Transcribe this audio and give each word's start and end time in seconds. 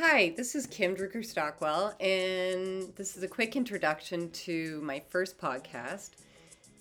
Hi, 0.00 0.32
this 0.36 0.54
is 0.54 0.68
Kim 0.68 0.94
Drucker 0.94 1.26
Stockwell, 1.26 1.92
and 1.98 2.94
this 2.94 3.16
is 3.16 3.24
a 3.24 3.28
quick 3.28 3.56
introduction 3.56 4.30
to 4.30 4.80
my 4.80 5.02
first 5.08 5.36
podcast. 5.40 6.10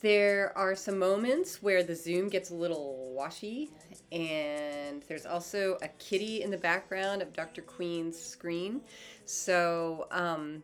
There 0.01 0.55
are 0.55 0.75
some 0.75 0.99
moments 0.99 1.63
where 1.63 1.81
the 1.81 1.95
Zoom 1.95 2.29
gets 2.29 2.51
a 2.51 2.53
little 2.53 3.11
washy, 3.15 3.71
and 4.11 5.01
there's 5.07 5.25
also 5.25 5.79
a 5.81 5.87
kitty 5.97 6.43
in 6.43 6.51
the 6.51 6.59
background 6.59 7.23
of 7.23 7.33
Dr. 7.33 7.63
Queen's 7.63 8.19
screen. 8.19 8.81
So, 9.25 10.07
um, 10.11 10.61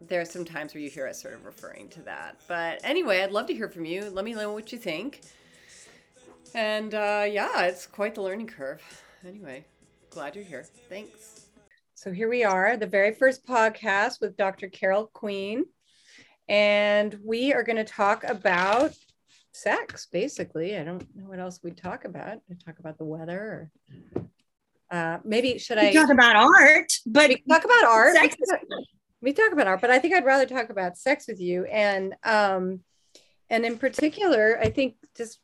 there 0.00 0.20
are 0.20 0.24
some 0.24 0.44
times 0.44 0.74
where 0.74 0.80
you 0.80 0.90
hear 0.90 1.08
us 1.08 1.20
sort 1.20 1.34
of 1.34 1.44
referring 1.44 1.88
to 1.88 2.02
that. 2.02 2.40
But 2.46 2.78
anyway, 2.84 3.20
I'd 3.24 3.32
love 3.32 3.46
to 3.46 3.52
hear 3.52 3.68
from 3.68 3.84
you. 3.84 4.10
Let 4.10 4.24
me 4.24 4.32
know 4.32 4.52
what 4.52 4.70
you 4.70 4.78
think. 4.78 5.22
And 6.54 6.94
uh, 6.94 7.26
yeah, 7.28 7.64
it's 7.64 7.84
quite 7.84 8.14
the 8.14 8.22
learning 8.22 8.46
curve. 8.46 8.80
Anyway, 9.26 9.64
glad 10.10 10.36
you're 10.36 10.44
here. 10.44 10.64
Thanks. 10.88 11.37
So 11.98 12.12
here 12.12 12.28
we 12.28 12.44
are, 12.44 12.76
the 12.76 12.86
very 12.86 13.12
first 13.12 13.44
podcast 13.44 14.20
with 14.20 14.36
Dr. 14.36 14.68
Carol 14.68 15.10
Queen. 15.12 15.64
And 16.48 17.18
we 17.24 17.52
are 17.52 17.64
going 17.64 17.74
to 17.74 17.82
talk 17.82 18.22
about 18.22 18.92
sex, 19.52 20.06
basically. 20.06 20.78
I 20.78 20.84
don't 20.84 21.04
know 21.16 21.24
what 21.24 21.40
else 21.40 21.58
we'd 21.60 21.76
talk 21.76 22.04
about. 22.04 22.38
we 22.48 22.54
talk 22.54 22.78
about 22.78 22.98
the 22.98 23.04
weather 23.04 23.40
or 24.14 24.26
uh, 24.96 25.18
maybe 25.24 25.58
should 25.58 25.78
I 25.78 25.92
talk 25.92 26.10
about 26.10 26.36
art? 26.36 26.92
But 27.04 27.30
we 27.30 27.42
talk 27.50 27.64
about 27.64 27.82
art. 27.82 28.14
Sex. 28.14 28.36
We 29.20 29.32
talk 29.32 29.50
about 29.50 29.66
art, 29.66 29.80
but 29.80 29.90
I 29.90 29.98
think 29.98 30.14
I'd 30.14 30.24
rather 30.24 30.46
talk 30.46 30.70
about 30.70 30.98
sex 30.98 31.26
with 31.26 31.40
you. 31.40 31.64
And 31.64 32.14
um, 32.22 32.78
and 33.50 33.64
in 33.64 33.76
particular, 33.76 34.56
I 34.62 34.70
think 34.70 34.94
just 35.16 35.40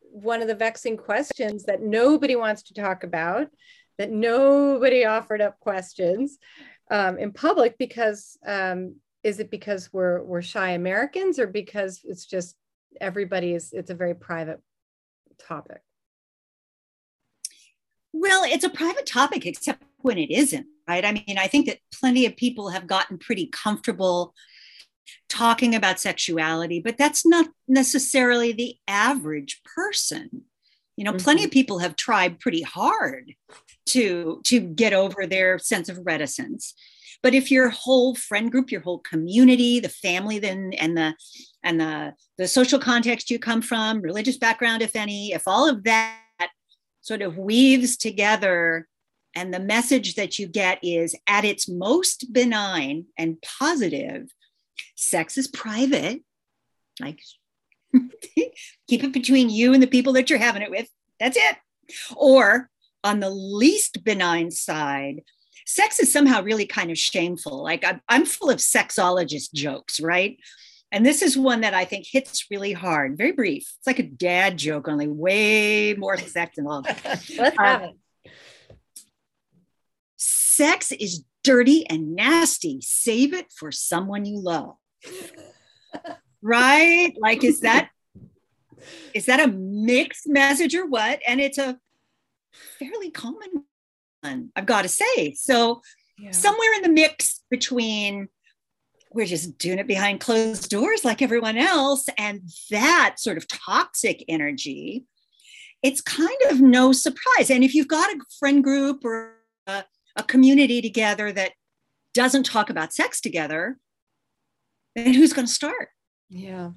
one 0.00 0.42
of 0.42 0.48
the 0.48 0.56
vexing 0.56 0.96
questions 0.96 1.64
that 1.66 1.82
nobody 1.82 2.34
wants 2.34 2.64
to 2.64 2.74
talk 2.74 3.04
about 3.04 3.46
that 3.98 4.10
nobody 4.10 5.04
offered 5.04 5.40
up 5.40 5.58
questions 5.60 6.38
um, 6.90 7.18
in 7.18 7.32
public 7.32 7.78
because 7.78 8.36
um, 8.46 8.96
is 9.22 9.40
it 9.40 9.50
because 9.50 9.90
we're 9.92 10.22
we're 10.22 10.42
shy 10.42 10.70
Americans 10.70 11.38
or 11.38 11.46
because 11.46 12.00
it's 12.04 12.26
just 12.26 12.56
everybody 13.00 13.54
is 13.54 13.72
it's 13.72 13.90
a 13.90 13.94
very 13.94 14.14
private 14.14 14.60
topic. 15.38 15.80
Well, 18.12 18.44
it's 18.44 18.64
a 18.64 18.70
private 18.70 19.06
topic, 19.06 19.44
except 19.44 19.82
when 19.98 20.18
it 20.18 20.30
isn't, 20.30 20.66
right? 20.86 21.04
I 21.04 21.12
mean, 21.12 21.36
I 21.36 21.48
think 21.48 21.66
that 21.66 21.78
plenty 21.92 22.26
of 22.26 22.36
people 22.36 22.68
have 22.68 22.86
gotten 22.86 23.18
pretty 23.18 23.46
comfortable 23.46 24.34
talking 25.28 25.74
about 25.74 25.98
sexuality, 25.98 26.80
but 26.80 26.96
that's 26.96 27.26
not 27.26 27.48
necessarily 27.66 28.52
the 28.52 28.76
average 28.86 29.62
person. 29.64 30.42
You 30.96 31.04
know, 31.04 31.12
mm-hmm. 31.12 31.24
plenty 31.24 31.44
of 31.44 31.50
people 31.50 31.78
have 31.78 31.96
tried 31.96 32.40
pretty 32.40 32.62
hard 32.62 33.34
to 33.86 34.40
to 34.44 34.60
get 34.60 34.92
over 34.92 35.26
their 35.26 35.58
sense 35.58 35.88
of 35.88 35.98
reticence 36.04 36.74
but 37.24 37.34
if 37.34 37.50
your 37.50 37.70
whole 37.70 38.14
friend 38.14 38.52
group 38.52 38.70
your 38.70 38.82
whole 38.82 38.98
community 39.00 39.80
the 39.80 39.88
family 39.88 40.38
then 40.38 40.72
and 40.78 40.96
the 40.96 41.14
and 41.64 41.80
the 41.80 42.14
the 42.38 42.46
social 42.46 42.78
context 42.78 43.30
you 43.30 43.38
come 43.38 43.62
from 43.62 44.00
religious 44.00 44.36
background 44.36 44.82
if 44.82 44.94
any 44.94 45.32
if 45.32 45.42
all 45.46 45.68
of 45.68 45.82
that 45.84 46.18
sort 47.00 47.22
of 47.22 47.36
weaves 47.36 47.96
together 47.96 48.86
and 49.34 49.52
the 49.52 49.58
message 49.58 50.14
that 50.14 50.38
you 50.38 50.46
get 50.46 50.78
is 50.82 51.16
at 51.26 51.44
its 51.44 51.68
most 51.68 52.32
benign 52.32 53.06
and 53.18 53.42
positive 53.42 54.28
sex 54.94 55.36
is 55.36 55.48
private 55.48 56.22
like 57.00 57.20
keep 58.88 59.04
it 59.04 59.12
between 59.12 59.50
you 59.50 59.72
and 59.72 59.82
the 59.82 59.86
people 59.86 60.12
that 60.12 60.28
you're 60.28 60.38
having 60.38 60.62
it 60.62 60.70
with 60.70 60.88
that's 61.18 61.36
it 61.36 61.56
or 62.16 62.70
on 63.02 63.20
the 63.20 63.30
least 63.30 64.02
benign 64.02 64.50
side, 64.50 65.22
sex 65.66 66.00
is 66.00 66.12
somehow 66.12 66.42
really 66.42 66.66
kind 66.66 66.90
of 66.90 66.98
shameful. 66.98 67.62
Like 67.62 67.84
I'm, 67.84 68.00
I'm 68.08 68.24
full 68.24 68.50
of 68.50 68.58
sexologist 68.58 69.52
jokes, 69.52 70.00
right? 70.00 70.38
And 70.90 71.04
this 71.04 71.22
is 71.22 71.36
one 71.36 71.62
that 71.62 71.74
I 71.74 71.84
think 71.84 72.06
hits 72.06 72.46
really 72.50 72.72
hard, 72.72 73.18
very 73.18 73.32
brief. 73.32 73.62
It's 73.78 73.86
like 73.86 73.98
a 73.98 74.04
dad 74.04 74.56
joke, 74.56 74.88
only 74.88 75.08
way 75.08 75.94
more 75.94 76.16
sex 76.16 76.56
involved. 76.56 76.86
Let's 77.04 77.58
have 77.58 77.82
uh, 77.82 77.88
it. 78.24 78.32
Sex 80.16 80.92
is 80.92 81.24
dirty 81.42 81.84
and 81.90 82.14
nasty. 82.14 82.78
Save 82.80 83.34
it 83.34 83.46
for 83.58 83.72
someone 83.72 84.24
you 84.24 84.40
love. 84.40 84.76
right? 86.42 87.12
Like, 87.18 87.42
is 87.42 87.60
that 87.60 87.90
is 89.14 89.26
that 89.26 89.40
a 89.40 89.48
mixed 89.48 90.28
message 90.28 90.74
or 90.74 90.86
what? 90.86 91.20
And 91.26 91.40
it's 91.40 91.58
a 91.58 91.78
fairly 92.78 93.10
common 93.10 93.64
one, 94.20 94.50
I've 94.56 94.66
got 94.66 94.82
to 94.82 94.88
say. 94.88 95.34
So, 95.34 95.82
yeah. 96.18 96.30
somewhere 96.30 96.74
in 96.76 96.82
the 96.82 96.88
mix 96.88 97.42
between 97.50 98.28
we're 99.14 99.26
just 99.26 99.56
doing 99.58 99.78
it 99.78 99.86
behind 99.86 100.20
closed 100.20 100.68
doors 100.68 101.04
like 101.04 101.22
everyone 101.22 101.56
else 101.56 102.08
and 102.18 102.42
that 102.70 103.14
sort 103.18 103.36
of 103.36 103.46
toxic 103.46 104.24
energy, 104.28 105.04
it's 105.82 106.00
kind 106.00 106.36
of 106.50 106.60
no 106.60 106.92
surprise. 106.92 107.50
And 107.50 107.62
if 107.62 107.74
you've 107.74 107.88
got 107.88 108.10
a 108.10 108.18
friend 108.38 108.62
group 108.62 109.04
or 109.04 109.34
a, 109.66 109.84
a 110.16 110.24
community 110.24 110.82
together 110.82 111.30
that 111.32 111.52
doesn't 112.12 112.44
talk 112.44 112.70
about 112.70 112.92
sex 112.92 113.20
together, 113.20 113.78
then 114.96 115.14
who's 115.14 115.32
going 115.32 115.46
to 115.46 115.52
start? 115.52 115.90
Yeah. 116.28 116.70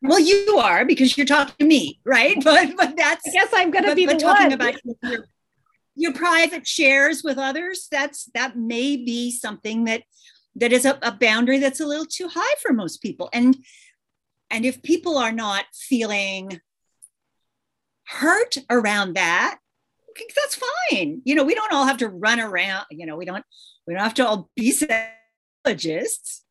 Well, 0.00 0.20
you 0.20 0.58
are 0.58 0.84
because 0.84 1.16
you're 1.16 1.26
talking 1.26 1.54
to 1.58 1.66
me, 1.66 2.00
right? 2.04 2.36
But 2.44 2.76
but 2.76 2.96
that's 2.96 3.26
I 3.26 3.30
guess 3.32 3.50
I'm 3.52 3.70
going 3.70 3.84
to 3.84 3.94
be 3.94 4.06
but 4.06 4.18
talking 4.18 4.46
one. 4.46 4.52
about 4.52 4.74
your, 5.02 5.26
your 5.96 6.12
private 6.12 6.66
shares 6.66 7.22
with 7.24 7.38
others. 7.38 7.88
That's 7.90 8.30
that 8.34 8.56
may 8.56 8.96
be 8.96 9.30
something 9.30 9.84
that 9.84 10.02
that 10.56 10.72
is 10.72 10.84
a, 10.84 10.98
a 11.02 11.12
boundary 11.12 11.58
that's 11.58 11.80
a 11.80 11.86
little 11.86 12.06
too 12.06 12.28
high 12.28 12.54
for 12.62 12.72
most 12.72 13.02
people. 13.02 13.28
And 13.32 13.56
and 14.50 14.64
if 14.64 14.82
people 14.82 15.18
are 15.18 15.32
not 15.32 15.64
feeling 15.74 16.60
hurt 18.06 18.56
around 18.70 19.14
that, 19.14 19.58
that's 20.36 20.58
fine. 20.90 21.22
You 21.24 21.34
know, 21.34 21.44
we 21.44 21.54
don't 21.54 21.72
all 21.72 21.86
have 21.86 21.98
to 21.98 22.08
run 22.08 22.40
around. 22.40 22.86
You 22.90 23.06
know, 23.06 23.16
we 23.16 23.24
don't 23.24 23.44
we 23.86 23.94
don't 23.94 24.02
have 24.02 24.14
to 24.14 24.26
all 24.26 24.50
be 24.56 24.72
sexologists 24.72 26.42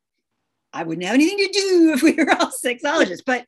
I 0.72 0.82
wouldn't 0.82 1.06
have 1.06 1.14
anything 1.14 1.38
to 1.38 1.48
do 1.52 1.92
if 1.94 2.02
we 2.02 2.12
were 2.12 2.30
all 2.32 2.50
sexologists. 2.50 3.22
But 3.24 3.46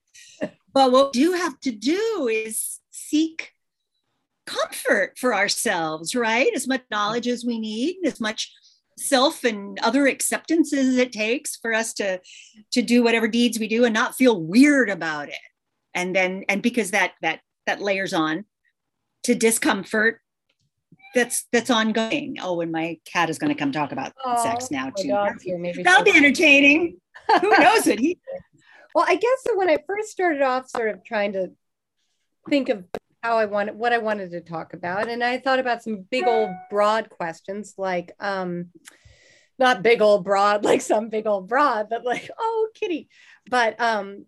but 0.73 0.93
what 0.93 1.15
we 1.15 1.21
do 1.21 1.33
have 1.33 1.59
to 1.61 1.73
do 1.73 2.29
is 2.31 2.79
seek 2.91 3.53
comfort 4.47 5.19
for 5.19 5.35
ourselves, 5.35 6.15
right? 6.15 6.53
As 6.55 6.67
much 6.67 6.83
knowledge 6.91 7.29
as 7.29 7.45
we 7.45 7.59
need, 7.59 7.97
as 8.05 8.21
much 8.21 8.53
self 8.99 9.45
and 9.45 9.79
other 9.81 10.07
acceptances 10.07 10.97
it 10.97 11.13
takes 11.13 11.57
for 11.57 11.73
us 11.73 11.95
to 11.95 12.21
to 12.73 12.83
do 12.83 13.03
whatever 13.03 13.29
deeds 13.29 13.59
we 13.59 13.69
do 13.69 13.85
and 13.85 13.95
not 13.95 14.15
feel 14.15 14.41
weird 14.41 14.91
about 14.91 15.29
it. 15.29 15.35
And 15.95 16.15
then 16.15 16.45
and 16.49 16.63
because 16.63 16.91
that 16.93 17.13
that 17.23 17.41
that 17.67 17.81
layers 17.81 18.13
on 18.13 18.45
to 19.25 19.35
discomfort 19.35 20.21
that's 21.15 21.47
that's 21.53 21.71
ongoing. 21.71 22.37
Oh, 22.41 22.61
and 22.61 22.71
my 22.71 22.99
cat 23.05 23.31
is 23.31 23.39
going 23.39 23.53
to 23.53 23.59
come 23.59 23.73
talk 23.73 23.93
about 23.93 24.13
oh, 24.25 24.43
sex 24.43 24.71
now 24.71 24.91
too. 24.91 25.09
That'll 25.83 26.05
be 26.05 26.17
entertaining. 26.17 26.99
Who 27.41 27.51
knows 27.51 27.87
it? 27.87 27.99
He- 27.99 28.19
well, 28.95 29.05
I 29.07 29.17
guess 29.17 29.39
so 29.47 29.57
when 29.57 29.71
I 29.71 29.79
first 29.87 30.11
started 30.11 30.43
off, 30.43 30.69
sort 30.69 30.89
of 30.89 31.05
trying 31.05 31.33
to 31.33 31.53
think 32.49 32.69
of 32.69 32.85
how 33.23 33.37
I 33.37 33.47
wanted 33.47 33.77
what 33.77 33.93
I 33.93 33.99
wanted 33.99 34.31
to 34.33 34.41
talk 34.41 34.73
about, 34.73 35.09
and 35.09 35.23
I 35.23 35.39
thought 35.39 35.59
about 35.59 35.83
some 35.83 36.07
big 36.11 36.27
old 36.27 36.51
broad 36.71 37.11
questions 37.11 37.75
like, 37.77 38.13
um, 38.19 38.71
not 39.59 39.83
big 39.83 40.01
old 40.01 40.25
broad 40.25 40.65
like 40.65 40.81
some 40.81 41.09
big 41.09 41.27
old 41.27 41.49
broad, 41.49 41.89
but 41.91 42.05
like, 42.05 42.31
oh, 42.39 42.69
kitty, 42.75 43.09
but 43.49 43.81
um, 43.81 44.27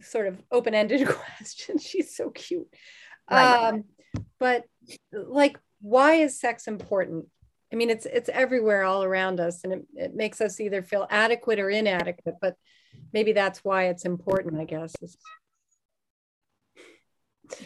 sort 0.00 0.26
of 0.26 0.42
open 0.50 0.74
ended 0.74 1.06
questions. 1.36 1.82
She's 1.82 2.14
so 2.14 2.30
cute. 2.30 2.68
Right. 3.30 3.68
Um, 3.68 3.84
but 4.38 4.64
like 5.12 5.58
why 5.80 6.14
is 6.14 6.40
sex 6.40 6.66
important? 6.66 7.26
I 7.72 7.76
mean, 7.76 7.90
it's 7.90 8.06
it's 8.06 8.30
everywhere 8.30 8.84
all 8.84 9.04
around 9.04 9.40
us, 9.40 9.62
and 9.64 9.72
it, 9.72 9.86
it 9.94 10.14
makes 10.14 10.40
us 10.40 10.60
either 10.60 10.82
feel 10.82 11.06
adequate 11.10 11.58
or 11.58 11.68
inadequate. 11.68 12.36
But 12.40 12.56
maybe 13.12 13.32
that's 13.32 13.62
why 13.64 13.88
it's 13.88 14.04
important. 14.04 14.60
I 14.60 14.64
guess. 14.64 14.94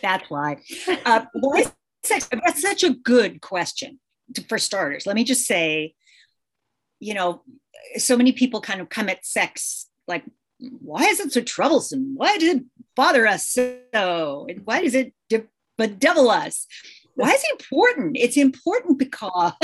That's 0.01 0.29
why. 0.29 0.59
Uh, 1.05 1.27
why? 1.35 1.65
That's 2.09 2.63
such 2.63 2.83
a 2.83 2.91
good 2.91 3.41
question 3.41 4.01
to, 4.35 4.43
for 4.43 4.59
starters. 4.59 5.07
Let 5.07 5.15
me 5.15 5.25
just 5.25 5.47
say, 5.47 5.95
you 6.99 7.15
know, 7.15 7.43
so 7.97 8.17
many 8.17 8.33
people 8.33 8.61
kind 8.61 8.81
of 8.81 8.89
come 8.89 9.09
at 9.09 9.25
sex 9.25 9.89
like, 10.09 10.25
why 10.59 11.05
is 11.05 11.21
it 11.21 11.33
so 11.33 11.43
troublesome? 11.43 12.15
Why 12.17 12.39
does 12.39 12.57
it 12.57 12.65
bother 12.97 13.27
us 13.27 13.49
so? 13.49 14.47
And 14.49 14.63
Why 14.65 14.83
does 14.83 14.95
it 14.95 15.15
de- 15.29 15.49
bedevil 15.79 16.31
us? 16.31 16.67
Why 17.15 17.31
is 17.31 17.43
it 17.45 17.53
important? 17.53 18.17
It's 18.17 18.37
important 18.37 18.99
because, 18.99 19.53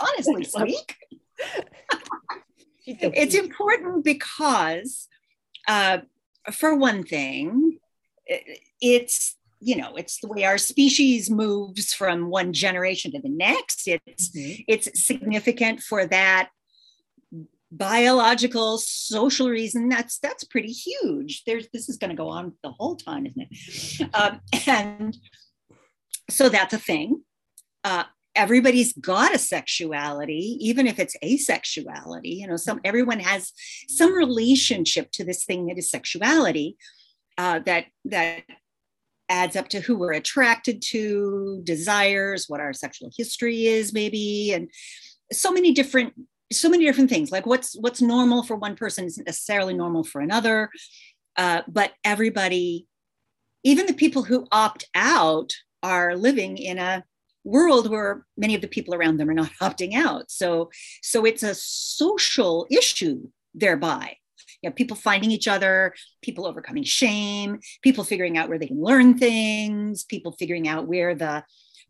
honestly, 0.00 0.44
speak. 0.44 0.96
it's 2.86 3.34
important 3.44 4.04
because, 4.04 5.08
uh, 5.66 5.98
for 6.52 6.74
one 6.74 7.02
thing, 7.04 7.78
it's 8.80 9.36
you 9.60 9.76
know 9.76 9.94
it's 9.96 10.20
the 10.20 10.28
way 10.28 10.44
our 10.44 10.58
species 10.58 11.30
moves 11.30 11.92
from 11.92 12.30
one 12.30 12.52
generation 12.52 13.12
to 13.12 13.20
the 13.20 13.28
next 13.28 13.86
it's 13.86 14.30
mm-hmm. 14.30 14.62
it's 14.66 14.88
significant 15.06 15.80
for 15.80 16.06
that 16.06 16.48
biological 17.70 18.78
social 18.78 19.48
reason 19.48 19.88
that's 19.88 20.18
that's 20.18 20.44
pretty 20.44 20.72
huge 20.72 21.44
there's 21.44 21.68
this 21.72 21.88
is 21.88 21.98
going 21.98 22.10
to 22.10 22.16
go 22.16 22.28
on 22.28 22.52
the 22.62 22.70
whole 22.70 22.96
time 22.96 23.26
isn't 23.26 23.46
it 23.50 24.10
um, 24.14 24.40
and 24.66 25.16
so 26.30 26.48
that's 26.48 26.74
a 26.74 26.78
thing. 26.78 27.22
Uh, 27.84 28.04
everybody's 28.36 28.92
got 28.92 29.34
a 29.34 29.38
sexuality 29.38 30.56
even 30.60 30.86
if 30.86 31.00
it's 31.00 31.16
asexuality 31.24 32.36
you 32.36 32.46
know 32.46 32.54
some 32.54 32.80
everyone 32.84 33.18
has 33.18 33.52
some 33.88 34.14
relationship 34.14 35.10
to 35.10 35.24
this 35.24 35.44
thing 35.44 35.66
that 35.66 35.76
is 35.76 35.90
sexuality 35.90 36.76
uh, 37.38 37.58
that 37.66 37.86
that 38.04 38.44
adds 39.28 39.56
up 39.56 39.68
to 39.68 39.80
who 39.80 39.96
we're 39.96 40.12
attracted 40.12 40.80
to 40.80 41.60
desires 41.64 42.44
what 42.46 42.60
our 42.60 42.72
sexual 42.72 43.10
history 43.16 43.66
is 43.66 43.92
maybe 43.92 44.52
and 44.52 44.70
so 45.32 45.50
many 45.50 45.72
different 45.72 46.14
so 46.52 46.68
many 46.68 46.84
different 46.84 47.10
things. 47.10 47.30
Like 47.30 47.46
what's 47.46 47.76
what's 47.78 48.02
normal 48.02 48.42
for 48.42 48.56
one 48.56 48.76
person 48.76 49.04
isn't 49.04 49.26
necessarily 49.26 49.74
normal 49.74 50.04
for 50.04 50.20
another 50.20 50.70
uh, 51.36 51.62
but 51.68 51.92
everybody 52.04 52.86
even 53.62 53.86
the 53.86 53.94
people 53.94 54.22
who 54.22 54.46
opt 54.50 54.86
out 54.94 55.52
are 55.82 56.16
living 56.16 56.58
in 56.58 56.78
a 56.78 57.04
world 57.44 57.90
where 57.90 58.26
many 58.36 58.54
of 58.54 58.60
the 58.60 58.68
people 58.68 58.94
around 58.94 59.16
them 59.18 59.30
are 59.30 59.34
not 59.34 59.50
opting 59.60 59.94
out. 59.94 60.30
So 60.30 60.70
so 61.02 61.24
it's 61.24 61.42
a 61.42 61.54
social 61.54 62.66
issue 62.70 63.28
thereby. 63.54 64.16
You 64.62 64.68
know, 64.68 64.74
people 64.74 64.96
finding 64.96 65.30
each 65.30 65.48
other 65.48 65.94
people 66.22 66.46
overcoming 66.46 66.82
shame 66.82 67.60
people 67.82 68.04
figuring 68.04 68.36
out 68.36 68.48
where 68.48 68.58
they 68.58 68.66
can 68.66 68.82
learn 68.82 69.16
things 69.16 70.04
people 70.04 70.32
figuring 70.32 70.68
out 70.68 70.86
where 70.86 71.14
the 71.14 71.44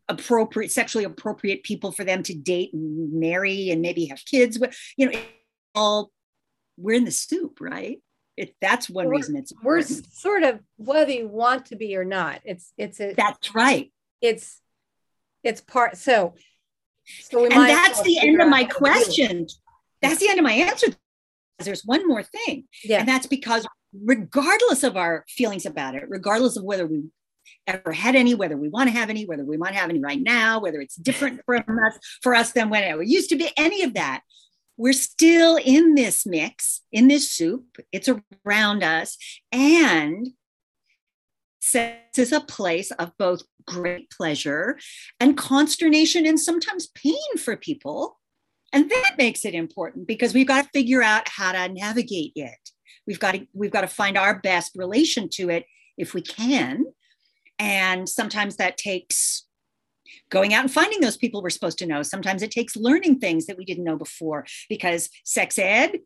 appropriate 0.09 0.71
sexually 0.71 1.05
appropriate 1.05 1.63
people 1.63 1.91
for 1.91 2.05
them 2.05 2.23
to 2.25 2.35
date 2.35 2.73
and 2.73 3.13
marry 3.13 3.71
and 3.71 3.81
maybe 3.81 4.07
have 4.07 4.25
kids 4.25 4.59
you 4.97 5.07
know 5.11 5.21
all 5.75 6.13
we're 6.77 6.97
in 6.97 7.05
the 7.05 7.11
soup 7.11 7.61
right 7.61 8.01
it, 8.41 8.55
that's 8.61 8.89
one 8.89 9.07
we're, 9.07 9.13
reason 9.13 9.37
it's 9.37 9.53
important. 9.53 9.89
we're 9.91 10.03
sort 10.13 10.43
of 10.43 10.61
whether 10.77 11.11
you 11.11 11.29
want 11.29 11.67
to 11.67 11.77
be 11.77 11.97
or 11.97 12.05
not 12.05 12.41
it's 12.45 12.73
it's 12.79 13.01
a 13.01 13.15
that's 13.15 13.55
right 13.55 13.93
it's 14.21 14.61
it's 15.43 15.61
part 15.61 15.97
so 15.97 16.35
so 17.21 17.45
and 17.45 17.53
that's 17.53 18.03
the 18.03 18.19
end 18.19 18.41
of 18.41 18.49
my 18.49 18.65
question 18.65 19.47
that's 20.03 20.21
the 20.21 20.29
end 20.29 20.39
of 20.39 20.45
my 20.45 20.53
answer 20.53 20.89
there's 21.59 21.85
one 21.85 22.07
more 22.09 22.23
thing 22.23 22.65
yeah 22.85 23.01
and 23.01 23.09
that's 23.09 23.27
because 23.27 23.67
regardless 24.05 24.83
of 24.83 24.97
our 24.97 25.25
feelings 25.29 25.67
about 25.67 25.95
it 25.95 26.05
regardless 26.09 26.57
of 26.57 26.65
whether 26.65 26.87
we 26.87 27.05
ever 27.67 27.93
had 27.93 28.17
any, 28.17 28.35
whether 28.35 28.57
we 28.57 28.69
want 28.69 28.89
to 28.89 28.97
have 28.97 29.11
any, 29.11 29.27
whether 29.27 29.45
we 29.45 29.57
want 29.57 29.73
to 29.73 29.79
have 29.79 29.91
any 29.91 30.01
right 30.01 30.21
now, 30.21 30.61
whether 30.61 30.81
it's 30.81 30.97
different 30.97 31.41
from 31.45 31.63
us 31.87 31.99
for 32.23 32.35
us 32.35 32.53
than 32.53 32.71
when 32.71 32.83
it 32.83 33.07
used 33.07 33.31
to 33.31 33.37
be, 33.37 33.51
any 33.57 33.83
of 33.83 33.95
that. 33.95 34.23
We're 34.81 34.95
still 34.95 35.57
in 35.57 35.95
this 35.95 36.25
mix, 36.25 36.81
in 36.91 37.09
this 37.09 37.31
soup. 37.31 37.77
It's 37.93 38.09
around 38.47 38.83
us. 38.83 39.19
And 39.53 40.29
sex 41.61 42.19
is 42.19 42.33
a 42.33 42.41
place 42.41 42.91
of 42.93 43.13
both 43.19 43.43
great 43.67 44.11
pleasure 44.11 44.79
and 45.21 45.37
consternation 45.37 46.25
and 46.25 46.41
sometimes 46.41 46.89
pain 46.95 47.37
for 47.39 47.59
people. 47.59 48.19
And 48.73 48.89
that 48.89 49.17
makes 49.19 49.45
it 49.45 49.55
important 49.55 50.07
because 50.07 50.33
we've 50.33 50.49
got 50.49 50.63
to 50.63 50.71
figure 50.73 51.03
out 51.03 51.29
how 51.29 51.53
to 51.53 51.71
navigate 51.71 52.33
it. 52.35 52.71
We've 53.07 53.21
got 53.21 53.33
to, 53.33 53.47
we've 53.53 53.71
got 53.71 53.83
to 53.83 53.87
find 53.87 54.17
our 54.17 54.39
best 54.39 54.73
relation 54.77 55.29
to 55.35 55.51
it 55.51 55.67
if 55.99 56.15
we 56.15 56.23
can 56.23 56.87
and 57.61 58.09
sometimes 58.09 58.57
that 58.57 58.79
takes 58.79 59.47
going 60.31 60.55
out 60.55 60.63
and 60.63 60.73
finding 60.73 61.01
those 61.01 61.17
people 61.17 61.43
we're 61.43 61.51
supposed 61.51 61.79
to 61.79 61.87
know. 61.87 62.03
Sometimes 62.03 62.43
it 62.43 62.51
takes 62.51 62.77
learning 62.77 63.19
things 63.19 63.47
that 63.47 63.57
we 63.57 63.65
didn't 63.65 63.85
know 63.85 63.97
before 63.97 64.47
because 64.69 65.11
sex 65.25 65.59
ed, 65.59 65.99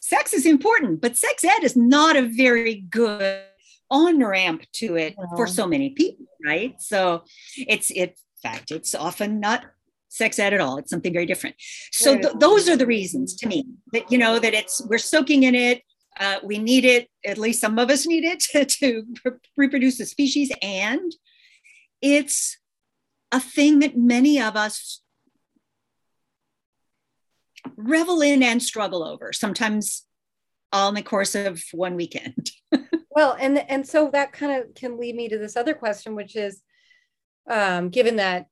sex 0.00 0.32
is 0.32 0.46
important, 0.46 1.00
but 1.00 1.16
sex 1.16 1.44
ed 1.44 1.64
is 1.64 1.76
not 1.76 2.16
a 2.16 2.22
very 2.22 2.82
good 2.90 3.42
on 3.90 4.22
ramp 4.24 4.62
to 4.72 4.96
it 4.96 5.14
no. 5.18 5.36
for 5.36 5.46
so 5.46 5.66
many 5.66 5.90
people, 5.90 6.26
right? 6.44 6.80
So 6.80 7.24
it's, 7.56 7.90
it, 7.90 8.10
in 8.10 8.50
fact, 8.50 8.70
it's 8.70 8.94
often 8.94 9.40
not 9.40 9.64
sex 10.08 10.38
ed 10.38 10.54
at 10.54 10.60
all. 10.60 10.76
It's 10.78 10.90
something 10.90 11.12
very 11.12 11.26
different. 11.26 11.56
So 11.92 12.16
th- 12.18 12.34
those 12.38 12.68
are 12.68 12.76
the 12.76 12.86
reasons 12.86 13.34
to 13.36 13.48
me 13.48 13.64
that, 13.92 14.10
you 14.10 14.18
know, 14.18 14.38
that 14.38 14.54
it's, 14.54 14.80
we're 14.86 14.98
soaking 14.98 15.42
in 15.42 15.54
it. 15.54 15.82
Uh, 16.18 16.38
we 16.42 16.58
need 16.58 16.84
it, 16.84 17.08
at 17.24 17.38
least 17.38 17.60
some 17.60 17.78
of 17.78 17.90
us 17.90 18.06
need 18.06 18.24
it 18.24 18.40
to, 18.52 18.64
to 18.64 19.04
reproduce 19.56 19.98
the 19.98 20.06
species. 20.06 20.52
And 20.62 21.12
it's 22.00 22.58
a 23.32 23.40
thing 23.40 23.80
that 23.80 23.96
many 23.96 24.40
of 24.40 24.56
us 24.56 25.02
revel 27.76 28.20
in 28.20 28.42
and 28.42 28.62
struggle 28.62 29.04
over, 29.04 29.32
sometimes 29.32 30.04
all 30.72 30.88
in 30.88 30.94
the 30.94 31.02
course 31.02 31.34
of 31.34 31.62
one 31.72 31.96
weekend. 31.96 32.50
well, 33.10 33.36
and 33.38 33.58
and 33.70 33.86
so 33.86 34.10
that 34.12 34.32
kind 34.32 34.62
of 34.62 34.74
can 34.74 34.98
lead 34.98 35.14
me 35.14 35.28
to 35.28 35.38
this 35.38 35.56
other 35.56 35.74
question, 35.74 36.14
which 36.14 36.36
is 36.36 36.62
um, 37.48 37.88
given 37.90 38.16
that 38.16 38.46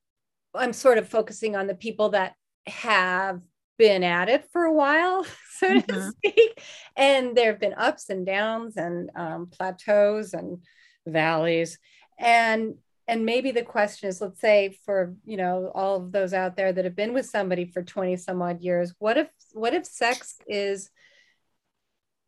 I'm 0.54 0.72
sort 0.72 0.98
of 0.98 1.08
focusing 1.08 1.56
on 1.56 1.66
the 1.66 1.74
people 1.74 2.10
that 2.10 2.34
have 2.66 3.40
been 3.78 4.02
at 4.02 4.28
it 4.28 4.44
for 4.52 4.64
a 4.64 4.72
while, 4.72 5.24
so 5.58 5.68
mm-hmm. 5.68 5.92
to 5.92 6.10
speak. 6.10 6.62
And 6.96 7.36
there 7.36 7.52
have 7.52 7.60
been 7.60 7.74
ups 7.74 8.10
and 8.10 8.26
downs 8.26 8.76
and 8.76 9.10
um, 9.14 9.48
plateaus 9.50 10.34
and 10.34 10.58
valleys. 11.06 11.78
And 12.18 12.74
and 13.08 13.24
maybe 13.24 13.50
the 13.50 13.62
question 13.62 14.08
is 14.08 14.20
let's 14.20 14.40
say 14.40 14.78
for 14.84 15.14
you 15.24 15.36
know 15.36 15.72
all 15.74 15.96
of 15.96 16.12
those 16.12 16.32
out 16.32 16.56
there 16.56 16.72
that 16.72 16.84
have 16.84 16.94
been 16.94 17.12
with 17.14 17.26
somebody 17.26 17.64
for 17.64 17.82
20 17.82 18.16
some 18.16 18.40
odd 18.40 18.60
years 18.60 18.94
what 18.98 19.16
if 19.16 19.28
what 19.52 19.74
if 19.74 19.84
sex 19.84 20.36
is 20.46 20.90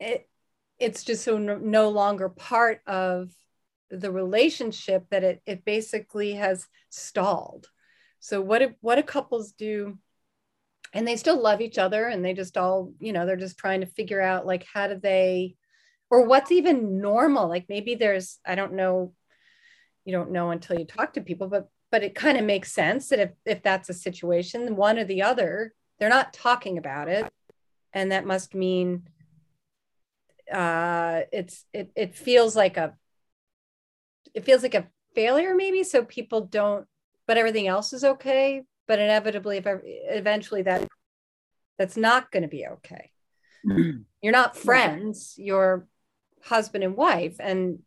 it 0.00 0.26
it's 0.80 1.04
just 1.04 1.22
so 1.22 1.38
no, 1.38 1.90
longer 1.90 2.30
part 2.30 2.80
of 2.86 3.30
the 3.90 4.10
relationship 4.10 5.06
that 5.10 5.22
it 5.22 5.42
it 5.46 5.64
basically 5.64 6.32
has 6.34 6.66
stalled. 6.88 7.68
So 8.18 8.40
what 8.40 8.62
if 8.62 8.72
what 8.80 8.96
do 8.96 9.02
couples 9.02 9.52
do? 9.52 9.98
And 10.92 11.06
they 11.06 11.16
still 11.16 11.40
love 11.40 11.60
each 11.60 11.78
other 11.78 12.06
and 12.06 12.24
they 12.24 12.34
just 12.34 12.56
all 12.56 12.92
you 12.98 13.12
know 13.12 13.26
they're 13.26 13.36
just 13.36 13.58
trying 13.58 13.80
to 13.80 13.86
figure 13.86 14.20
out 14.20 14.46
like 14.46 14.64
how 14.72 14.88
do 14.88 14.98
they 14.98 15.56
or 16.08 16.26
what's 16.26 16.50
even 16.50 17.00
normal? 17.00 17.48
Like 17.48 17.66
maybe 17.68 17.94
there's 17.94 18.38
i 18.46 18.54
don't 18.54 18.72
know 18.72 19.12
you 20.10 20.16
don't 20.16 20.32
know 20.32 20.50
until 20.50 20.76
you 20.76 20.84
talk 20.84 21.12
to 21.12 21.20
people 21.20 21.46
but 21.46 21.68
but 21.92 22.02
it 22.02 22.14
kind 22.14 22.36
of 22.36 22.44
makes 22.44 22.72
sense 22.72 23.08
that 23.08 23.20
if 23.20 23.30
if 23.44 23.62
that's 23.62 23.88
a 23.88 23.94
situation 23.94 24.74
one 24.74 24.98
or 24.98 25.04
the 25.04 25.22
other 25.22 25.72
they're 26.00 26.08
not 26.08 26.32
talking 26.32 26.78
about 26.78 27.08
it. 27.08 27.30
And 27.92 28.10
that 28.10 28.26
must 28.26 28.54
mean 28.54 29.08
uh 30.52 31.20
it's 31.30 31.64
it, 31.72 31.92
it 31.94 32.16
feels 32.16 32.56
like 32.56 32.76
a 32.76 32.96
it 34.34 34.44
feels 34.44 34.64
like 34.64 34.74
a 34.74 34.88
failure 35.14 35.54
maybe 35.54 35.84
so 35.84 36.04
people 36.04 36.40
don't 36.40 36.86
but 37.28 37.36
everything 37.36 37.68
else 37.68 37.92
is 37.92 38.02
okay. 38.02 38.64
But 38.88 38.98
inevitably 38.98 39.58
if 39.58 39.66
eventually 39.84 40.62
that 40.62 40.88
that's 41.78 41.96
not 41.96 42.32
going 42.32 42.42
to 42.42 42.48
be 42.48 42.66
okay. 42.66 43.12
You're 44.22 44.32
not 44.32 44.56
friends 44.56 45.34
you're 45.38 45.86
husband 46.42 46.82
and 46.84 46.96
wife 46.96 47.36
and 47.38 47.80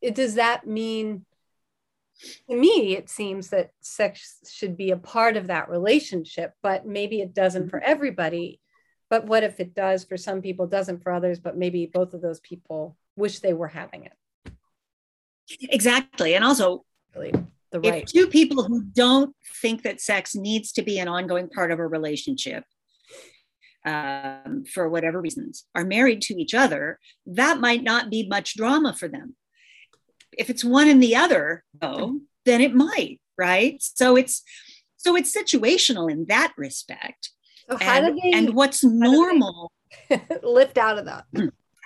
it, 0.00 0.14
does 0.14 0.34
that 0.34 0.66
mean 0.66 1.24
to 2.48 2.56
me 2.56 2.96
it 2.96 3.08
seems 3.08 3.50
that 3.50 3.70
sex 3.80 4.38
should 4.50 4.76
be 4.76 4.90
a 4.90 4.96
part 4.96 5.36
of 5.36 5.46
that 5.46 5.68
relationship 5.68 6.52
but 6.62 6.86
maybe 6.86 7.20
it 7.20 7.32
doesn't 7.32 7.68
for 7.68 7.78
mm-hmm. 7.78 7.90
everybody 7.90 8.60
but 9.10 9.26
what 9.26 9.44
if 9.44 9.60
it 9.60 9.74
does 9.74 10.04
for 10.04 10.16
some 10.16 10.42
people 10.42 10.66
doesn't 10.66 11.02
for 11.02 11.12
others 11.12 11.38
but 11.38 11.56
maybe 11.56 11.86
both 11.86 12.14
of 12.14 12.20
those 12.20 12.40
people 12.40 12.96
wish 13.16 13.38
they 13.38 13.52
were 13.52 13.68
having 13.68 14.04
it 14.04 14.52
exactly 15.70 16.34
and 16.34 16.44
also 16.44 16.84
really 17.14 17.32
the 17.70 17.80
right. 17.80 18.02
If 18.02 18.12
two 18.12 18.28
people 18.28 18.64
who 18.64 18.82
don't 18.82 19.34
think 19.60 19.82
that 19.82 20.00
sex 20.00 20.34
needs 20.34 20.72
to 20.72 20.82
be 20.82 20.98
an 20.98 21.08
ongoing 21.08 21.48
part 21.48 21.70
of 21.70 21.78
a 21.78 21.86
relationship, 21.86 22.64
um, 23.84 24.64
for 24.72 24.88
whatever 24.88 25.20
reasons, 25.20 25.66
are 25.74 25.84
married 25.84 26.22
to 26.22 26.34
each 26.34 26.54
other, 26.54 26.98
that 27.26 27.60
might 27.60 27.82
not 27.82 28.10
be 28.10 28.26
much 28.26 28.56
drama 28.56 28.94
for 28.94 29.08
them. 29.08 29.36
If 30.36 30.50
it's 30.50 30.64
one 30.64 30.88
and 30.88 31.02
the 31.02 31.16
other, 31.16 31.64
though, 31.80 32.20
then 32.44 32.60
it 32.60 32.74
might, 32.74 33.20
right? 33.36 33.76
So 33.80 34.16
it's 34.16 34.42
so 34.96 35.16
it's 35.16 35.34
situational 35.34 36.10
in 36.10 36.26
that 36.26 36.52
respect. 36.56 37.30
So 37.70 37.76
how 37.78 37.98
and, 37.98 38.16
do 38.16 38.20
they, 38.22 38.36
and 38.36 38.54
what's 38.54 38.82
normal 38.82 39.72
lift 40.42 40.78
out 40.78 40.98
of 40.98 41.04
that? 41.06 41.24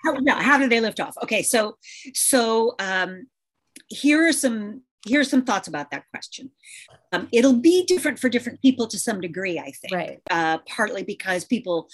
How, 0.04 0.12
no, 0.14 0.34
how 0.34 0.58
do 0.58 0.68
they 0.68 0.80
lift 0.80 1.00
off? 1.00 1.14
Okay, 1.22 1.42
so 1.42 1.76
so 2.14 2.74
um, 2.78 3.26
here 3.88 4.26
are 4.26 4.32
some 4.32 4.82
here's 5.06 5.28
some 5.28 5.44
thoughts 5.44 5.68
about 5.68 5.90
that 5.90 6.04
question. 6.10 6.50
Um, 7.12 7.28
it'll 7.32 7.58
be 7.58 7.84
different 7.84 8.18
for 8.18 8.28
different 8.28 8.62
people 8.62 8.86
to 8.88 8.98
some 8.98 9.20
degree, 9.20 9.58
I 9.58 9.72
think. 9.72 9.92
Right. 9.92 10.20
Uh, 10.30 10.58
partly 10.68 11.02
because 11.02 11.44
people, 11.44 11.88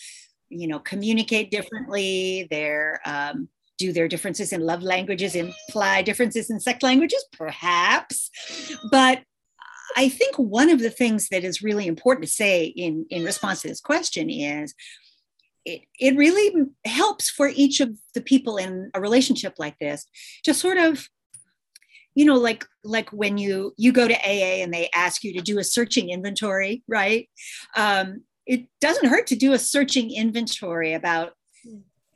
you 0.49 0.69
know, 0.69 0.79
communicate 0.79 1.51
differently. 1.51 2.47
Their 2.51 3.01
um, 3.05 3.49
do 3.79 3.93
their 3.93 4.09
differences 4.09 4.53
in 4.53 4.61
love 4.61 4.83
languages 4.83 5.35
imply 5.35 6.03
differences 6.03 6.51
in 6.51 6.61
sex 6.61 6.83
languages 6.83 7.25
perhaps. 7.33 8.31
But 8.91 9.23
i 9.97 10.07
think 10.07 10.37
one 10.37 10.69
of 10.69 10.81
the 10.81 10.91
things 10.91 11.29
that 11.31 11.45
is 11.45 11.63
really 11.63 11.87
important 11.87 12.23
to 12.23 12.31
say 12.31 12.67
in 12.67 13.07
in 13.09 13.25
response 13.25 13.63
to 13.63 13.69
this 13.69 13.81
question 13.81 14.29
is 14.29 14.75
it, 15.65 15.83
it 15.99 16.17
really 16.17 16.67
helps 16.85 17.31
for 17.31 17.49
each 17.49 17.81
of 17.81 17.97
the 18.15 18.21
people 18.21 18.59
in 18.59 18.91
a 18.95 19.01
relationship 19.01 19.55
like 19.59 19.79
this 19.79 20.05
to 20.45 20.53
sort 20.53 20.77
of 20.77 21.09
you 22.15 22.25
know 22.25 22.37
like 22.37 22.67
like 22.85 23.11
when 23.11 23.39
you 23.39 23.73
you 23.77 23.93
go 23.93 24.09
to 24.09 24.15
aa 24.15 24.63
and 24.63 24.73
they 24.73 24.89
ask 24.95 25.23
you 25.25 25.33
to 25.33 25.41
do 25.41 25.59
a 25.59 25.65
searching 25.65 26.11
inventory 26.11 26.83
right? 26.89 27.29
Um, 27.77 28.25
it 28.47 28.67
doesn't 28.81 29.11
hurt 29.11 29.27
to 29.29 29.37
do 29.37 29.53
a 29.53 29.59
searching 29.59 30.11
inventory 30.11 30.95
about 30.95 31.35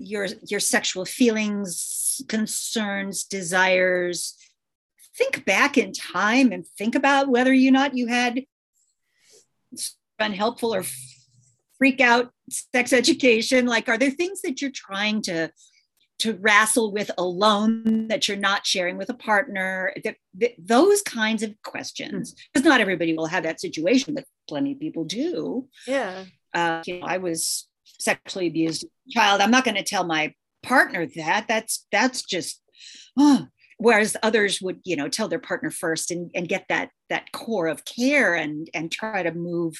your 0.03 0.27
your 0.49 0.61
sexual 0.61 1.05
feelings 1.05 2.21
concerns 2.29 3.25
desires. 3.25 4.37
Think 5.17 5.45
back 5.45 5.77
in 5.79 5.93
time 5.93 6.53
and 6.53 6.67
think 6.79 6.95
about 6.95 7.29
whether 7.29 7.53
or 7.53 7.71
not 7.71 7.97
you 7.97 8.07
had 8.07 8.45
unhelpful 10.19 10.75
or 10.75 10.85
freak 11.79 12.01
out 12.01 12.33
sex 12.51 12.93
education. 12.93 13.67
Like 13.67 13.89
are 13.89 13.99
there 13.99 14.11
things 14.11 14.43
that 14.43 14.61
you're 14.61 14.71
trying 14.71 15.23
to 15.23 15.51
to 16.21 16.35
wrestle 16.35 16.93
with 16.93 17.11
alone 17.19 18.07
that 18.07 18.29
you're 18.29 18.37
not 18.37 18.67
sharing 18.67 18.97
with 18.97 19.11
a 19.11 19.15
partner? 19.15 19.93
That, 20.05 20.17
that 20.35 20.53
those 20.59 21.03
kinds 21.03 21.43
of 21.43 21.55
questions. 21.63 22.35
Because 22.53 22.67
not 22.67 22.81
everybody 22.81 23.15
will 23.15 23.27
have 23.27 23.43
that 23.45 23.61
situation 23.61 24.15
but 24.15 24.25
plenty 24.49 24.73
of 24.73 24.81
people 24.81 25.05
do. 25.05 25.69
Yeah. 25.87 26.25
Uh, 26.55 26.83
you 26.87 27.01
know 27.01 27.07
i 27.07 27.17
was 27.17 27.67
sexually 28.03 28.47
abused 28.47 28.85
child 29.11 29.41
i'm 29.41 29.51
not 29.51 29.65
going 29.65 29.77
to 29.77 29.83
tell 29.83 30.05
my 30.05 30.33
partner 30.63 31.07
that. 31.17 31.47
That's 31.49 31.87
that's 31.93 32.23
just 32.23 32.61
oh, 33.19 33.47
whereas 33.79 34.17
others 34.23 34.61
would 34.63 34.81
you 34.85 34.97
know 34.97 35.09
tell 35.09 35.29
their 35.29 35.39
partner 35.39 35.71
first 35.71 36.11
and, 36.11 36.31
and 36.35 36.49
get 36.49 36.67
that 36.69 36.91
that 37.11 37.31
core 37.33 37.67
of 37.67 37.85
care 37.85 38.35
and 38.35 38.69
and 38.75 38.91
try 38.91 39.23
to 39.23 39.33
move 39.33 39.75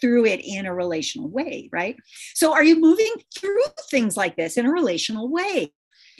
through 0.00 0.26
it 0.26 0.40
in 0.44 0.66
a 0.66 0.74
relational 0.74 1.28
way 1.28 1.68
right? 1.72 1.96
So 2.34 2.52
are 2.52 2.64
you 2.64 2.80
moving 2.80 3.12
through 3.36 3.58
things 3.90 4.16
like 4.16 4.36
this 4.36 4.56
in 4.56 4.66
a 4.66 4.72
relational 4.72 5.28
way? 5.28 5.72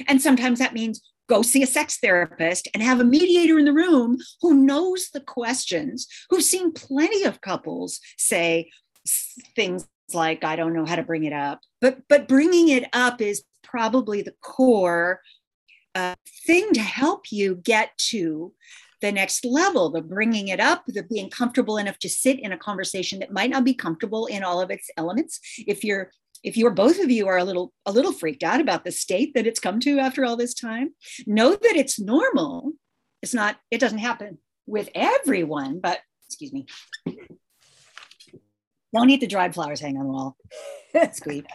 And 0.08 0.20
sometimes 0.20 0.58
that 0.58 0.75
means 0.75 1.00
go 1.28 1.42
see 1.42 1.62
a 1.62 1.66
sex 1.66 1.98
therapist 1.98 2.68
and 2.72 2.82
have 2.82 3.00
a 3.00 3.04
mediator 3.04 3.58
in 3.58 3.64
the 3.64 3.72
room 3.72 4.18
who 4.42 4.54
knows 4.54 5.08
the 5.12 5.20
questions 5.20 6.06
who's 6.30 6.48
seen 6.48 6.72
plenty 6.72 7.25
of 7.25 7.40
couples 7.40 8.00
say 8.16 8.70
things 9.56 9.86
like 10.12 10.44
i 10.44 10.56
don't 10.56 10.72
know 10.72 10.84
how 10.84 10.96
to 10.96 11.02
bring 11.02 11.25
it 11.25 11.32
up. 11.32 11.60
But 11.80 11.98
but 12.08 12.28
bringing 12.28 12.68
it 12.68 12.88
up 12.92 13.20
is 13.20 13.42
probably 13.62 14.22
the 14.22 14.34
core 14.40 15.20
uh, 15.94 16.14
thing 16.46 16.72
to 16.75 16.80
help 16.80 17.32
you 17.32 17.56
get 17.56 17.96
to 17.98 18.52
the 19.02 19.12
next 19.12 19.44
level 19.44 19.90
the 19.90 20.00
bringing 20.00 20.48
it 20.48 20.60
up 20.60 20.84
the 20.86 21.02
being 21.02 21.30
comfortable 21.30 21.76
enough 21.76 21.98
to 21.98 22.08
sit 22.08 22.38
in 22.40 22.52
a 22.52 22.58
conversation 22.58 23.18
that 23.18 23.32
might 23.32 23.50
not 23.50 23.64
be 23.64 23.75
comfortable 23.75 24.26
in 24.26 24.42
all 24.42 24.60
of 24.60 24.70
its 24.70 24.88
elements. 24.96 25.40
If 25.66 25.84
you're 25.84 26.10
if 26.44 26.56
you're 26.56 26.70
both 26.70 27.00
of 27.00 27.10
you 27.10 27.26
are 27.28 27.38
a 27.38 27.44
little 27.44 27.72
a 27.86 27.92
little 27.92 28.12
freaked 28.12 28.42
out 28.42 28.60
about 28.60 28.84
the 28.84 28.92
state 28.92 29.34
that 29.34 29.46
it's 29.46 29.60
come 29.60 29.80
to 29.80 29.98
after 29.98 30.25
all 30.25 30.36
this 30.36 30.54
time 30.54 30.94
know 31.26 31.50
that 31.50 31.76
it's 31.76 31.98
normal. 31.98 32.72
It's 33.22 33.34
not 33.34 33.56
it 33.70 33.80
doesn't 33.80 33.98
happen 33.98 34.38
with 34.66 34.88
everyone 34.94 35.80
but 35.80 36.00
excuse 36.26 36.52
me 36.52 36.66
don't 38.96 39.10
eat 39.10 39.20
the 39.20 39.26
dried 39.26 39.54
flowers 39.54 39.80
hanging 39.80 39.98
on 39.98 40.06
the 40.06 40.12
wall. 40.12 40.36
Squeak 41.12 41.46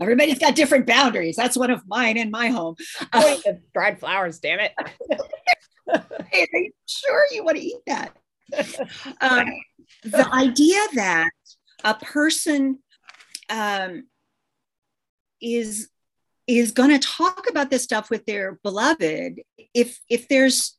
everybody's 0.00 0.38
got 0.38 0.54
different 0.54 0.86
boundaries. 0.86 1.36
That's 1.36 1.56
one 1.56 1.70
of 1.70 1.82
mine 1.86 2.16
in 2.16 2.30
my 2.30 2.48
home. 2.48 2.76
Uh, 3.12 3.36
dried 3.72 3.98
flowers 3.98 4.38
damn 4.38 4.60
it. 4.60 4.72
Hey, 6.32 6.46
are 6.52 6.58
you 6.58 6.72
sure 6.86 7.26
you 7.30 7.44
want 7.44 7.56
to 7.58 7.62
eat 7.62 7.80
that? 7.86 8.16
Um, 9.20 9.46
the 10.02 10.28
idea 10.32 10.80
that 10.94 11.30
a 11.84 11.94
person 11.94 12.80
um, 13.48 14.08
is 15.40 15.88
is 16.46 16.72
going 16.72 16.90
to 16.90 16.98
talk 16.98 17.48
about 17.48 17.70
this 17.70 17.84
stuff 17.84 18.10
with 18.10 18.26
their 18.26 18.58
beloved 18.62 19.40
if 19.74 20.00
if 20.08 20.28
there's 20.28 20.76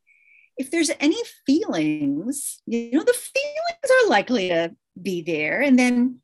if 0.57 0.71
there's 0.71 0.91
any 0.99 1.21
feelings 1.45 2.61
you 2.65 2.91
know 2.91 3.03
the 3.03 3.13
feelings 3.13 4.03
are 4.03 4.09
likely 4.09 4.49
to 4.49 4.75
be 5.01 5.21
there. 5.21 5.61
And 5.61 5.77
then 5.77 6.21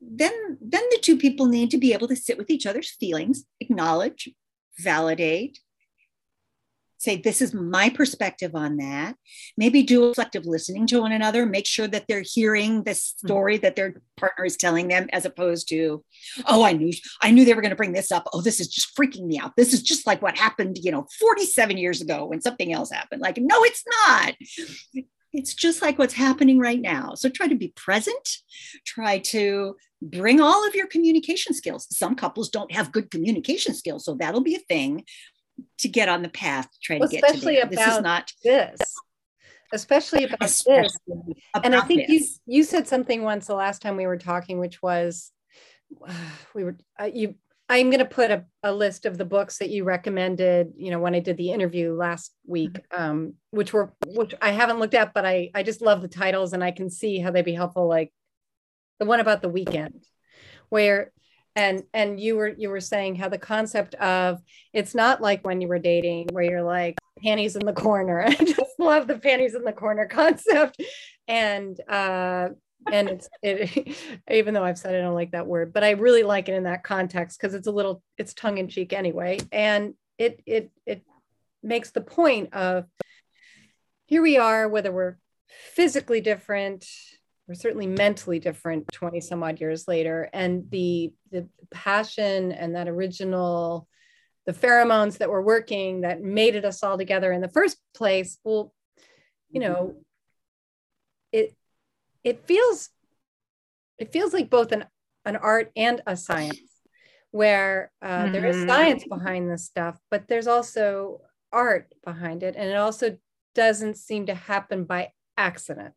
then 0.00 0.32
then 0.60 0.82
the 0.90 0.98
two 1.02 1.18
people 1.18 1.46
need 1.46 1.70
to 1.70 1.78
be 1.78 1.92
able 1.92 2.08
to 2.08 2.16
sit 2.16 2.38
with 2.38 2.48
each 2.48 2.64
other's 2.64 2.90
feelings 2.92 3.44
acknowledge 3.60 4.30
validate 4.78 5.58
say 7.00 7.16
this 7.16 7.40
is 7.40 7.54
my 7.54 7.88
perspective 7.88 8.54
on 8.54 8.76
that. 8.76 9.16
Maybe 9.56 9.82
do 9.82 10.08
reflective 10.08 10.44
listening 10.44 10.86
to 10.88 11.00
one 11.00 11.12
another 11.12 11.46
make 11.46 11.66
sure 11.66 11.88
that 11.88 12.04
they're 12.06 12.24
hearing 12.24 12.84
the 12.84 12.90
mm-hmm. 12.90 13.26
story 13.26 13.56
that 13.58 13.74
their 13.74 14.02
partner 14.16 14.44
is 14.44 14.56
telling 14.56 14.88
them 14.88 15.08
as 15.12 15.24
opposed 15.24 15.68
to 15.70 16.04
oh 16.46 16.62
i 16.62 16.72
knew 16.72 16.92
i 17.22 17.30
knew 17.30 17.44
they 17.44 17.54
were 17.54 17.62
going 17.62 17.70
to 17.70 17.76
bring 17.76 17.92
this 17.92 18.12
up. 18.12 18.28
Oh 18.32 18.42
this 18.42 18.60
is 18.60 18.68
just 18.68 18.94
freaking 18.96 19.26
me 19.26 19.38
out. 19.38 19.56
This 19.56 19.72
is 19.72 19.82
just 19.82 20.06
like 20.06 20.20
what 20.20 20.36
happened 20.36 20.78
you 20.80 20.92
know 20.92 21.06
47 21.18 21.78
years 21.78 22.02
ago 22.02 22.26
when 22.26 22.42
something 22.42 22.72
else 22.72 22.90
happened. 22.90 23.22
Like 23.22 23.38
no 23.38 23.64
it's 23.64 23.84
not 24.06 24.34
it's 25.32 25.54
just 25.54 25.82
like 25.82 25.98
what's 25.98 26.14
happening 26.14 26.58
right 26.58 26.80
now. 26.80 27.14
So 27.14 27.28
try 27.28 27.46
to 27.46 27.54
be 27.54 27.72
present. 27.76 28.28
Try 28.84 29.18
to 29.18 29.76
bring 30.02 30.40
all 30.40 30.66
of 30.66 30.74
your 30.74 30.86
communication 30.86 31.54
skills. 31.54 31.86
Some 31.90 32.14
couples 32.14 32.48
don't 32.48 32.72
have 32.72 32.92
good 32.92 33.10
communication 33.10 33.74
skills 33.74 34.04
so 34.04 34.14
that'll 34.14 34.40
be 34.40 34.54
a 34.54 34.60
thing 34.60 35.04
to 35.78 35.88
get 35.88 36.08
on 36.08 36.22
the 36.22 36.28
path 36.28 36.70
to 36.70 36.78
try 36.82 36.98
well, 36.98 37.08
to 37.08 37.16
get 37.16 37.24
especially 37.24 37.56
to 37.56 37.60
there. 37.60 37.84
About 37.84 37.86
this 37.86 37.96
is 37.96 38.02
not 38.02 38.32
this. 38.44 38.80
Especially 39.72 40.24
about 40.24 40.42
especially 40.42 40.88
this. 41.06 41.36
About 41.54 41.66
and 41.66 41.76
i 41.76 41.80
think 41.82 42.08
this. 42.08 42.40
you 42.46 42.56
you 42.58 42.64
said 42.64 42.88
something 42.88 43.22
once 43.22 43.46
the 43.46 43.54
last 43.54 43.82
time 43.82 43.96
we 43.96 44.06
were 44.06 44.16
talking 44.16 44.58
which 44.58 44.82
was 44.82 45.30
uh, 46.06 46.12
we 46.54 46.64
were 46.64 46.76
uh, 47.00 47.10
you 47.12 47.34
i'm 47.70 47.88
going 47.88 48.00
to 48.00 48.04
put 48.04 48.30
a, 48.30 48.44
a 48.62 48.72
list 48.72 49.06
of 49.06 49.16
the 49.16 49.24
books 49.24 49.58
that 49.58 49.70
you 49.70 49.84
recommended 49.84 50.72
you 50.76 50.90
know 50.90 50.98
when 50.98 51.14
i 51.14 51.20
did 51.20 51.36
the 51.38 51.50
interview 51.50 51.94
last 51.94 52.34
week 52.46 52.72
mm-hmm. 52.72 53.02
um, 53.02 53.34
which 53.50 53.72
were 53.72 53.94
which 54.08 54.34
i 54.42 54.50
haven't 54.50 54.78
looked 54.78 54.94
at 54.94 55.14
but 55.14 55.24
i 55.24 55.50
i 55.54 55.62
just 55.62 55.80
love 55.80 56.02
the 56.02 56.08
titles 56.08 56.52
and 56.52 56.62
i 56.62 56.70
can 56.70 56.90
see 56.90 57.18
how 57.18 57.30
they'd 57.30 57.44
be 57.44 57.54
helpful 57.54 57.88
like 57.88 58.12
the 58.98 59.06
one 59.06 59.20
about 59.20 59.40
the 59.40 59.48
weekend 59.48 60.04
where 60.68 61.10
and 61.56 61.82
and 61.92 62.20
you 62.20 62.36
were 62.36 62.48
you 62.48 62.68
were 62.68 62.80
saying 62.80 63.16
how 63.16 63.28
the 63.28 63.38
concept 63.38 63.94
of 63.96 64.40
it's 64.72 64.94
not 64.94 65.20
like 65.20 65.44
when 65.44 65.60
you 65.60 65.68
were 65.68 65.78
dating 65.78 66.28
where 66.32 66.44
you're 66.44 66.62
like 66.62 66.96
panties 67.22 67.56
in 67.56 67.66
the 67.66 67.72
corner 67.72 68.20
i 68.26 68.34
just 68.34 68.78
love 68.78 69.06
the 69.06 69.18
panties 69.18 69.54
in 69.54 69.64
the 69.64 69.72
corner 69.72 70.06
concept 70.10 70.80
and 71.26 71.80
uh 71.88 72.48
and 72.90 73.08
it's 73.08 73.28
it, 73.42 73.96
even 74.30 74.54
though 74.54 74.64
i've 74.64 74.78
said 74.78 74.94
i 74.94 74.98
don't 74.98 75.14
like 75.14 75.32
that 75.32 75.46
word 75.46 75.72
but 75.72 75.84
i 75.84 75.90
really 75.90 76.22
like 76.22 76.48
it 76.48 76.54
in 76.54 76.64
that 76.64 76.82
context 76.82 77.38
because 77.40 77.54
it's 77.54 77.66
a 77.66 77.72
little 77.72 78.02
it's 78.18 78.34
tongue-in-cheek 78.34 78.92
anyway. 78.92 79.38
And 79.50 79.94
it 80.18 80.42
it 80.44 80.70
it 80.86 81.02
makes 81.62 81.90
the 81.90 82.02
point 82.02 82.52
of 82.52 82.84
here 84.06 84.22
we 84.22 84.36
are 84.36 84.68
whether 84.68 84.92
we're 84.92 85.16
physically 85.48 86.20
different 86.20 86.86
we're 87.48 87.54
certainly 87.54 87.86
mentally 87.86 88.38
different 88.38 88.86
20 88.92 89.20
some 89.20 89.42
odd 89.42 89.60
years 89.60 89.88
later 89.88 90.28
and 90.32 90.70
the 90.70 91.12
the 91.32 91.48
passion 91.70 92.52
and 92.52 92.76
that 92.76 92.88
original 92.88 93.88
the 94.46 94.52
pheromones 94.52 95.18
that 95.18 95.30
were 95.30 95.42
working 95.42 96.02
that 96.02 96.22
mated 96.22 96.64
us 96.64 96.82
all 96.82 96.98
together 96.98 97.32
in 97.32 97.40
the 97.40 97.48
first 97.48 97.78
place 97.94 98.38
well 98.44 98.72
you 99.50 99.60
mm-hmm. 99.60 99.72
know 99.72 99.94
it 101.32 101.56
it 102.24 102.46
feels 102.46 102.90
it 103.98 104.12
feels 104.12 104.32
like 104.32 104.50
both 104.50 104.72
an 104.72 104.84
an 105.24 105.36
art 105.36 105.70
and 105.76 106.00
a 106.06 106.16
science 106.16 106.58
where 107.30 107.92
uh, 108.02 108.08
mm-hmm. 108.08 108.32
there 108.32 108.46
is 108.46 108.56
mm-hmm. 108.56 108.68
science 108.68 109.04
behind 109.08 109.50
this 109.50 109.64
stuff 109.64 109.98
but 110.10 110.26
there's 110.28 110.46
also 110.46 111.20
art 111.52 111.92
behind 112.04 112.42
it 112.42 112.54
and 112.56 112.68
it 112.68 112.76
also 112.76 113.16
doesn't 113.54 113.96
seem 113.96 114.26
to 114.26 114.34
happen 114.34 114.84
by 114.84 115.10
accident 115.36 115.94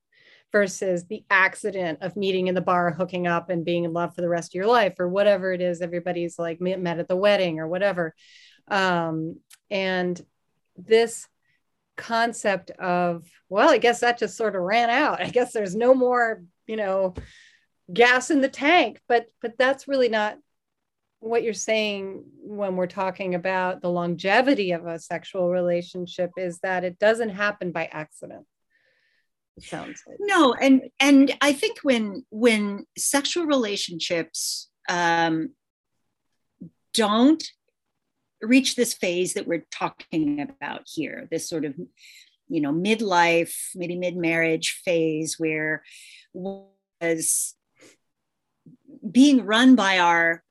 versus 0.53 1.06
the 1.08 1.25
accident 1.30 1.98
of 2.01 2.15
meeting 2.15 2.48
in 2.48 2.53
the 2.53 2.62
bar, 2.62 2.92
hooking 2.92 3.25
up, 3.25 3.50
and 3.50 3.65
being 3.65 3.84
in 3.84 3.92
love 3.92 4.13
for 4.13 4.22
the 4.22 4.30
rest 4.30 4.51
of 4.51 4.56
your 4.56 4.68
life, 4.68 4.94
or 5.00 5.10
whatever 5.10 5.51
it 5.51 5.62
is. 5.62 5.82
Everybody's 5.82 6.38
like 6.38 6.62
met 6.62 7.00
at 7.00 7.08
the 7.08 7.15
wedding 7.15 7.60
or 7.60 7.68
whatever. 7.68 8.13
Um, 8.68 9.39
and 9.72 10.22
this 10.77 11.27
concept 11.95 12.71
of, 12.71 13.27
well, 13.50 13.69
I 13.69 13.77
guess 13.77 14.01
that 14.01 14.19
just 14.19 14.38
sort 14.38 14.55
of 14.55 14.62
ran 14.62 14.89
out. 14.89 15.21
I 15.25 15.29
guess 15.29 15.53
there's 15.53 15.75
no 15.75 15.93
more, 15.93 16.43
you 16.67 16.75
know, 16.75 17.13
gas 17.91 18.31
in 18.31 18.41
the 18.41 18.50
tank. 18.50 19.00
But 19.07 19.27
but 19.41 19.57
that's 19.57 19.88
really 19.88 20.09
not 20.09 20.38
what 21.23 21.43
you're 21.43 21.53
saying 21.53 22.25
when 22.41 22.75
we're 22.75 22.88
talking 22.88 23.33
about 23.33 23.81
the 23.81 23.89
longevity 23.89 24.73
of 24.73 24.85
a 24.85 25.00
sexual 25.00 25.50
relationship 25.50 26.31
is 26.38 26.59
that 26.59 26.83
it 26.83 27.00
doesn't 27.00 27.29
happen 27.29 27.71
by 27.71 27.85
accident 27.85 28.45
It 29.55 29.63
sounds 29.63 30.03
like 30.05 30.17
no 30.19 30.53
and 30.53 30.81
and 31.00 31.35
i 31.39 31.53
think 31.53 31.79
when 31.81 32.25
when 32.29 32.85
sexual 32.97 33.45
relationships 33.45 34.69
um 34.89 35.51
don't 36.93 37.43
reach 38.43 38.75
this 38.75 38.93
phase 38.93 39.33
that 39.33 39.47
we're 39.47 39.65
talking 39.71 40.41
about 40.41 40.81
here, 40.85 41.27
this 41.31 41.50
sort 41.50 41.65
of, 41.65 41.75
you 42.50 42.62
know, 42.62 42.73
midlife, 42.73 43.53
maybe 43.75 43.97
mid 43.97 44.15
marriage 44.15 44.81
phase 44.85 45.39
where 45.39 45.83
was 46.33 47.55
being 49.09 49.45
run 49.45 49.75
by 49.75 50.00
our 50.00 50.43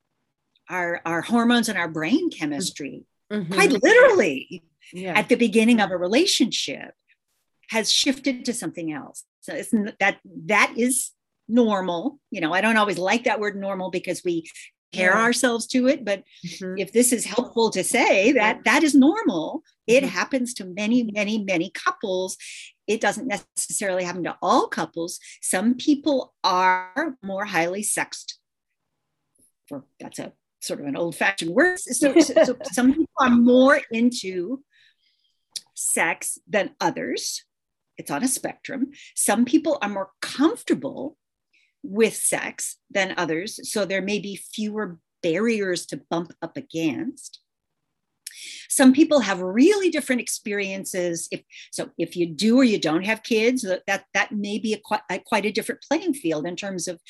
our 0.69 1.01
our 1.05 1.21
hormones 1.23 1.69
and 1.69 1.79
our 1.79 1.89
brain 1.89 2.31
chemistry 2.31 3.05
mm-hmm. 3.33 3.53
quite 3.53 3.71
literally 3.83 4.63
yeah. 4.93 5.19
at 5.19 5.29
the 5.29 5.37
beginning 5.37 5.81
of 5.81 5.91
a 5.91 5.97
relationship 5.97 6.95
has 7.71 7.91
shifted 7.91 8.45
to 8.45 8.53
something 8.53 8.93
else 8.93 9.25
so 9.41 9.55
it's 9.55 9.71
that 9.99 10.19
that 10.25 10.73
is 10.77 11.11
normal 11.49 12.19
you 12.31 12.41
know 12.41 12.53
i 12.53 12.61
don't 12.61 12.77
always 12.77 12.99
like 12.99 13.25
that 13.25 13.41
word 13.41 13.57
normal 13.57 13.91
because 13.91 14.23
we 14.25 14.49
compare 14.93 15.15
yeah. 15.15 15.23
ourselves 15.23 15.67
to 15.67 15.89
it 15.89 16.05
but 16.05 16.23
mm-hmm. 16.47 16.75
if 16.77 16.93
this 16.93 17.13
is 17.13 17.25
helpful 17.25 17.71
to 17.71 17.83
say 17.83 18.33
that 18.33 18.65
that 18.65 18.83
is 18.83 18.95
normal. 18.95 19.63
It 19.87 20.01
mm-hmm. 20.01 20.09
happens 20.09 20.55
to 20.55 20.65
many 20.65 21.05
many 21.05 21.43
many 21.43 21.71
couples. 21.71 22.37
It 22.87 23.01
doesn't 23.01 23.29
necessarily 23.29 24.05
happen 24.05 24.25
to 24.25 24.37
all 24.43 24.69
couples. 24.69 25.19
Some 25.41 25.75
people 25.75 26.35
are 26.43 27.17
more 27.23 27.45
highly 27.45 27.83
sexed. 27.83 28.39
For 29.69 29.85
that's 30.01 30.19
a 30.19 30.33
sort 30.61 30.81
of 30.81 30.87
an 30.87 30.97
old 30.97 31.17
fashioned 31.17 31.53
word. 31.53 31.79
So, 31.79 32.19
so, 32.21 32.45
so 32.45 32.57
some 32.73 32.93
people 32.93 33.09
are 33.21 33.31
more 33.31 33.81
into 33.91 34.63
sex 35.75 36.39
than 36.49 36.75
others. 36.81 37.45
It's 37.99 38.11
on 38.11 38.25
a 38.25 38.29
spectrum. 38.29 38.91
Some 39.15 39.45
people 39.45 39.79
are 39.81 39.89
more 39.89 40.11
comfortable 40.21 41.17
with 41.83 42.15
sex 42.15 42.77
than 42.91 43.15
others. 43.17 43.71
So 43.71 43.85
there 43.85 44.03
may 44.03 44.19
be 44.19 44.37
fewer 44.37 44.99
barriers 45.23 45.87
to 45.87 46.03
bump 46.11 46.33
up 46.43 46.57
against. 46.57 47.41
Some 48.69 48.93
people 48.93 49.21
have 49.21 49.41
really 49.41 49.91
different 49.91 50.23
experiences. 50.23 51.29
If 51.31 51.43
so, 51.71 51.91
if 51.99 52.17
you 52.17 52.27
do 52.27 52.59
or 52.59 52.65
you 52.65 52.79
don't 52.79 53.05
have 53.05 53.23
kids, 53.23 53.63
that 53.63 54.05
that 54.15 54.33
may 54.33 54.59
be 54.59 54.73
a 54.73 54.79
quite, 54.79 55.03
a 55.11 55.19
quite 55.19 55.45
a 55.45 55.53
different 55.53 55.83
playing 55.83 56.15
field 56.15 56.47
in 56.47 56.57
terms 56.57 56.89
of 56.89 57.01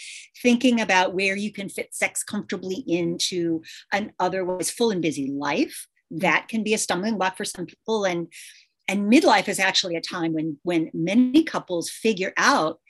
thinking 0.42 0.80
about 0.80 1.14
where 1.14 1.36
you 1.36 1.52
can 1.52 1.68
fit 1.68 1.94
sex 1.94 2.24
comfortably 2.24 2.82
into 2.86 3.62
an 3.92 4.12
otherwise 4.18 4.70
full 4.70 4.90
and 4.90 5.02
busy 5.02 5.30
life. 5.30 5.86
That 6.10 6.48
can 6.48 6.64
be 6.64 6.74
a 6.74 6.78
stumbling 6.78 7.16
block 7.16 7.36
for 7.36 7.44
some 7.44 7.66
people, 7.66 8.04
and 8.04 8.26
and 8.88 9.10
midlife 9.10 9.48
is 9.48 9.60
actually 9.60 9.96
a 9.96 10.00
time 10.00 10.32
when 10.32 10.58
when 10.64 10.90
many 10.92 11.44
couples 11.44 11.88
figure 11.88 12.32
out 12.36 12.80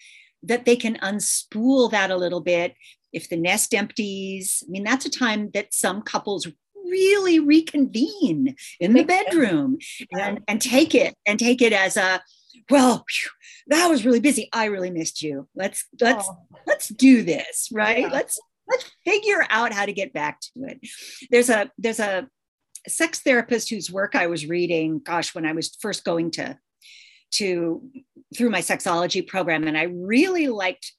that 0.42 0.64
they 0.64 0.76
can 0.76 0.96
unspool 0.96 1.90
that 1.90 2.10
a 2.10 2.16
little 2.16 2.40
bit 2.40 2.74
if 3.12 3.28
the 3.28 3.36
nest 3.36 3.74
empties. 3.74 4.62
I 4.66 4.70
mean, 4.70 4.84
that's 4.84 5.06
a 5.06 5.10
time 5.10 5.50
that 5.54 5.74
some 5.74 6.02
couples 6.02 6.46
really 6.92 7.38
reconvene 7.38 8.54
in 8.78 8.92
the 8.92 9.04
bedroom 9.04 9.78
and, 10.12 10.40
and 10.46 10.60
take 10.60 10.94
it 10.94 11.14
and 11.26 11.38
take 11.38 11.62
it 11.62 11.72
as 11.72 11.96
a 11.96 12.20
well 12.70 13.04
whew, 13.08 13.30
that 13.68 13.88
was 13.88 14.04
really 14.04 14.20
busy 14.20 14.48
i 14.52 14.66
really 14.66 14.90
missed 14.90 15.22
you 15.22 15.48
let's 15.54 15.86
let's 16.00 16.28
oh. 16.28 16.36
let's 16.66 16.88
do 16.88 17.22
this 17.22 17.68
right 17.72 18.00
yeah. 18.00 18.08
let's 18.08 18.38
let's 18.68 18.90
figure 19.04 19.44
out 19.48 19.72
how 19.72 19.86
to 19.86 19.92
get 19.92 20.12
back 20.12 20.40
to 20.40 20.64
it 20.64 20.78
there's 21.30 21.48
a 21.48 21.70
there's 21.78 22.00
a 22.00 22.28
sex 22.86 23.20
therapist 23.20 23.70
whose 23.70 23.90
work 23.90 24.14
i 24.14 24.26
was 24.26 24.46
reading 24.46 25.00
gosh 25.02 25.34
when 25.34 25.46
i 25.46 25.52
was 25.52 25.76
first 25.80 26.04
going 26.04 26.30
to 26.30 26.58
to 27.30 27.82
through 28.36 28.50
my 28.50 28.60
sexology 28.60 29.26
program 29.26 29.66
and 29.66 29.76
i 29.76 29.84
really 29.84 30.48
liked 30.48 30.92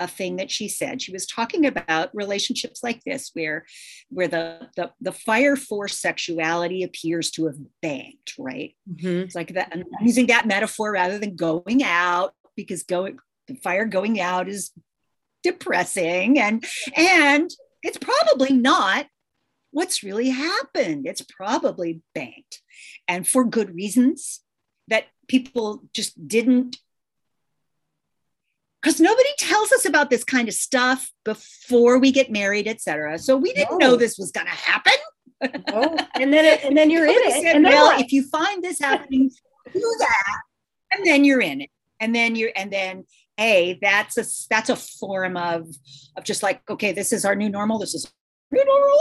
a 0.00 0.06
thing 0.06 0.36
that 0.36 0.48
she 0.48 0.68
said. 0.68 1.02
She 1.02 1.10
was 1.10 1.26
talking 1.26 1.66
about 1.66 2.14
relationships 2.14 2.84
like 2.84 3.02
this 3.02 3.32
where 3.34 3.66
where 4.10 4.28
the 4.28 4.68
the, 4.76 4.92
the 5.00 5.10
fire 5.10 5.56
force 5.56 5.98
sexuality 5.98 6.84
appears 6.84 7.32
to 7.32 7.46
have 7.46 7.56
banked 7.82 8.34
right? 8.38 8.76
Mm-hmm. 8.88 9.22
it's 9.24 9.34
like 9.34 9.54
that 9.54 9.70
i'm 9.72 9.82
using 10.00 10.28
that 10.28 10.46
metaphor 10.46 10.92
rather 10.92 11.18
than 11.18 11.34
going 11.34 11.82
out 11.82 12.32
because 12.54 12.84
going 12.84 13.18
the 13.48 13.56
fire 13.56 13.86
going 13.86 14.20
out 14.20 14.48
is 14.48 14.70
depressing 15.42 16.38
and 16.38 16.64
and 16.96 17.50
it's 17.82 17.98
probably 17.98 18.52
not 18.52 19.06
what's 19.70 20.02
really 20.02 20.30
happened. 20.30 21.06
It's 21.06 21.22
probably 21.22 22.02
banked. 22.14 22.60
And 23.06 23.26
for 23.26 23.44
good 23.44 23.74
reasons 23.74 24.40
that 24.88 25.04
people 25.28 25.84
just 25.94 26.26
didn't 26.26 26.76
because 28.82 29.00
nobody 29.00 29.28
tells 29.38 29.72
us 29.72 29.84
about 29.84 30.08
this 30.10 30.24
kind 30.24 30.48
of 30.48 30.54
stuff 30.54 31.10
before 31.24 31.98
we 31.98 32.12
get 32.12 32.30
married, 32.30 32.68
etc. 32.68 33.18
So 33.18 33.36
we 33.36 33.52
didn't 33.52 33.78
no. 33.78 33.90
know 33.90 33.96
this 33.96 34.18
was 34.18 34.30
going 34.30 34.46
to 34.46 34.52
happen. 34.52 34.92
oh, 35.72 35.96
and 36.14 36.32
then 36.32 36.44
it, 36.44 36.64
and 36.64 36.76
then 36.76 36.90
you're 36.90 37.06
in 37.06 37.12
it. 37.12 37.42
Said, 37.42 37.56
and 37.56 37.64
well, 37.64 37.98
if 38.00 38.12
you 38.12 38.26
find 38.28 38.62
this 38.62 38.78
happening, 38.78 39.30
do 39.72 39.96
that, 39.98 40.38
and 40.92 41.06
then 41.06 41.24
you're 41.24 41.40
in 41.40 41.62
it. 41.62 41.70
And 42.00 42.14
then 42.14 42.36
you're 42.36 42.52
and 42.54 42.72
then 42.72 43.04
a 43.40 43.78
that's 43.82 44.16
a 44.16 44.24
that's 44.48 44.70
a 44.70 44.76
form 44.76 45.36
of 45.36 45.66
of 46.16 46.24
just 46.24 46.44
like 46.44 46.60
okay, 46.70 46.92
this 46.92 47.12
is 47.12 47.24
our 47.24 47.34
new 47.34 47.48
normal. 47.48 47.80
This 47.80 47.94
is 47.94 48.10
new 48.52 48.64
normal, 48.64 48.98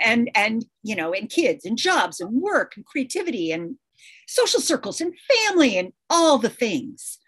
and 0.00 0.30
and 0.34 0.64
you 0.82 0.96
know, 0.96 1.12
and 1.12 1.30
kids 1.30 1.64
and 1.64 1.78
jobs 1.78 2.20
and 2.20 2.42
work 2.42 2.74
and 2.76 2.84
creativity 2.84 3.52
and 3.52 3.76
social 4.26 4.60
circles 4.60 5.00
and 5.00 5.14
family 5.46 5.76
and 5.76 5.92
all 6.08 6.38
the 6.38 6.48
things, 6.48 7.18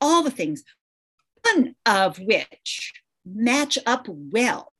all 0.00 0.22
the 0.22 0.30
things, 0.30 0.62
none 1.44 1.74
of 1.84 2.18
which 2.18 2.92
match 3.24 3.78
up 3.86 4.06
well 4.08 4.72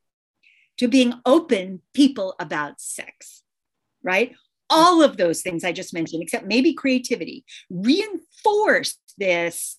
to 0.78 0.88
being 0.88 1.14
open 1.24 1.80
people 1.94 2.34
about 2.38 2.80
sex, 2.80 3.42
right? 4.02 4.34
All 4.68 5.02
of 5.02 5.16
those 5.16 5.42
things 5.42 5.64
I 5.64 5.72
just 5.72 5.94
mentioned, 5.94 6.22
except 6.22 6.46
maybe 6.46 6.74
creativity, 6.74 7.44
reinforce 7.70 8.98
this 9.16 9.78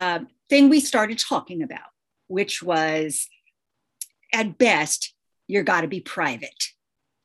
uh, 0.00 0.20
thing 0.48 0.68
we 0.68 0.80
started 0.80 1.18
talking 1.18 1.62
about, 1.62 1.80
which 2.28 2.62
was 2.62 3.28
at 4.32 4.58
best, 4.58 5.14
you're 5.48 5.62
got 5.62 5.80
to 5.80 5.88
be 5.88 6.00
private. 6.00 6.68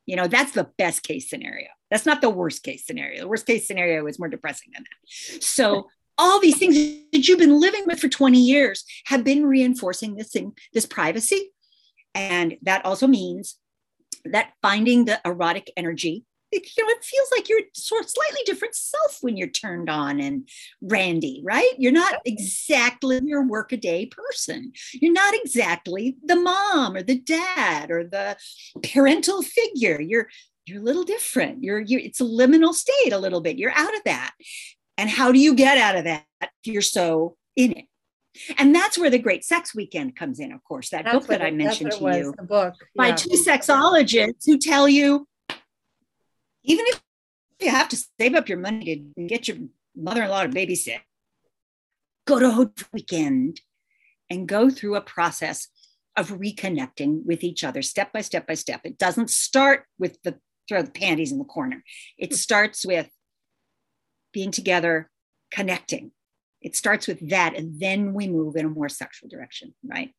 You 0.06 0.16
know, 0.16 0.28
that's 0.28 0.52
the 0.52 0.70
best 0.78 1.04
case 1.04 1.30
scenario. 1.30 1.68
That's 1.90 2.06
not 2.06 2.22
the 2.22 2.30
worst 2.30 2.64
case 2.64 2.86
scenario. 2.86 3.22
The 3.22 3.28
worst 3.28 3.46
case 3.46 3.68
scenario 3.68 4.06
is 4.08 4.20
more 4.20 4.30
depressing 4.30 4.72
than 4.74 4.84
that. 4.84 5.44
So 5.44 5.88
all 6.18 6.40
these 6.40 6.58
things 6.58 6.76
that 7.12 7.28
you've 7.28 7.40
been 7.40 7.60
living 7.60 7.84
with 7.86 8.00
for 8.00 8.08
20 8.08 8.40
years 8.40 8.86
have 9.06 9.24
been 9.24 9.46
reinforcing 9.46 10.16
this 10.16 10.32
thing, 10.32 10.54
this 10.74 10.86
privacy. 10.86 11.52
And 12.14 12.58
that 12.62 12.86
also 12.86 13.08
means 13.08 13.58
that 14.26 14.54
finding 14.62 15.06
the 15.06 15.20
erotic 15.26 15.72
energy, 15.76 16.24
it, 16.56 16.70
you 16.78 16.84
know, 16.84 16.92
it 16.92 17.04
feels 17.04 17.30
like 17.36 17.50
you're 17.50 17.62
sort 17.74 18.04
of 18.04 18.10
slightly 18.10 18.42
different 18.46 18.76
self 18.76 19.18
when 19.22 19.38
you're 19.38 19.48
turned 19.48 19.90
on 19.90 20.20
and 20.20 20.48
randy, 20.82 21.42
right? 21.44 21.74
You're 21.78 21.92
not 21.92 22.22
exactly 22.26 23.20
your 23.24 23.46
workaday 23.46 24.08
person. 24.08 24.72
You're 24.94 25.14
not 25.14 25.34
exactly 25.34 26.18
the 26.24 26.36
mom 26.36 26.96
or 26.96 27.04
the 27.04 27.20
dad 27.20 27.92
or 27.92 28.04
the 28.04 28.38
parental 28.84 29.42
figure. 29.42 30.02
You're 30.02 30.28
you're 30.66 30.82
a 30.82 30.84
little 30.84 31.04
different. 31.04 31.64
You're, 31.64 31.82
you're 31.82 32.02
it's 32.02 32.22
a 32.22 32.24
liminal 32.24 32.74
state 32.74 33.14
a 33.14 33.20
little 33.20 33.42
bit. 33.42 33.58
You're 33.58 33.76
out 33.76 33.96
of 33.96 34.02
that. 34.06 34.34
And 34.98 35.10
how 35.10 35.32
do 35.32 35.40
you 35.40 35.54
get 35.54 35.78
out 35.78 35.96
of 35.96 36.06
that 36.06 36.26
if 36.42 36.50
you're 36.64 36.82
so 36.82 37.36
in 37.56 37.74
it? 37.74 37.86
And 38.58 38.76
that's 38.76 38.98
where 38.98 39.10
the 39.10 39.20
Great 39.20 39.46
Sex 39.46 39.74
Weekend 39.76 40.16
comes 40.16 40.40
in, 40.40 40.52
of 40.52 40.64
course. 40.64 40.90
That 40.90 41.06
that's 41.06 41.18
book 41.18 41.28
that 41.28 41.42
I 41.42 41.52
mentioned 41.52 41.92
to 41.92 42.04
was, 42.04 42.18
you, 42.18 42.34
the 42.38 42.44
book 42.44 42.74
yeah. 42.80 42.86
by 42.96 43.12
two 43.12 43.30
sexologists 43.30 44.46
who 44.46 44.58
tell 44.58 44.90
you, 44.90 45.28
even 46.66 46.86
if 46.88 47.02
you 47.60 47.70
have 47.70 47.90
to 47.90 47.98
save 48.20 48.36
up 48.36 48.50
your 48.50 48.58
money 48.58 49.06
to 49.18 49.24
get 49.28 49.48
your 49.48 49.58
mother-in-law 49.96 50.44
to 50.44 50.50
babysit, 50.50 51.00
go 52.28 52.40
to 52.40 52.48
a 52.48 52.72
weekend 52.92 53.62
and 54.30 54.48
go 54.48 54.70
through 54.70 54.96
a 54.96 55.02
process 55.02 55.68
of 56.18 56.30
reconnecting 56.30 57.24
with 57.26 57.44
each 57.44 57.64
other 57.64 57.82
step 57.82 58.12
by 58.14 58.22
step 58.22 58.48
by 58.48 58.54
step. 58.54 58.82
It 58.84 58.98
doesn't 58.98 59.30
start 59.30 59.86
with 60.00 60.22
the 60.24 60.40
throw 60.68 60.82
the 60.82 60.92
panties 60.92 61.32
in 61.32 61.38
the 61.38 61.46
corner. 61.46 61.84
It 62.18 62.32
hmm. 62.32 62.36
starts 62.36 62.86
with 62.86 63.10
being 64.34 64.52
together, 64.52 65.10
connecting. 65.52 66.12
It 66.66 66.76
starts 66.76 67.06
with 67.06 67.30
that, 67.30 67.56
and 67.56 67.80
then 67.80 68.12
we 68.12 68.28
move 68.28 68.56
in 68.56 68.66
a 68.66 68.70
more 68.70 68.90
sexual 68.90 69.30
direction, 69.30 69.76
right? 69.86 70.10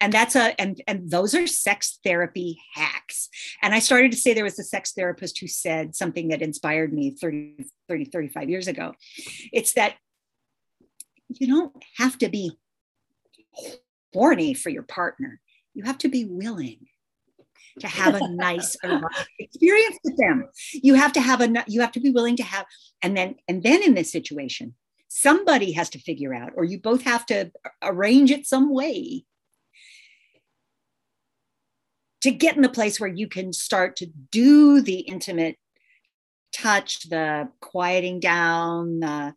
And 0.00 0.12
that's 0.12 0.36
a 0.36 0.58
and 0.60 0.80
and 0.86 1.10
those 1.10 1.34
are 1.34 1.48
sex 1.48 1.98
therapy 2.04 2.60
hacks. 2.72 3.28
And 3.64 3.74
I 3.74 3.80
started 3.80 4.12
to 4.12 4.16
say 4.16 4.32
there 4.32 4.44
was 4.44 4.60
a 4.60 4.62
sex 4.62 4.92
therapist 4.92 5.40
who 5.40 5.48
said 5.48 5.96
something 5.96 6.28
that 6.28 6.40
inspired 6.40 6.92
me 6.92 7.16
30, 7.20 7.66
30, 7.88 8.04
35 8.04 8.48
years 8.48 8.68
ago. 8.68 8.94
It's 9.52 9.72
that 9.72 9.96
you 11.28 11.48
don't 11.48 11.74
have 11.96 12.16
to 12.18 12.28
be 12.28 12.52
horny 14.14 14.54
for 14.54 14.70
your 14.70 14.84
partner. 14.84 15.40
You 15.74 15.82
have 15.82 15.98
to 15.98 16.08
be 16.08 16.24
willing 16.24 16.86
to 17.80 17.88
have 17.88 18.14
a 18.14 18.28
nice 18.28 18.76
experience 19.40 19.98
with 20.04 20.16
them. 20.16 20.48
You 20.72 20.94
have 20.94 21.12
to 21.14 21.20
have 21.20 21.40
a 21.40 21.64
you 21.66 21.80
have 21.80 21.92
to 21.92 22.00
be 22.00 22.10
willing 22.10 22.36
to 22.36 22.44
have 22.44 22.66
and 23.02 23.16
then 23.16 23.34
and 23.48 23.64
then 23.64 23.82
in 23.82 23.94
this 23.94 24.12
situation 24.12 24.76
somebody 25.20 25.72
has 25.72 25.90
to 25.90 25.98
figure 25.98 26.34
out 26.34 26.52
or 26.56 26.64
you 26.64 26.78
both 26.78 27.02
have 27.02 27.26
to 27.26 27.50
arrange 27.82 28.30
it 28.30 28.46
some 28.46 28.72
way 28.72 29.24
to 32.20 32.30
get 32.30 32.56
in 32.56 32.62
the 32.62 32.68
place 32.68 32.98
where 32.98 33.08
you 33.08 33.28
can 33.28 33.52
start 33.52 33.96
to 33.96 34.06
do 34.30 34.80
the 34.80 35.00
intimate 35.00 35.56
touch, 36.52 37.08
the 37.08 37.48
quieting 37.60 38.20
down, 38.20 39.00
the, 39.00 39.34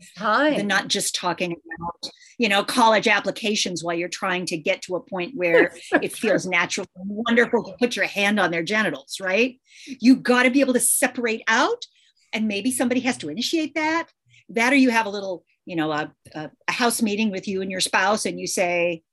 the 0.58 0.64
not 0.64 0.88
just 0.88 1.14
talking 1.14 1.52
about, 1.52 2.12
you 2.38 2.50
know, 2.50 2.64
college 2.64 3.08
applications 3.08 3.84
while 3.84 3.96
you're 3.96 4.10
trying 4.10 4.46
to 4.46 4.58
get 4.58 4.82
to 4.84 4.96
a 4.96 5.02
point 5.02 5.34
where 5.36 5.74
it 6.02 6.14
feels 6.14 6.46
natural 6.46 6.88
and 6.96 7.10
wonderful 7.10 7.64
to 7.64 7.74
put 7.80 7.96
your 7.96 8.06
hand 8.06 8.40
on 8.40 8.52
their 8.52 8.64
genitals, 8.64 9.18
right? 9.22 9.60
You 9.86 10.16
got 10.16 10.44
to 10.44 10.52
be 10.52 10.62
able 10.62 10.74
to 10.74 10.80
separate 10.80 11.44
out, 11.48 11.86
and 12.34 12.48
maybe 12.48 12.72
somebody 12.72 13.02
has 13.02 13.18
to 13.18 13.30
initiate 13.30 13.76
that. 13.76 14.08
That, 14.50 14.74
or 14.74 14.78
you 14.78 14.90
have 14.90 15.06
a 15.06 15.10
little, 15.10 15.44
you 15.66 15.76
know, 15.76 15.92
a, 15.92 16.12
a, 16.34 16.50
a 16.68 16.72
house 16.72 17.02
meeting 17.02 17.32
with 17.32 17.48
you 17.48 17.62
and 17.62 17.70
your 17.72 17.80
spouse, 17.82 18.26
and 18.26 18.40
you 18.40 18.48
say, 18.48 19.04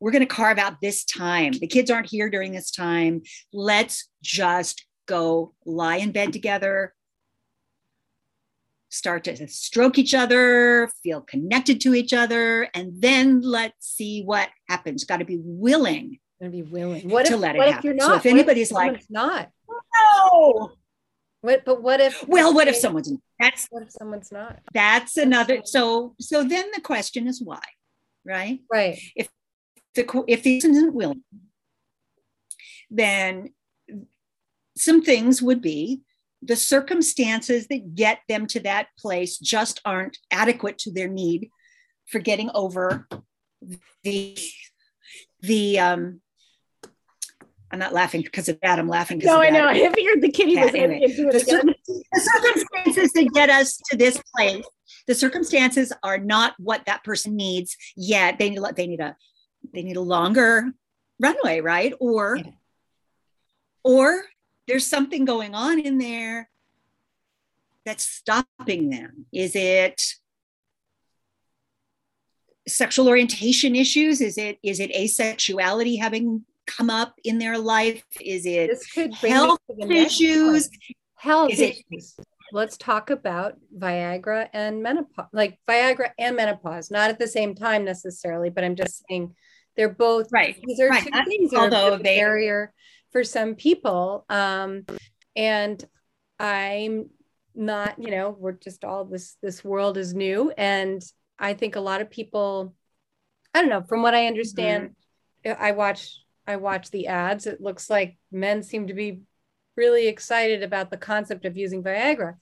we're 0.00 0.10
going 0.10 0.26
to 0.26 0.26
carve 0.26 0.58
out 0.58 0.80
this 0.80 1.04
time. 1.04 1.52
The 1.52 1.66
kids 1.66 1.90
aren't 1.90 2.10
here 2.10 2.28
during 2.28 2.52
this 2.52 2.70
time. 2.70 3.22
Let's 3.52 4.08
just 4.22 4.84
go 5.06 5.54
lie 5.64 5.96
in 5.96 6.12
bed 6.12 6.32
together, 6.32 6.92
start 8.90 9.24
to 9.24 9.46
stroke 9.48 9.98
each 9.98 10.14
other, 10.14 10.90
feel 11.02 11.20
connected 11.20 11.80
to 11.82 11.94
each 11.94 12.12
other, 12.12 12.68
and 12.74 13.00
then 13.00 13.40
let's 13.40 13.86
see 13.86 14.22
what 14.24 14.48
happens. 14.68 15.04
Got 15.04 15.18
to 15.18 15.24
be 15.24 15.38
willing 15.42 16.18
Gonna 16.40 16.50
be 16.50 16.62
willing. 16.62 17.08
What 17.08 17.26
to 17.26 17.34
if, 17.34 17.40
let 17.40 17.54
it 17.54 17.58
what 17.58 17.68
if 17.68 17.74
happen. 17.76 17.90
you're 17.90 18.00
So 18.00 18.08
not? 18.08 18.16
if 18.18 18.24
What 18.24 18.30
anybody's 18.30 18.72
like- 18.72 19.04
not. 19.08 19.48
no. 19.68 20.72
What? 21.42 21.64
But 21.64 21.80
what 21.82 22.00
if? 22.00 22.26
Well, 22.26 22.52
what 22.52 22.66
if 22.68 22.74
someone's 22.76 23.12
that's 23.44 23.66
What 23.70 23.82
if 23.84 23.90
someone's 23.92 24.32
not? 24.32 24.60
that's 24.72 25.16
another 25.16 25.60
so 25.64 26.14
so 26.20 26.42
then 26.44 26.64
the 26.74 26.80
question 26.80 27.26
is 27.26 27.40
why, 27.42 27.60
right? 28.24 28.60
Right. 28.72 28.98
If 29.16 29.28
the 29.94 30.24
if 30.28 30.42
the 30.42 30.58
person 30.58 30.72
isn't 30.72 30.94
willing, 30.94 31.22
then 32.90 33.48
some 34.76 35.02
things 35.02 35.40
would 35.42 35.60
be 35.62 36.00
the 36.42 36.56
circumstances 36.56 37.66
that 37.68 37.94
get 37.94 38.18
them 38.28 38.46
to 38.48 38.60
that 38.60 38.88
place 38.98 39.38
just 39.38 39.80
aren't 39.84 40.18
adequate 40.30 40.78
to 40.78 40.92
their 40.92 41.08
need 41.08 41.48
for 42.06 42.18
getting 42.18 42.50
over 42.54 43.06
the 44.02 44.36
the 45.40 45.78
um 45.78 46.20
I'm 47.74 47.80
not 47.80 47.92
laughing 47.92 48.22
because 48.22 48.48
of 48.48 48.56
that. 48.62 48.78
I'm 48.78 48.86
laughing 48.88 49.18
because 49.18 49.32
No, 49.34 49.40
of 49.42 49.48
I 49.48 49.50
that. 49.50 49.58
know. 49.58 49.68
I 49.86 49.92
figured 49.92 50.22
the 50.22 50.30
kitty 50.30 50.54
was 50.56 50.68
anyway, 50.74 51.00
into 51.02 51.28
it 51.28 51.42
again. 51.42 51.74
the 52.12 52.20
circumstances 52.20 53.12
that 53.14 53.30
get 53.34 53.50
us 53.50 53.78
to 53.90 53.96
this 53.96 54.22
place 54.36 54.64
the 55.08 55.14
circumstances 55.14 55.92
are 56.04 56.18
not 56.18 56.54
what 56.58 56.86
that 56.86 57.02
person 57.02 57.34
needs 57.34 57.76
yet 57.96 58.38
they 58.38 58.48
need 58.48 58.58
a- 58.60 58.72
they 58.76 58.86
need 58.86 59.00
a 59.00 59.16
they 59.72 59.82
need 59.82 59.96
a 59.96 60.00
longer 60.00 60.70
runway 61.20 61.60
right 61.60 61.92
or 61.98 62.36
Yeah. 62.36 62.50
or 63.82 64.22
there's 64.68 64.86
something 64.86 65.24
going 65.24 65.54
on 65.54 65.80
in 65.80 65.98
there 65.98 66.48
that's 67.84 68.04
stopping 68.06 68.88
them 68.90 69.26
is 69.32 69.56
it 69.56 70.00
sexual 72.66 73.08
orientation 73.08 73.74
issues 73.76 74.20
is 74.20 74.38
it 74.38 74.58
is 74.62 74.78
it 74.80 74.92
asexuality 74.92 75.98
having 76.00 76.44
come 76.66 76.90
up 76.90 77.14
in 77.24 77.38
their 77.38 77.58
life 77.58 78.04
is 78.20 78.46
it 78.46 78.68
This 78.70 78.86
could 78.92 79.10
bring 79.20 79.32
me 79.32 79.38
health 79.38 79.58
to 79.70 79.76
the 79.76 79.86
next 79.86 80.14
issues. 80.20 80.70
Health 81.16 81.52
Is 81.52 81.60
it- 81.60 81.76
issues. 81.90 82.14
Let's 82.52 82.76
talk 82.76 83.10
about 83.10 83.56
Viagra 83.76 84.48
and 84.52 84.82
menopause, 84.82 85.26
like 85.32 85.58
Viagra 85.68 86.10
and 86.18 86.36
menopause, 86.36 86.90
not 86.90 87.10
at 87.10 87.18
the 87.18 87.26
same 87.26 87.54
time 87.54 87.84
necessarily, 87.84 88.48
but 88.50 88.62
I'm 88.62 88.76
just 88.76 89.02
saying 89.08 89.34
they're 89.76 89.88
both 89.88 90.30
right 90.30 90.56
these 90.64 90.78
are 90.78 90.88
right. 90.88 91.02
two 91.02 91.10
I- 91.12 91.24
things 91.24 91.50
that 91.50 91.56
are 91.56 91.60
a 91.60 91.64
although 91.64 91.84
bit 91.86 91.92
of 91.94 92.00
a 92.00 92.02
they- 92.04 92.18
barrier 92.20 92.72
for 93.10 93.24
some 93.24 93.56
people 93.56 94.24
um 94.28 94.84
and 95.34 95.84
i'm 96.38 97.10
not 97.56 97.98
you 97.98 98.12
know 98.12 98.30
we're 98.38 98.52
just 98.52 98.84
all 98.84 99.04
this 99.04 99.36
this 99.42 99.64
world 99.64 99.96
is 99.96 100.14
new 100.14 100.52
and 100.56 101.02
i 101.40 101.54
think 101.54 101.74
a 101.74 101.80
lot 101.80 102.00
of 102.00 102.08
people 102.08 102.72
i 103.52 103.60
don't 103.60 103.68
know 103.70 103.82
from 103.82 104.00
what 104.02 104.14
i 104.14 104.28
understand 104.28 104.94
i 105.44 105.72
watch 105.72 106.20
i 106.46 106.56
watch 106.56 106.90
the 106.90 107.06
ads 107.06 107.46
it 107.46 107.60
looks 107.60 107.88
like 107.90 108.16
men 108.30 108.62
seem 108.62 108.86
to 108.86 108.94
be 108.94 109.20
really 109.76 110.06
excited 110.06 110.62
about 110.62 110.90
the 110.90 110.96
concept 110.96 111.44
of 111.44 111.56
using 111.56 111.82
viagra 111.82 112.34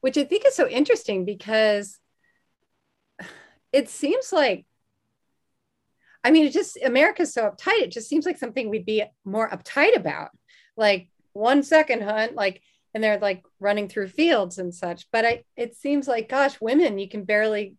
which 0.00 0.18
i 0.18 0.24
think 0.24 0.44
is 0.46 0.54
so 0.54 0.68
interesting 0.68 1.24
because 1.24 1.98
it 3.72 3.88
seems 3.88 4.32
like 4.32 4.66
I 6.24 6.30
mean, 6.30 6.46
it 6.46 6.52
just 6.54 6.78
America's 6.82 7.34
so 7.34 7.50
uptight. 7.50 7.82
It 7.82 7.92
just 7.92 8.08
seems 8.08 8.24
like 8.24 8.38
something 8.38 8.70
we'd 8.70 8.86
be 8.86 9.04
more 9.26 9.50
uptight 9.50 9.94
about. 9.94 10.30
Like 10.74 11.10
one 11.34 11.62
second, 11.62 12.02
hunt, 12.02 12.34
like, 12.34 12.62
and 12.94 13.04
they're 13.04 13.18
like 13.18 13.44
running 13.60 13.88
through 13.88 14.08
fields 14.08 14.58
and 14.58 14.74
such. 14.74 15.06
But 15.12 15.26
I, 15.26 15.44
it 15.54 15.76
seems 15.76 16.08
like, 16.08 16.30
gosh, 16.30 16.58
women, 16.60 16.98
you 16.98 17.08
can 17.10 17.24
barely 17.24 17.76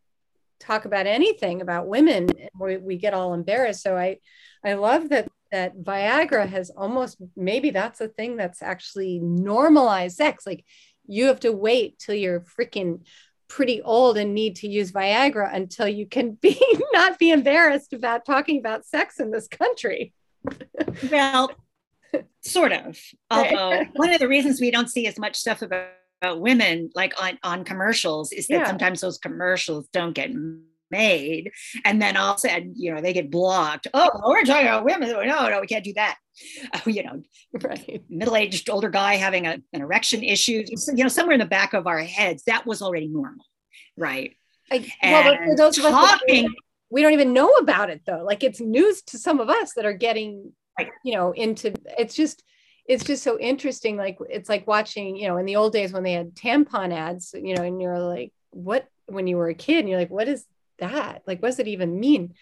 talk 0.60 0.86
about 0.86 1.08
anything 1.08 1.62
about 1.62 1.88
women. 1.88 2.30
We, 2.60 2.78
we 2.78 2.98
get 2.98 3.16
all 3.16 3.34
embarrassed. 3.34 3.82
So 3.82 3.98
I, 3.98 4.18
I 4.64 4.74
love 4.74 5.10
that 5.10 5.28
that 5.52 5.78
Viagra 5.78 6.48
has 6.48 6.70
almost 6.70 7.18
maybe 7.36 7.70
that's 7.70 8.02
a 8.02 8.08
thing 8.08 8.36
that's 8.38 8.62
actually 8.62 9.20
normalized 9.20 10.18
sex. 10.18 10.46
Like 10.46 10.66
you 11.08 11.26
have 11.28 11.40
to 11.42 11.52
wait 11.52 12.00
till 12.00 12.16
you're 12.16 12.42
freaking 12.42 13.02
pretty 13.48 13.82
old 13.82 14.18
and 14.18 14.34
need 14.34 14.56
to 14.58 14.68
use 14.68 14.92
Viagra 14.92 15.54
until 15.54 15.88
you 15.88 16.08
can 16.08 16.32
be 16.32 16.60
not 16.94 17.20
be 17.20 17.30
embarrassed 17.32 17.94
about 17.94 18.26
talking 18.26 18.60
about 18.60 18.86
sex 18.86 19.20
in 19.20 19.32
this 19.32 19.48
country. 19.48 20.14
Well, 21.12 21.52
sort 22.42 22.72
of. 22.72 22.98
Although 23.32 23.86
one 23.94 24.12
of 24.14 24.20
the 24.20 24.28
reasons 24.28 24.60
we 24.60 24.72
don't 24.72 24.90
see 24.90 25.08
as 25.08 25.20
much 25.20 25.36
stuff 25.36 25.62
about, 25.62 25.90
about 26.22 26.40
women 26.42 26.90
like 26.96 27.14
on, 27.22 27.38
on 27.44 27.64
commercials 27.64 28.32
is 28.32 28.48
that 28.48 28.54
Yeah. 28.62 28.68
sometimes 28.68 29.02
those 29.02 29.18
commercials 29.18 29.88
don't 29.90 30.14
get 30.14 30.32
made. 30.96 31.52
And 31.84 32.02
then 32.02 32.18
all 32.18 32.32
of 32.34 32.38
a 32.38 32.40
sudden, 32.40 32.74
you 32.76 32.94
know, 32.94 33.02
they 33.02 33.14
get 33.14 33.30
blocked. 33.30 33.88
Oh, 33.94 34.10
we're 34.26 34.44
talking 34.44 34.68
about 34.68 34.86
women. 34.86 35.10
No, 35.10 35.50
no, 35.50 35.60
we 35.62 35.68
can't 35.68 35.84
do 35.84 35.94
that. 35.94 36.18
Uh, 36.74 36.80
you 36.90 37.04
know, 37.04 37.22
Right. 37.62 38.04
middle-aged 38.10 38.70
older 38.70 38.90
guy 38.90 39.16
having 39.16 39.46
a, 39.48 39.54
an 39.74 39.82
erection 39.82 40.24
issue, 40.24 40.64
you 40.94 41.04
know, 41.04 41.10
somewhere 41.10 41.34
in 41.34 41.40
the 41.40 41.46
back 41.46 41.74
of 41.74 41.88
our 41.88 42.00
heads, 42.00 42.44
that 42.48 42.66
was 42.66 42.82
already 42.82 43.08
normal. 43.08 43.46
Right. 43.98 44.32
I, 44.72 44.92
well, 45.04 45.34
And 45.34 45.58
those 45.58 45.78
of 45.78 45.86
us 45.86 45.92
that 45.92 46.20
talking, 46.20 46.50
we 46.90 47.02
don't 47.02 47.14
even 47.14 47.34
know 47.34 47.52
about 47.54 47.90
it 47.90 48.02
though. 48.08 48.24
Like 48.24 48.44
it's 48.44 48.60
news 48.60 49.02
to 49.04 49.18
some 49.18 49.40
of 49.40 49.50
us 49.50 49.74
that 49.76 49.86
are 49.86 49.94
getting, 49.94 50.54
Right. 50.78 50.92
you 51.06 51.14
know, 51.16 51.32
into 51.32 51.74
it's 51.98 52.16
just 52.16 52.44
it's 52.88 53.04
just 53.04 53.24
so 53.24 53.40
interesting. 53.40 53.96
Like 53.98 54.18
it's 54.30 54.50
like 54.50 54.68
watching, 54.68 55.16
you 55.16 55.28
know, 55.28 55.38
in 55.38 55.46
the 55.46 55.56
old 55.56 55.74
days 55.74 55.92
when 55.94 56.04
they 56.04 56.14
had 56.14 56.36
tampon 56.36 56.94
ads, 56.94 57.34
you 57.34 57.56
know, 57.56 57.64
and 57.64 57.82
you're 57.82 58.00
like, 58.00 58.32
what 58.52 58.88
when 59.08 59.26
you 59.28 59.38
were 59.38 59.50
a 59.50 59.56
kid, 59.56 59.80
and 59.80 59.90
you're 59.90 60.00
like, 60.00 60.10
what 60.12 60.28
is 60.28 60.46
that? 60.80 61.24
Like, 61.28 61.42
what 61.42 61.50
does 61.50 61.60
it 61.60 61.68
even 61.68 62.00
mean? 62.00 62.34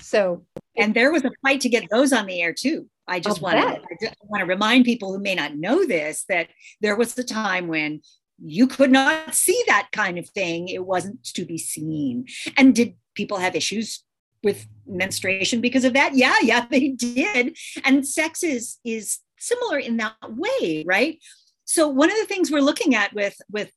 So 0.00 0.44
and 0.76 0.94
there 0.94 1.12
was 1.12 1.24
a 1.24 1.30
fight 1.42 1.60
to 1.62 1.68
get 1.68 1.90
those 1.90 2.12
on 2.12 2.26
the 2.26 2.40
air 2.40 2.52
too. 2.52 2.88
I 3.06 3.20
just 3.20 3.42
want 3.42 3.56
to 3.56 3.66
I 3.66 3.96
just 4.00 4.14
want 4.22 4.40
to 4.40 4.46
remind 4.46 4.84
people 4.84 5.12
who 5.12 5.20
may 5.20 5.34
not 5.34 5.56
know 5.56 5.84
this 5.84 6.24
that 6.28 6.48
there 6.80 6.96
was 6.96 7.18
a 7.18 7.24
time 7.24 7.68
when 7.68 8.00
you 8.42 8.66
could 8.66 8.90
not 8.90 9.34
see 9.34 9.62
that 9.66 9.88
kind 9.92 10.18
of 10.18 10.28
thing. 10.28 10.68
It 10.68 10.84
wasn't 10.86 11.22
to 11.34 11.44
be 11.44 11.58
seen. 11.58 12.26
And 12.56 12.74
did 12.74 12.94
people 13.14 13.38
have 13.38 13.54
issues 13.54 14.02
with 14.42 14.66
menstruation 14.86 15.60
because 15.60 15.84
of 15.84 15.92
that? 15.94 16.14
Yeah, 16.14 16.36
yeah, 16.42 16.66
they 16.70 16.88
did. 16.88 17.56
And 17.84 18.06
sex 18.06 18.42
is 18.42 18.78
is 18.84 19.18
similar 19.38 19.78
in 19.78 19.96
that 19.98 20.14
way, 20.28 20.84
right? 20.86 21.18
So 21.64 21.88
one 21.88 22.10
of 22.10 22.16
the 22.16 22.26
things 22.26 22.50
we're 22.50 22.60
looking 22.60 22.94
at 22.94 23.12
with 23.12 23.36
with 23.50 23.70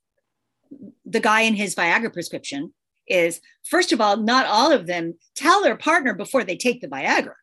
the 1.06 1.20
guy 1.20 1.42
in 1.42 1.56
his 1.56 1.76
Viagra 1.76 2.12
prescription 2.12 2.74
is 3.08 3.42
first 3.63 3.92
of 3.92 4.02
all, 4.02 4.18
not 4.18 4.46
all 4.46 4.72
of 4.72 4.88
them 4.88 5.16
tell 5.36 5.62
their 5.63 5.76
partner 5.76 6.13
before 6.13 6.44
they 6.44 6.58
take 6.58 6.82
the 6.82 6.88
Viagra. 6.88 7.34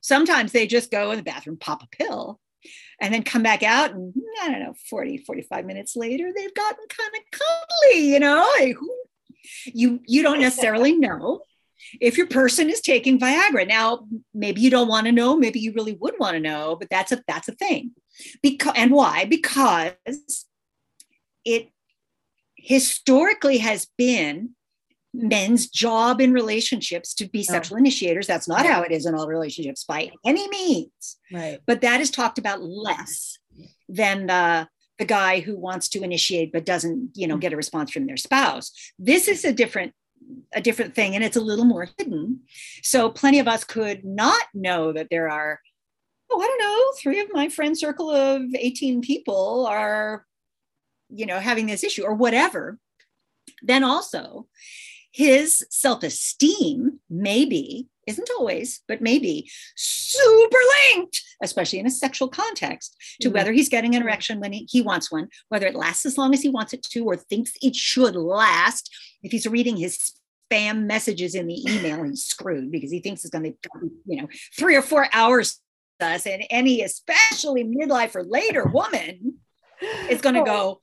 Sometimes 0.00 0.52
they 0.52 0.66
just 0.66 0.90
go 0.90 1.10
in 1.10 1.16
the 1.16 1.22
bathroom, 1.22 1.56
pop 1.56 1.82
a 1.82 1.88
pill, 1.90 2.40
and 3.00 3.12
then 3.12 3.22
come 3.22 3.42
back 3.42 3.62
out. 3.62 3.92
And 3.92 4.14
I 4.42 4.50
don't 4.50 4.60
know, 4.60 4.74
40, 4.88 5.18
45 5.18 5.64
minutes 5.64 5.96
later, 5.96 6.30
they've 6.34 6.54
gotten 6.54 6.84
kind 6.88 7.10
of 7.14 7.40
cuddly, 7.40 8.12
you 8.12 8.20
know? 8.20 8.48
You, 9.66 10.00
you 10.06 10.22
don't 10.22 10.40
necessarily 10.40 10.96
know 10.96 11.40
if 12.00 12.16
your 12.16 12.26
person 12.26 12.70
is 12.70 12.80
taking 12.80 13.18
Viagra. 13.18 13.66
Now, 13.66 14.06
maybe 14.34 14.60
you 14.60 14.70
don't 14.70 14.88
want 14.88 15.06
to 15.06 15.12
know, 15.12 15.36
maybe 15.36 15.60
you 15.60 15.72
really 15.72 15.94
would 15.94 16.14
want 16.18 16.34
to 16.34 16.40
know, 16.40 16.76
but 16.76 16.88
that's 16.90 17.12
a 17.12 17.22
that's 17.28 17.48
a 17.48 17.52
thing. 17.52 17.92
Because 18.42 18.72
and 18.76 18.90
why? 18.90 19.24
Because 19.24 19.94
it 21.44 21.68
historically 22.56 23.58
has 23.58 23.86
been 23.96 24.55
men's 25.16 25.68
job 25.68 26.20
in 26.20 26.32
relationships 26.32 27.14
to 27.14 27.28
be 27.28 27.42
sexual 27.42 27.78
initiators. 27.78 28.26
That's 28.26 28.48
not 28.48 28.66
how 28.66 28.82
it 28.82 28.92
is 28.92 29.06
in 29.06 29.14
all 29.14 29.26
relationships 29.26 29.84
by 29.84 30.10
any 30.24 30.48
means. 30.48 31.16
right. 31.32 31.58
But 31.66 31.80
that 31.80 32.00
is 32.00 32.10
talked 32.10 32.38
about 32.38 32.62
less 32.62 33.38
than 33.88 34.26
the 34.26 34.68
the 34.98 35.04
guy 35.04 35.40
who 35.40 35.58
wants 35.58 35.90
to 35.90 36.02
initiate 36.02 36.52
but 36.52 36.64
doesn't, 36.64 37.10
you 37.12 37.26
know, 37.26 37.36
mm. 37.36 37.40
get 37.40 37.52
a 37.52 37.56
response 37.56 37.90
from 37.90 38.06
their 38.06 38.16
spouse. 38.16 38.72
This 38.98 39.28
is 39.28 39.44
a 39.44 39.52
different 39.52 39.92
a 40.54 40.60
different 40.60 40.94
thing 40.94 41.14
and 41.14 41.22
it's 41.22 41.36
a 41.36 41.40
little 41.40 41.66
more 41.66 41.88
hidden. 41.98 42.40
So 42.82 43.10
plenty 43.10 43.38
of 43.38 43.46
us 43.46 43.62
could 43.62 44.04
not 44.04 44.42
know 44.54 44.92
that 44.92 45.08
there 45.10 45.28
are 45.28 45.60
oh, 46.30 46.40
I 46.40 46.46
don't 46.46 46.58
know, 46.58 46.92
three 47.00 47.20
of 47.20 47.28
my 47.32 47.48
friend 47.48 47.78
circle 47.78 48.10
of 48.10 48.42
18 48.54 49.00
people 49.00 49.66
are 49.66 50.26
you 51.08 51.26
know, 51.26 51.38
having 51.38 51.66
this 51.66 51.84
issue 51.84 52.02
or 52.02 52.14
whatever, 52.14 52.78
then 53.62 53.84
also 53.84 54.46
his 55.16 55.64
self 55.70 56.02
esteem, 56.02 57.00
maybe, 57.08 57.88
isn't 58.06 58.28
always, 58.38 58.82
but 58.86 59.00
maybe 59.00 59.50
super 59.74 60.58
linked, 60.92 61.22
especially 61.42 61.78
in 61.78 61.86
a 61.86 61.90
sexual 61.90 62.28
context, 62.28 62.94
to 63.22 63.28
mm-hmm. 63.28 63.34
whether 63.34 63.50
he's 63.50 63.70
getting 63.70 63.94
an 63.94 64.02
erection 64.02 64.40
when 64.40 64.52
he, 64.52 64.68
he 64.70 64.82
wants 64.82 65.10
one, 65.10 65.28
whether 65.48 65.66
it 65.66 65.74
lasts 65.74 66.04
as 66.04 66.18
long 66.18 66.34
as 66.34 66.42
he 66.42 66.50
wants 66.50 66.74
it 66.74 66.82
to 66.82 67.00
or 67.06 67.16
thinks 67.16 67.52
it 67.62 67.74
should 67.74 68.14
last. 68.14 68.94
If 69.22 69.32
he's 69.32 69.46
reading 69.46 69.78
his 69.78 70.12
spam 70.52 70.84
messages 70.84 71.34
in 71.34 71.46
the 71.46 71.64
email, 71.66 72.04
he's 72.04 72.26
screwed 72.26 72.70
because 72.70 72.90
he 72.90 73.00
thinks 73.00 73.24
it's 73.24 73.30
going 73.30 73.44
to, 73.44 73.50
be, 73.52 73.88
you 74.04 74.20
know, 74.20 74.28
three 74.54 74.76
or 74.76 74.82
four 74.82 75.08
hours 75.14 75.62
us 75.98 76.26
and 76.26 76.44
any 76.50 76.82
especially 76.82 77.64
midlife 77.64 78.14
or 78.14 78.22
later 78.22 78.66
woman 78.66 79.38
is 80.10 80.20
going 80.20 80.34
to 80.34 80.44
go 80.44 80.82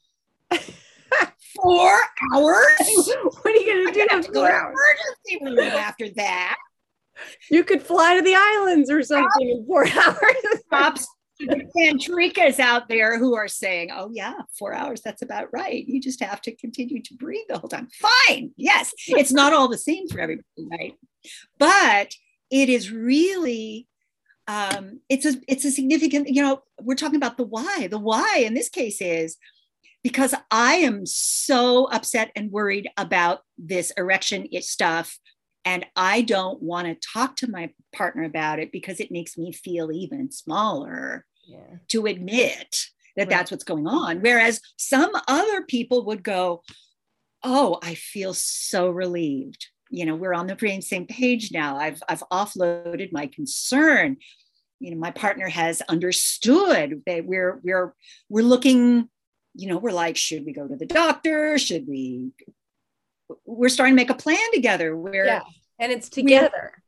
four 1.62 2.00
hours 2.34 2.66
what 3.42 3.46
are 3.46 3.52
you 3.52 3.66
going 3.66 3.88
to 3.88 3.94
do 3.94 4.08
Have 4.10 4.26
to 4.26 4.32
go 4.32 4.48
to 4.48 4.54
emergency 4.54 5.40
room 5.42 5.80
after 5.80 6.10
that 6.16 6.58
you 7.50 7.64
could 7.64 7.82
fly 7.82 8.16
to 8.16 8.22
the 8.22 8.36
islands 8.36 8.90
or 8.90 9.04
something 9.04 9.50
in 9.50 9.66
four 9.66 9.88
hours. 9.98 10.62
Pops 10.70 11.08
Tantrikas 11.42 12.60
out 12.60 12.88
there 12.88 13.18
who 13.18 13.36
are 13.36 13.48
saying, 13.48 13.90
oh, 13.94 14.10
yeah, 14.14 14.34
four 14.58 14.74
hours, 14.74 15.02
that's 15.02 15.22
about 15.22 15.48
right. 15.52 15.86
You 15.86 16.02
just 16.02 16.22
have 16.22 16.42
to 16.42 16.56
continue 16.56 17.02
to 17.02 17.14
breathe 17.16 17.46
the 17.50 17.58
whole 17.58 17.70
time. 17.70 17.88
Fine. 18.28 18.52
Yes. 18.56 18.94
It's 19.08 19.32
not 19.32 19.54
all 19.54 19.68
the 19.68 19.78
same 19.78 20.08
for 20.08 20.20
everybody, 20.20 20.46
right? 20.58 20.94
But 21.58 22.14
it 22.52 22.70
is 22.70 22.92
really 22.92 23.88
um, 24.46 25.00
it's 25.08 25.26
a 25.26 25.36
it's 25.48 25.64
a 25.64 25.72
significant 25.72 26.28
you 26.28 26.42
know 26.42 26.62
we're 26.82 26.96
talking 26.96 27.16
about 27.16 27.38
the 27.38 27.46
why 27.46 27.88
the 27.90 27.98
why 27.98 28.44
in 28.46 28.54
this 28.54 28.68
case 28.68 29.00
is 29.00 29.38
because 30.04 30.36
i 30.52 30.76
am 30.76 31.06
so 31.06 31.86
upset 31.86 32.32
and 32.36 32.52
worried 32.52 32.90
about 32.98 33.40
this 33.58 33.92
erection 33.98 34.48
stuff 34.62 35.20
and 35.66 35.86
I 35.96 36.22
don't 36.22 36.62
want 36.62 36.88
to 36.88 37.08
talk 37.14 37.36
to 37.38 37.50
my 37.50 37.72
partner 37.96 38.24
about 38.24 38.60
it 38.60 38.72
because 38.72 39.00
it 39.00 39.12
makes 39.12 39.38
me 39.38 39.52
feel 39.52 39.92
even 39.92 40.32
smaller 40.32 41.26
yeah. 41.48 41.78
to 41.90 42.06
admit 42.06 42.78
that 43.16 43.24
right. 43.24 43.30
that's 43.30 43.52
what's 43.52 43.64
going 43.64 43.88
on. 43.88 44.20
Whereas 44.20 44.60
some 44.78 45.12
other 45.28 45.64
people 45.64 46.06
would 46.06 46.24
go, 46.24 46.64
Oh, 47.46 47.78
I 47.82 47.96
feel 47.96 48.34
so 48.34 48.90
relieved. 48.90 49.68
You 49.90 50.06
know, 50.06 50.16
we're 50.16 50.34
on 50.34 50.48
the 50.48 50.82
same 50.82 51.06
page 51.06 51.52
now. 51.52 51.78
I've, 51.78 52.02
I've 52.08 52.24
offloaded 52.32 53.12
my 53.12 53.28
concern. 53.28 54.18
You 54.80 54.92
know, 54.92 54.98
my 54.98 55.12
partner 55.12 55.50
has 55.50 55.82
understood 55.82 57.04
that 57.06 57.26
we're, 57.26 57.60
we're, 57.64 57.94
we're 58.30 58.46
looking, 58.46 59.10
you 59.56 59.68
know, 59.68 59.78
we're 59.78 59.92
like, 59.92 60.18
should 60.18 60.46
we 60.46 60.54
go 60.54 60.68
to 60.68 60.76
the 60.76 60.86
doctor? 60.86 61.58
Should 61.58 61.88
we 61.88 62.32
we're 63.46 63.70
starting 63.70 63.94
to 63.94 64.02
make 64.02 64.10
a 64.10 64.16
plan 64.16 64.52
together 64.54 64.96
where 64.96 65.26
yeah. 65.26 65.42
and 65.80 65.92
it's 65.92 66.10
together 66.10 66.84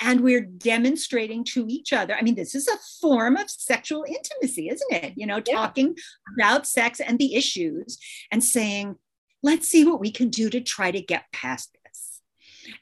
and 0.00 0.20
we're 0.20 0.40
demonstrating 0.40 1.44
to 1.44 1.66
each 1.68 1.92
other 1.92 2.14
i 2.14 2.22
mean 2.22 2.34
this 2.34 2.54
is 2.54 2.68
a 2.68 2.76
form 3.00 3.36
of 3.36 3.48
sexual 3.50 4.04
intimacy 4.06 4.68
isn't 4.68 4.92
it 4.92 5.12
you 5.16 5.26
know 5.26 5.40
yeah. 5.46 5.54
talking 5.54 5.96
about 6.36 6.66
sex 6.66 7.00
and 7.00 7.18
the 7.18 7.34
issues 7.34 7.98
and 8.30 8.42
saying 8.42 8.96
let's 9.42 9.68
see 9.68 9.84
what 9.84 10.00
we 10.00 10.10
can 10.10 10.28
do 10.28 10.48
to 10.48 10.60
try 10.60 10.90
to 10.90 11.00
get 11.00 11.24
past 11.32 11.76
this 11.84 12.20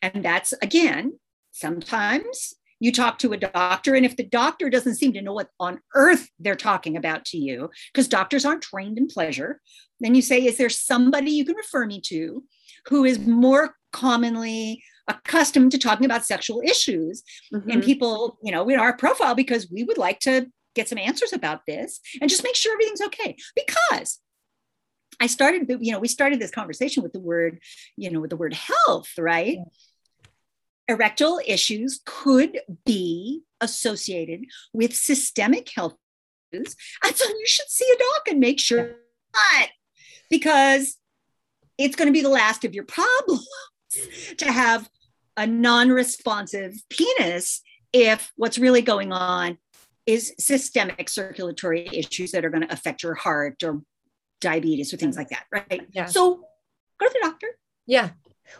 and 0.01 0.25
that's 0.25 0.53
again 0.63 1.19
sometimes 1.51 2.55
you 2.83 2.90
talk 2.90 3.16
to 3.18 3.33
a 3.33 3.37
doctor 3.37 3.95
and 3.95 4.05
if 4.05 4.16
the 4.16 4.25
doctor 4.25 4.68
doesn't 4.68 4.97
seem 4.97 5.12
to 5.12 5.23
know 5.23 5.33
what 5.33 5.49
on 5.61 5.79
earth 5.95 6.29
they're 6.40 6.57
talking 6.57 6.97
about 6.97 7.25
to 7.25 7.38
you 7.38 7.71
because 7.92 8.09
doctors 8.09 8.45
aren't 8.45 8.62
trained 8.62 8.99
in 8.99 9.07
pleasure 9.07 9.61
then 10.01 10.16
you 10.16 10.21
say 10.21 10.45
is 10.45 10.59
there 10.59 10.68
somebody 10.68 11.31
you 11.31 11.45
can 11.45 11.55
refer 11.55 11.87
me 11.87 12.01
to 12.01 12.42
who 12.88 13.05
is 13.05 13.21
more 13.21 13.77
commonly 13.92 14.83
accustomed 15.07 15.71
to 15.71 15.79
talking 15.79 16.05
about 16.05 16.27
sexual 16.27 16.61
issues 16.61 17.23
mm-hmm. 17.55 17.71
and 17.71 17.85
people 17.85 18.37
you 18.42 18.51
know 18.51 18.68
in 18.68 18.81
our 18.81 18.97
profile 18.97 19.37
because 19.37 19.71
we 19.71 19.85
would 19.85 19.99
like 19.99 20.18
to 20.18 20.47
get 20.75 20.88
some 20.88 20.99
answers 20.99 21.33
about 21.33 21.61
this 21.66 22.01
and 22.21 22.29
just 22.29 22.42
make 22.42 22.57
sure 22.57 22.73
everything's 22.73 23.01
okay 23.01 23.37
because 23.55 24.18
i 25.21 25.27
started 25.29 25.71
you 25.81 25.92
know 25.92 26.01
we 26.01 26.09
started 26.09 26.40
this 26.40 26.51
conversation 26.51 27.03
with 27.03 27.12
the 27.12 27.21
word 27.21 27.61
you 27.97 28.11
know 28.11 28.21
with 28.21 28.31
the 28.31 28.37
word 28.37 28.55
health 28.55 29.11
right 29.18 29.59
yeah. 29.59 29.64
Erectile 30.92 31.40
issues 31.46 32.00
could 32.05 32.61
be 32.85 33.42
associated 33.61 34.44
with 34.72 34.94
systemic 34.94 35.70
health 35.74 35.96
issues 36.52 36.76
and 37.05 37.16
so 37.16 37.28
you 37.28 37.46
should 37.46 37.68
see 37.68 37.90
a 37.94 37.98
doc 37.98 38.28
and 38.31 38.40
make 38.40 38.61
sure 38.61 38.96
yeah. 39.35 39.66
because 40.31 40.98
it's 41.78 41.96
going 41.96 42.07
to 42.07 42.12
be 42.12 42.22
the 42.22 42.28
last 42.28 42.64
of 42.64 42.74
your 42.74 42.85
problems 42.85 43.46
to 44.38 44.50
have 44.50 44.88
a 45.37 45.46
non-responsive 45.46 46.74
penis 46.90 47.62
if 47.92 48.33
what's 48.37 48.59
really 48.59 48.83
going 48.83 49.12
on 49.12 49.59
is 50.07 50.35
systemic 50.38 51.09
circulatory 51.09 51.88
issues 51.92 52.33
that 52.33 52.44
are 52.44 52.50
going 52.50 52.66
to 52.66 52.72
affect 52.72 53.02
your 53.02 53.14
heart 53.14 53.62
or 53.62 53.81
diabetes 54.40 54.92
or 54.92 54.96
things 54.96 55.16
like 55.16 55.28
that 55.28 55.44
right 55.52 55.87
yeah. 55.92 56.07
so 56.07 56.37
go 56.98 57.07
to 57.07 57.12
the 57.12 57.20
doctor 57.22 57.46
yeah 57.87 58.11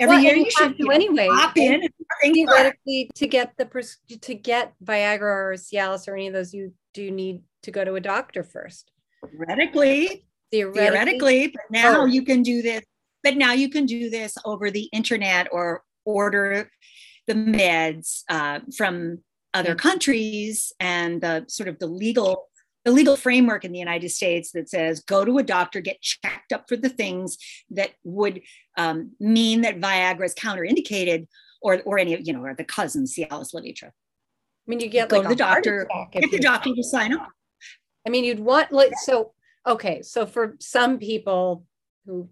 every 0.01 0.17
well, 0.17 0.25
year 0.25 0.37
you 0.37 0.51
should 0.51 0.79
to 0.79 0.91
anyway 0.91 1.29
hop 1.31 1.57
in 1.57 1.89
theoretically 2.21 3.11
to 3.15 3.27
get 3.27 3.53
the 3.57 3.97
to 4.21 4.35
get 4.35 4.75
viagra 4.85 5.23
or 5.23 5.55
cialis 5.55 6.09
or 6.09 6.15
any 6.15 6.27
of 6.27 6.35
those 6.35 6.53
you 6.53 6.73
do 6.95 7.11
need 7.11 7.43
to 7.63 7.71
go 7.71 7.85
to 7.85 7.95
a 7.95 8.01
doctor 8.01 8.43
first. 8.43 8.91
Theoretically. 9.25 10.27
Theoretically, 10.51 10.81
theoretically 10.81 11.49
but 11.49 11.63
now 11.71 12.03
oh. 12.03 12.05
you 12.05 12.23
can 12.25 12.43
do 12.43 12.61
this 12.61 12.85
but 13.23 13.37
now 13.37 13.53
you 13.53 13.71
can 13.71 13.87
do 13.87 14.11
this 14.11 14.37
over 14.45 14.71
the 14.71 14.89
internet 14.93 15.49
or 15.51 15.83
order 16.05 16.71
the 17.27 17.35
meds 17.35 18.23
uh, 18.29 18.61
from 18.77 19.19
other 19.55 19.75
countries 19.75 20.73
and 20.81 21.21
the 21.21 21.45
sort 21.49 21.69
of 21.69 21.79
the 21.79 21.87
legal 21.87 22.49
the 22.85 22.91
legal 22.91 23.17
framework 23.17 23.65
in 23.65 23.71
the 23.71 23.79
United 23.79 24.09
States 24.09 24.51
that 24.53 24.69
says 24.69 25.01
go 25.01 25.25
to 25.25 25.39
a 25.39 25.43
doctor, 25.43 25.81
get 25.81 26.01
checked 26.01 26.53
up 26.53 26.65
for 26.69 26.77
the 26.77 26.89
things 26.89 27.39
that 27.71 27.91
would 28.03 28.43
um, 28.77 29.13
mean 29.21 29.61
that 29.61 29.81
Viagra 29.81 30.25
is 30.25 30.35
counterindicated, 30.35 31.29
or 31.63 31.81
or 31.83 31.99
any 31.99 32.15
of 32.15 32.27
you 32.27 32.33
know, 32.33 32.43
or 32.43 32.55
the 32.55 32.65
cousins, 32.65 33.15
Cialis, 33.15 33.55
Levitra. 33.55 33.89
I 33.89 34.67
mean, 34.67 34.81
you 34.81 34.89
get 34.89 35.09
go 35.09 35.19
like 35.19 35.25
to 35.25 35.29
the 35.31 35.37
doctor, 35.37 35.89
get 36.13 36.31
the 36.31 36.39
doctor 36.39 36.75
to 36.75 36.83
sign 36.83 37.13
up. 37.13 37.29
I 38.07 38.11
mean, 38.11 38.25
you'd 38.25 38.41
want 38.41 38.73
like 38.73 38.93
so. 39.03 39.33
Okay, 39.67 40.03
so 40.03 40.27
for 40.27 40.57
some 40.61 40.99
people 40.99 41.65
who 42.07 42.29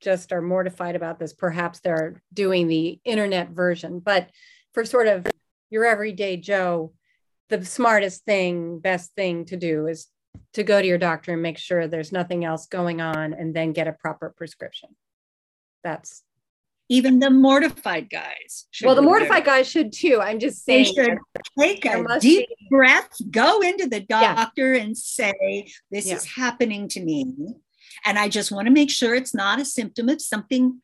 just 0.00 0.32
are 0.32 0.42
mortified 0.42 0.96
about 0.96 1.18
this, 1.18 1.32
perhaps 1.32 1.80
they're 1.80 2.22
doing 2.32 2.68
the 2.68 3.00
internet 3.04 3.50
version. 3.50 4.00
But 4.00 4.28
for 4.74 4.84
sort 4.84 5.08
of 5.08 5.26
your 5.70 5.86
everyday 5.86 6.36
Joe, 6.36 6.92
the 7.48 7.64
smartest 7.64 8.24
thing, 8.24 8.80
best 8.80 9.14
thing 9.14 9.46
to 9.46 9.56
do 9.56 9.86
is 9.86 10.08
to 10.54 10.62
go 10.62 10.80
to 10.80 10.86
your 10.86 10.98
doctor 10.98 11.32
and 11.32 11.42
make 11.42 11.58
sure 11.58 11.86
there's 11.86 12.12
nothing 12.12 12.44
else 12.44 12.66
going 12.66 13.00
on 13.00 13.32
and 13.32 13.54
then 13.54 13.72
get 13.72 13.88
a 13.88 13.92
proper 13.92 14.34
prescription. 14.36 14.90
That's 15.82 16.22
even 16.94 17.18
the 17.18 17.30
mortified 17.30 18.08
guys. 18.08 18.66
Well, 18.82 18.94
the 18.94 19.02
mortified 19.02 19.44
guys 19.44 19.68
should 19.68 19.92
too. 19.92 20.20
I'm 20.22 20.38
just 20.38 20.64
saying. 20.64 20.94
They 20.96 21.04
should 21.04 21.18
take 21.58 21.84
a 21.84 22.18
deep 22.20 22.48
breath, 22.70 23.10
go 23.30 23.60
into 23.60 23.88
the 23.88 24.00
doctor 24.00 24.74
yeah. 24.74 24.82
and 24.82 24.96
say, 24.96 25.68
This 25.90 26.06
yeah. 26.06 26.14
is 26.14 26.24
happening 26.24 26.88
to 26.88 27.00
me. 27.00 27.26
And 28.04 28.18
I 28.18 28.28
just 28.28 28.52
want 28.52 28.66
to 28.66 28.72
make 28.72 28.90
sure 28.90 29.14
it's 29.14 29.34
not 29.34 29.60
a 29.60 29.64
symptom 29.64 30.08
of 30.08 30.20
something 30.20 30.80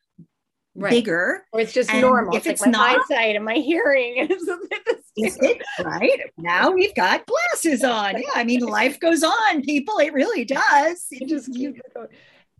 right. 0.75 0.90
bigger. 0.90 1.44
Or 1.53 1.61
it's 1.61 1.73
just 1.73 1.90
and 1.90 2.01
normal. 2.01 2.37
If 2.37 2.46
it's, 2.46 2.61
it's 2.61 2.62
like 2.62 2.70
not, 2.70 3.01
eyesight 3.01 3.37
and 3.37 3.44
my 3.44 3.55
hearing. 3.55 4.29
is 4.31 5.38
it 5.40 5.62
right? 5.85 6.20
Now 6.38 6.70
we've 6.70 6.94
got 6.94 7.25
glasses 7.27 7.85
on. 7.85 8.20
Yeah, 8.20 8.31
I 8.35 8.44
mean, 8.44 8.61
life 8.61 8.99
goes 8.99 9.23
on, 9.23 9.62
people. 9.62 9.99
It 9.99 10.12
really 10.12 10.44
does. 10.44 11.07
It 11.11 11.29
just 11.29 11.53
keep 11.53 11.81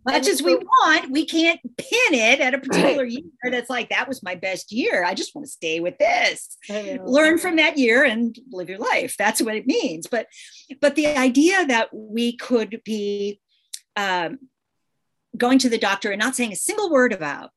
much 0.05 0.27
as 0.27 0.41
we 0.41 0.55
want, 0.55 1.11
we 1.11 1.25
can't 1.25 1.59
pin 1.77 2.13
it 2.13 2.39
at 2.39 2.53
a 2.53 2.59
particular 2.59 3.03
year 3.05 3.23
that's 3.43 3.69
like, 3.69 3.89
that 3.89 4.07
was 4.07 4.23
my 4.23 4.35
best 4.35 4.71
year. 4.71 5.03
I 5.03 5.13
just 5.13 5.35
want 5.35 5.45
to 5.45 5.51
stay 5.51 5.79
with 5.79 5.97
this. 5.97 6.57
Learn 7.05 7.37
from 7.37 7.57
that 7.57 7.77
year 7.77 8.03
and 8.03 8.37
live 8.51 8.69
your 8.69 8.79
life. 8.79 9.15
That's 9.17 9.41
what 9.41 9.55
it 9.55 9.67
means. 9.67 10.07
But 10.07 10.27
but 10.79 10.95
the 10.95 11.07
idea 11.07 11.65
that 11.67 11.89
we 11.93 12.35
could 12.37 12.81
be 12.83 13.39
um, 13.95 14.39
going 15.37 15.59
to 15.59 15.69
the 15.69 15.77
doctor 15.77 16.11
and 16.11 16.19
not 16.19 16.35
saying 16.35 16.51
a 16.51 16.57
single 16.57 16.89
word 16.89 17.13
about 17.13 17.51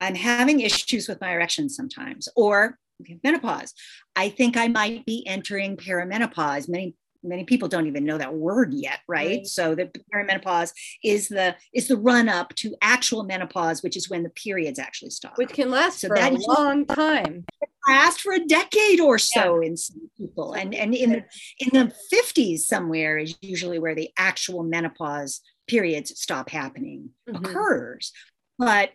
i'm 0.00 0.14
having 0.14 0.60
issues 0.60 1.08
with 1.08 1.20
my 1.20 1.32
erections 1.32 1.74
sometimes 1.74 2.28
or 2.36 2.78
menopause 3.24 3.72
i 4.16 4.28
think 4.28 4.56
i 4.56 4.68
might 4.68 5.04
be 5.06 5.26
entering 5.26 5.76
perimenopause 5.76 6.68
many 6.68 6.94
many 7.22 7.44
people 7.44 7.68
don't 7.68 7.86
even 7.86 8.04
know 8.04 8.18
that 8.18 8.34
word 8.34 8.72
yet 8.74 9.00
right, 9.08 9.28
right. 9.28 9.46
so 9.46 9.74
the 9.74 9.90
perimenopause 10.12 10.72
is 11.04 11.28
the 11.28 11.54
is 11.72 11.88
the 11.88 11.96
run 11.96 12.28
up 12.28 12.54
to 12.54 12.74
actual 12.82 13.22
menopause 13.24 13.82
which 13.82 13.96
is 13.96 14.10
when 14.10 14.22
the 14.22 14.30
periods 14.30 14.78
actually 14.78 15.10
stop 15.10 15.36
which 15.38 15.50
can 15.50 15.70
last 15.70 16.00
so 16.00 16.08
for 16.08 16.16
a 16.16 16.30
long 16.30 16.84
time 16.86 17.44
last 17.88 18.20
for 18.20 18.32
a 18.32 18.44
decade 18.46 19.00
or 19.00 19.18
so 19.18 19.60
yeah. 19.60 19.68
in 19.68 19.76
some 19.76 20.10
people 20.16 20.52
and 20.54 20.74
and 20.74 20.94
in 20.94 21.10
the 21.10 21.24
in 21.58 21.68
the 21.72 21.92
50s 22.12 22.60
somewhere 22.60 23.18
is 23.18 23.36
usually 23.40 23.78
where 23.78 23.94
the 23.94 24.10
actual 24.18 24.62
menopause 24.62 25.40
periods 25.66 26.20
stop 26.20 26.50
happening 26.50 27.10
Mhm. 27.28 27.36
occurs. 27.36 28.12
But 28.58 28.90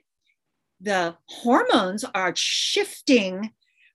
the 0.79 1.17
hormones 1.27 2.03
are 2.03 2.33
shifting 2.35 3.51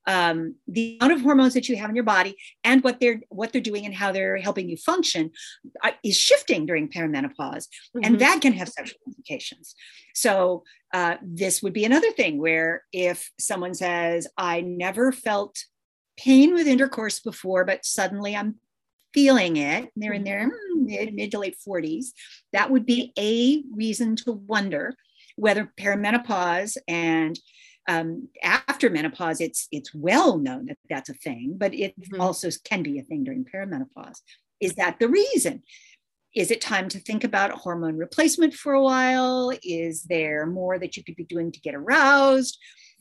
um, 0.06 0.56
the 0.66 0.98
amount 1.00 1.12
of 1.12 1.22
hormones 1.22 1.54
that 1.54 1.68
you 1.68 1.76
have 1.76 1.90
in 1.90 1.96
your 1.96 2.04
body 2.04 2.36
and 2.64 2.82
what 2.82 2.98
they're 3.00 3.20
what 3.28 3.52
they're 3.52 3.60
doing 3.60 3.86
and 3.86 3.94
how 3.94 4.12
they're 4.12 4.38
helping 4.38 4.68
you 4.68 4.76
function 4.76 5.30
uh, 5.82 5.92
is 6.02 6.16
shifting 6.16 6.66
during 6.66 6.88
perimenopause. 6.88 7.68
Mhm. 7.96 8.06
and 8.06 8.18
that 8.18 8.40
can 8.40 8.52
have 8.52 8.68
sexual 8.68 8.98
implications. 9.06 9.74
So 10.14 10.64
uh, 10.92 11.16
this 11.22 11.62
would 11.62 11.72
be 11.72 11.84
another 11.84 12.12
thing 12.12 12.38
where 12.38 12.84
if 12.92 13.30
someone 13.38 13.74
says 13.74 14.26
i 14.36 14.60
never 14.60 15.12
felt 15.12 15.64
pain 16.18 16.54
with 16.54 16.66
intercourse 16.66 17.20
before 17.20 17.64
but 17.64 17.84
suddenly 17.84 18.36
i'm 18.36 18.56
feeling 19.14 19.56
it 19.56 19.90
and 19.94 20.02
they're 20.02 20.12
in 20.12 20.24
their 20.24 20.48
mm, 20.48 20.86
mid, 20.86 21.14
mid 21.14 21.30
to 21.30 21.38
late 21.38 21.56
40s 21.66 22.06
that 22.52 22.70
would 22.70 22.86
be 22.86 23.12
a 23.18 23.62
reason 23.74 24.16
to 24.16 24.32
wonder 24.32 24.94
whether 25.36 25.72
perimenopause 25.78 26.76
and 26.86 27.38
um, 27.88 28.28
after 28.42 28.88
menopause 28.90 29.40
it's 29.40 29.66
it's 29.72 29.92
well 29.94 30.38
known 30.38 30.66
that 30.66 30.78
that's 30.88 31.08
a 31.08 31.14
thing 31.14 31.54
but 31.56 31.74
it 31.74 31.94
Mhm. 32.00 32.20
also 32.20 32.48
can 32.64 32.82
be 32.82 32.98
a 32.98 33.02
thing 33.02 33.24
during 33.24 33.44
perimenopause. 33.44 34.20
Is 34.60 34.74
that 34.74 34.98
the 35.00 35.08
reason? 35.08 35.62
Is 36.34 36.50
it 36.50 36.60
time 36.60 36.88
to 36.90 36.98
think 37.00 37.24
about 37.24 37.50
hormone 37.50 37.96
replacement 37.96 38.54
for 38.54 38.72
a 38.72 38.82
while? 38.82 39.52
Is 39.62 40.04
there 40.04 40.46
more 40.46 40.78
that 40.78 40.96
you 40.96 41.04
could 41.04 41.16
be 41.16 41.24
doing 41.24 41.50
to 41.52 41.60
get 41.60 41.74
aroused? 41.74 42.58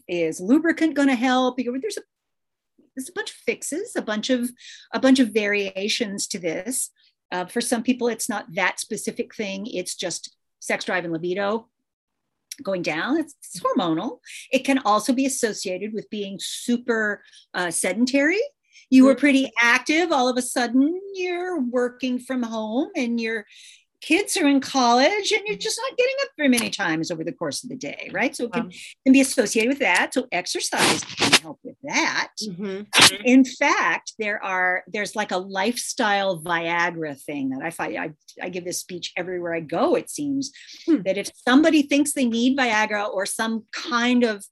Is 0.07 0.41
lubricant 0.41 0.95
going 0.95 1.07
to 1.07 1.15
help 1.15 1.57
there's 1.57 1.97
a 1.97 2.01
there's 2.95 3.09
a 3.09 3.13
bunch 3.13 3.29
of 3.29 3.37
fixes 3.37 3.95
a 3.95 4.01
bunch 4.01 4.29
of 4.29 4.49
a 4.93 4.99
bunch 4.99 5.19
of 5.19 5.29
variations 5.29 6.27
to 6.27 6.39
this. 6.39 6.89
Uh, 7.31 7.45
for 7.45 7.61
some 7.61 7.83
people 7.83 8.07
it's 8.09 8.27
not 8.27 8.45
that 8.55 8.79
specific 8.79 9.33
thing. 9.35 9.65
It's 9.67 9.95
just 9.95 10.35
sex 10.59 10.85
drive 10.85 11.03
and 11.05 11.13
libido 11.13 11.69
going 12.63 12.81
down 12.81 13.17
it's, 13.17 13.35
it's 13.39 13.59
hormonal. 13.59 14.19
It 14.51 14.59
can 14.59 14.79
also 14.79 15.13
be 15.13 15.25
associated 15.25 15.93
with 15.93 16.09
being 16.09 16.37
super 16.41 17.23
uh, 17.53 17.71
sedentary. 17.71 18.41
You 18.89 19.05
were 19.05 19.15
pretty 19.15 19.51
active. 19.57 20.11
All 20.11 20.27
of 20.27 20.37
a 20.37 20.41
sudden 20.41 20.99
you're 21.13 21.61
working 21.61 22.19
from 22.19 22.43
home 22.43 22.89
and 22.95 23.19
your 23.21 23.45
kids 24.01 24.35
are 24.35 24.47
in 24.47 24.59
college 24.59 25.31
and 25.31 25.41
you're 25.45 25.57
just 25.57 25.79
not 25.87 25.97
getting 25.97 26.15
up 26.23 26.29
very 26.35 26.49
many 26.49 26.69
times 26.69 27.11
over 27.11 27.23
the 27.23 27.31
course 27.31 27.63
of 27.63 27.69
the 27.69 27.75
day 27.75 28.09
right 28.11 28.35
so 28.35 28.45
it 28.45 28.53
can, 28.53 28.69
can 29.05 29.13
be 29.13 29.21
associated 29.21 29.69
with 29.69 29.79
that 29.79 30.13
so 30.13 30.27
exercise 30.31 31.03
can 31.03 31.31
help 31.41 31.59
with 31.63 31.75
that 31.83 32.31
mhm. 32.43 32.85
in 33.23 33.45
fact 33.45 34.13
there 34.17 34.43
are 34.43 34.83
there's 34.87 35.15
like 35.15 35.31
a 35.31 35.37
lifestyle 35.37 36.41
viagra 36.41 37.19
thing 37.21 37.49
that 37.51 37.61
i 37.63 37.69
find 37.69 37.97
i, 37.97 38.09
I 38.41 38.49
give 38.49 38.65
this 38.65 38.79
speech 38.79 39.13
everywhere 39.15 39.53
i 39.53 39.59
go 39.59 39.95
it 39.95 40.09
seems 40.09 40.51
Hmm. 40.87 41.01
that 41.05 41.17
if 41.17 41.29
somebody 41.47 41.83
thinks 41.83 42.13
they 42.13 42.25
need 42.25 42.57
viagra 42.57 43.07
or 43.07 43.25
some 43.25 43.65
kind 43.71 44.23
of 44.23 44.43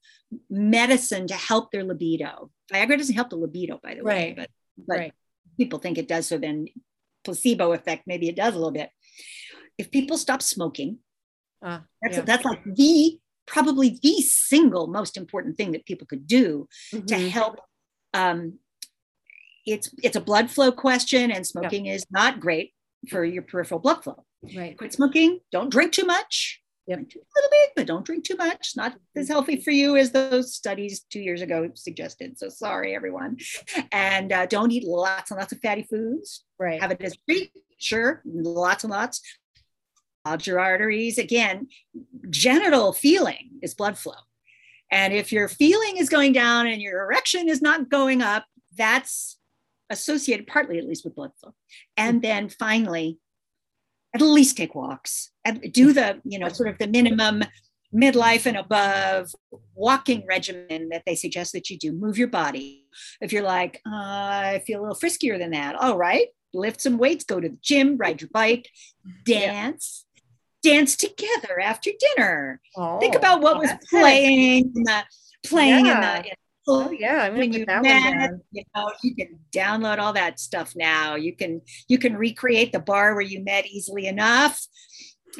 medicine 0.50 1.26
to 1.28 1.34
help 1.34 1.72
their 1.72 1.84
libido 1.84 2.52
viagra 2.72 2.98
doesn't 2.98 3.16
help 3.16 3.30
the 3.32 3.36
libido 3.36 3.80
by 3.82 3.96
the 3.96 4.04
way 4.04 4.14
Right. 4.28 4.36
but 4.36 4.50
but 4.88 4.98
Right. 5.00 5.14
people 5.58 5.80
think 5.80 5.98
it 5.98 6.08
does 6.08 6.28
so 6.28 6.38
then 6.38 6.68
placebo 7.26 7.74
effect 7.74 8.04
maybe 8.08 8.30
it 8.30 8.36
does 8.36 8.54
a 8.54 8.58
little 8.58 8.72
bit 8.72 8.90
if 9.78 9.92
people 9.92 10.18
stop 10.18 10.42
smoking 10.42 11.00
Ah, 11.62 11.84
that's 12.02 12.18
yeah. 12.18 12.24
that's 12.24 12.46
like 12.46 12.64
the 12.64 13.20
probably 13.46 14.00
the 14.02 14.22
single 14.22 14.88
most 14.88 15.18
important 15.18 15.58
thing 15.58 15.72
that 15.74 15.86
people 15.86 16.08
could 16.08 16.26
do 16.28 16.68
to 16.92 17.02
Mhm. 17.02 17.30
help 17.30 17.60
um, 18.14 18.60
it's 19.66 19.94
it's 20.04 20.16
a 20.16 20.22
blood 20.22 20.50
flow 20.50 20.72
question 20.72 21.32
and 21.32 21.46
smoking 21.46 21.86
is 21.88 22.06
not 22.10 22.40
great 22.40 22.74
for 23.10 23.24
your 23.24 23.44
peripheral 23.44 23.80
blood 23.80 24.04
flow. 24.04 24.26
Right. 24.56 24.78
Quit 24.78 24.94
smoking 24.94 25.40
don't 25.52 25.70
drink 25.70 25.92
too 25.92 26.06
much. 26.06 26.62
Yep. 26.88 26.98
Drink 26.98 27.14
a 27.16 27.36
little 27.38 27.52
bit 27.52 27.70
but 27.76 27.86
don't 27.88 28.06
drink 28.06 28.24
too 28.24 28.36
much. 28.36 28.56
It's 28.60 28.78
not 28.78 28.98
as 29.16 29.28
healthy 29.28 29.58
for 29.62 29.72
you 29.72 29.96
as 29.98 30.12
those 30.12 30.56
studies 30.56 31.02
two 31.02 31.20
years 31.20 31.42
ago 31.42 31.70
suggested. 31.76 32.38
So 32.40 32.50
sorry 32.50 32.96
everyone. 32.96 33.38
And 33.92 34.32
uh, 34.32 34.46
don't 34.48 34.72
eat 34.72 34.86
lots 34.86 35.30
and 35.32 35.40
lots 35.40 35.52
of 35.54 35.60
fatty 35.60 35.84
foods. 35.84 36.46
Right. 36.58 36.82
Have 36.82 36.92
it 36.92 37.02
as 37.02 37.16
treat 37.28 37.52
sure 37.80 38.22
lots 38.26 38.84
and 38.84 38.92
lots. 38.92 39.22
Your 40.46 40.60
arteries. 40.60 41.18
Again 41.18 41.68
genital 42.30 42.94
feeling 42.94 43.50
is 43.62 43.74
blood 43.74 43.98
flow. 43.98 44.14
And 44.92 45.14
if 45.14 45.32
your 45.32 45.48
feeling 45.48 45.98
is 45.98 46.10
going 46.10 46.34
down 46.34 46.68
and 46.68 46.82
your 46.82 47.04
erection 47.04 47.48
is 47.50 47.62
not 47.62 47.90
going 47.90 48.22
up 48.22 48.46
that's 48.76 49.38
associated 49.90 50.48
partly 50.48 50.78
at 50.78 50.88
least 50.88 51.04
with 51.04 51.16
blood 51.16 51.32
flow. 51.40 51.54
And 51.98 52.22
then 52.22 52.50
finally 52.50 53.20
at 54.14 54.22
least 54.22 54.58
take 54.58 54.76
walks. 54.76 55.32
And 55.46 55.72
do 55.74 55.94
the 55.94 56.22
you 56.24 56.40
know 56.40 56.50
sort 56.50 56.70
of 56.70 56.78
the 56.78 56.88
minimum 56.88 57.44
midlife 57.94 58.46
and 58.46 58.58
above 58.58 59.32
walking 59.74 60.24
regimen 60.28 60.90
that 60.90 61.04
they 61.06 61.16
suggest 61.16 61.54
that 61.54 61.70
you 61.70 61.78
do. 61.78 61.92
Move 61.92 62.18
your 62.18 62.28
body. 62.28 62.86
If 63.22 63.34
you're 63.34 63.44
like 63.44 63.82
uh, 63.86 63.96
i 63.96 64.64
feel 64.66 64.80
a 64.80 64.84
little 64.84 64.96
friskier 64.96 65.38
than 65.38 65.52
that. 65.52 65.76
All 65.76 65.98
right 65.98 66.28
lift 66.54 66.82
some 66.82 66.98
weights 66.98 67.24
go 67.24 67.40
to 67.40 67.50
the 67.50 67.58
gym 67.62 67.98
ride 67.98 68.22
your 68.22 68.30
bike 68.34 68.68
dance 69.26 70.06
dance 70.64 70.96
together 70.98 71.60
after 71.62 71.92
dinner 72.16 72.60
think 73.00 73.16
Oh, 73.16 73.18
about 73.18 73.42
what 73.42 73.58
was 73.60 73.72
playing 73.90 74.72
in 74.76 74.84
the 74.84 75.04
playing 75.46 75.86
Yeah. 75.86 76.18
in 76.18 76.24
the 76.24 76.30
oh 76.68 76.92
yeah 76.92 77.24
i'm 77.24 77.38
when 77.38 77.54
you 77.54 77.66
met, 77.68 78.32
you 78.52 78.64
know, 78.76 78.92
you 79.04 79.16
can 79.16 79.40
download 79.54 80.00
all 80.00 80.14
that 80.14 80.40
stuff 80.40 80.74
now. 80.76 81.16
You 81.16 81.36
can 81.36 81.62
you 81.88 81.98
can 81.98 82.16
recreate 82.18 82.72
the 82.72 82.80
bar 82.80 83.14
where 83.16 83.24
you 83.24 83.44
met 83.44 83.66
easily 83.66 84.06
enough. 84.08 84.62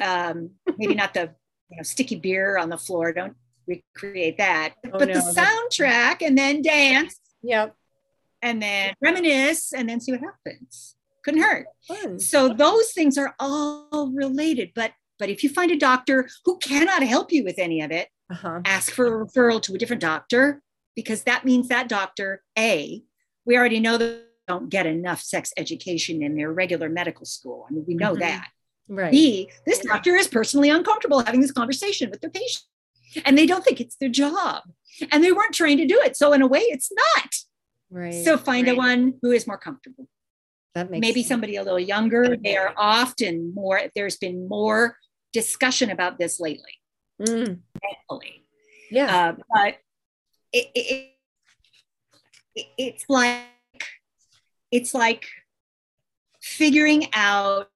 Um, 0.02 0.52
maybe 0.78 0.94
not 0.94 1.14
the 1.14 1.30
you 1.68 1.76
know 1.76 1.82
sticky 1.82 2.16
beer 2.16 2.56
on 2.58 2.68
the 2.70 2.78
floor. 2.78 3.12
Don't 3.12 3.34
recreate 3.66 4.38
that. 4.38 4.74
Oh, 4.86 4.90
but 4.92 5.00
the 5.00 5.06
no, 5.06 5.32
that's- 5.32 5.36
soundtrack 5.36 6.22
and 6.26 6.36
then 6.36 6.62
dance 6.62 7.20
yep 7.42 7.74
and 8.42 8.60
then 8.62 8.94
reminisce 9.00 9.72
and 9.72 9.88
then 9.88 10.00
see 10.00 10.12
what 10.12 10.22
happens. 10.22 10.96
Couldn't 11.24 11.42
hurt. 11.42 11.66
So 12.18 12.48
those 12.48 12.92
things 12.92 13.18
are 13.18 13.34
all 13.38 14.10
related. 14.14 14.72
But 14.74 14.92
but 15.18 15.28
if 15.28 15.44
you 15.44 15.50
find 15.50 15.70
a 15.70 15.76
doctor 15.76 16.28
who 16.46 16.56
cannot 16.58 17.02
help 17.02 17.30
you 17.30 17.44
with 17.44 17.58
any 17.58 17.82
of 17.82 17.90
it, 17.90 18.08
uh-huh. 18.30 18.60
ask 18.64 18.92
for 18.92 19.06
a 19.22 19.26
referral 19.26 19.60
to 19.62 19.74
a 19.74 19.78
different 19.78 20.00
doctor 20.00 20.62
because 20.96 21.24
that 21.24 21.44
means 21.44 21.68
that 21.68 21.88
doctor 21.88 22.42
a 22.58 23.02
we 23.44 23.56
already 23.56 23.80
know 23.80 23.98
that 23.98 24.04
they 24.04 24.22
don't 24.48 24.68
get 24.70 24.86
enough 24.86 25.20
sex 25.20 25.52
education 25.56 26.22
in 26.22 26.36
their 26.36 26.52
regular 26.52 26.88
medical 26.88 27.26
school. 27.26 27.66
I 27.68 27.72
mean 27.72 27.84
we 27.86 27.94
know 27.94 28.14
Mhm. 28.14 28.20
that. 28.20 28.48
Right. 28.88 29.12
B 29.12 29.50
this 29.66 29.80
doctor 29.80 30.16
is 30.16 30.26
personally 30.28 30.70
uncomfortable 30.70 31.20
having 31.20 31.40
this 31.40 31.52
conversation 31.52 32.10
with 32.10 32.20
their 32.20 32.30
patient 32.30 32.64
and 33.24 33.36
they 33.36 33.46
don't 33.46 33.64
think 33.64 33.80
it's 33.80 33.96
their 33.96 34.08
job 34.08 34.62
and 35.12 35.22
they 35.22 35.32
weren't 35.32 35.54
trained 35.54 35.80
to 35.80 35.86
do 35.86 36.00
it. 36.00 36.16
So 36.16 36.32
in 36.32 36.42
a 36.42 36.46
way 36.46 36.60
it's 36.60 36.90
not. 36.92 37.34
Right 37.90 38.24
so 38.24 38.38
find 38.38 38.68
a 38.68 38.74
one 38.74 39.14
who 39.22 39.32
is 39.32 39.46
more 39.46 39.58
comfortable 39.58 40.08
that 40.74 40.90
makes 40.90 41.00
maybe 41.00 41.22
sense. 41.22 41.28
somebody 41.28 41.56
a 41.56 41.62
little 41.62 41.80
younger. 41.80 42.36
They 42.36 42.56
are 42.56 42.72
often 42.76 43.52
more 43.54 43.80
there's 43.94 44.16
been 44.16 44.48
more 44.48 44.96
discussion 45.32 45.90
about 45.90 46.18
this 46.18 46.40
lately. 46.40 46.74
Mm, 47.20 47.60
thankfully. 47.82 48.44
Yeah. 48.90 49.28
Uh, 49.28 49.42
but 49.52 49.74
it, 50.52 50.66
it, 50.74 51.10
it, 52.54 52.66
it's 52.78 53.04
like 53.08 53.42
it's 54.70 54.94
like 54.94 55.26
figuring 56.40 57.08
out 57.12 57.68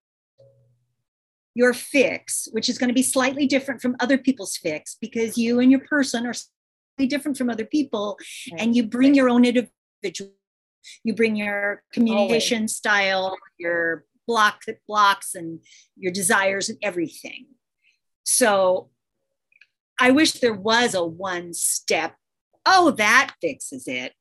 your 1.57 1.73
fix 1.73 2.49
which 2.51 2.69
is 2.69 2.79
going 2.79 2.89
to 2.89 2.95
be 2.95 3.03
slightly 3.03 3.47
different 3.47 3.81
from 3.81 3.95
other 4.01 4.19
people's 4.19 4.57
fix 4.57 4.97
because 5.01 5.39
you 5.39 5.61
and 5.61 5.71
your 5.71 5.81
person 5.81 6.27
are 6.27 6.33
slightly 6.33 7.07
different 7.09 7.39
from 7.39 7.49
other 7.49 7.65
people 7.65 8.19
and 8.59 8.75
you 8.75 8.83
bring 8.83 9.15
your 9.15 9.29
own 9.29 9.45
individual 9.45 10.33
you 11.03 11.15
bring 11.15 11.37
your 11.37 11.83
communication 11.93 12.69
style 12.69 13.37
your 13.59 14.05
block 14.27 14.63
blocks 14.89 15.35
and 15.35 15.61
your 15.97 16.13
desires 16.13 16.69
and 16.69 16.79
everything. 16.83 17.47
So 18.25 18.91
i 20.01 20.11
wish 20.11 20.33
there 20.33 20.55
was 20.55 20.95
a 20.95 21.05
one 21.05 21.55
step. 21.55 22.15
Oh 22.67 22.91
that 22.93 23.35
fixes 23.41 23.87
it, 23.87 24.13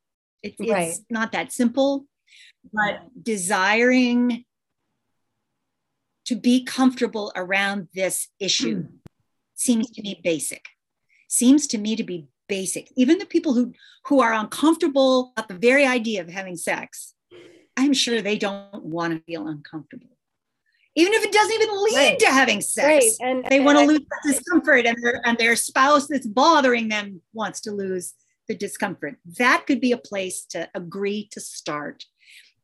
it 0.44 0.56
it's 0.60 0.72
Right. 0.72 0.94
not 1.10 1.32
that 1.32 1.52
simple 1.52 2.06
but 2.72 3.02
desiring 3.22 4.46
to 6.26 6.36
be 6.36 6.64
comfortable 6.64 7.32
around 7.36 7.90
this 7.94 8.30
issue 8.40 8.84
hmm. 8.84 8.96
seems 9.56 9.90
to 9.92 10.02
me 10.02 10.20
basic. 10.24 10.64
Seems 11.28 11.68
to 11.68 11.78
me 11.78 11.96
to 11.96 12.04
be 12.04 12.28
basic. 12.48 12.92
Even 12.96 13.18
the 13.18 13.26
people 13.26 13.54
who 13.54 13.74
who 14.06 14.22
are 14.22 14.34
uncomfortable 14.34 15.34
at 15.38 15.48
the 15.48 15.54
very 15.54 15.86
idea 15.86 16.22
of 16.22 16.30
having 16.30 16.58
sex 16.58 17.14
i'm 17.78 17.94
sure 17.94 18.22
they 18.22 18.38
don't 18.38 18.84
want 18.84 19.14
to 19.14 19.20
feel 19.26 19.48
uncomfortable. 19.48 20.18
Even 20.96 21.14
if 21.14 21.24
it 21.24 21.32
doesn't 21.32 21.54
even 21.56 21.84
lead 21.84 21.96
Right. 21.96 22.20
to 22.20 22.28
having 22.28 22.62
sex. 22.62 22.86
Right 22.86 23.28
and 23.28 23.46
they 23.46 23.56
and 23.58 23.66
want 23.66 23.78
to 23.80 23.84
I- 23.84 23.88
lose 23.88 24.00
the 24.00 24.32
discomfort 24.32 24.86
and 24.86 24.96
their, 25.02 25.22
and 25.26 25.38
their 25.40 25.56
spouse 25.56 26.08
that's 26.08 26.28
bothering 26.28 26.90
them 26.90 27.22
wants 27.34 27.62
to 27.62 27.72
lose 27.72 28.14
the 28.48 28.54
discomfort. 28.56 29.16
That 29.40 29.66
could 29.66 29.82
be 29.82 29.92
a 29.92 29.98
place 29.98 30.46
to 30.50 30.70
agree 30.76 31.28
to 31.32 31.40
start 31.40 32.06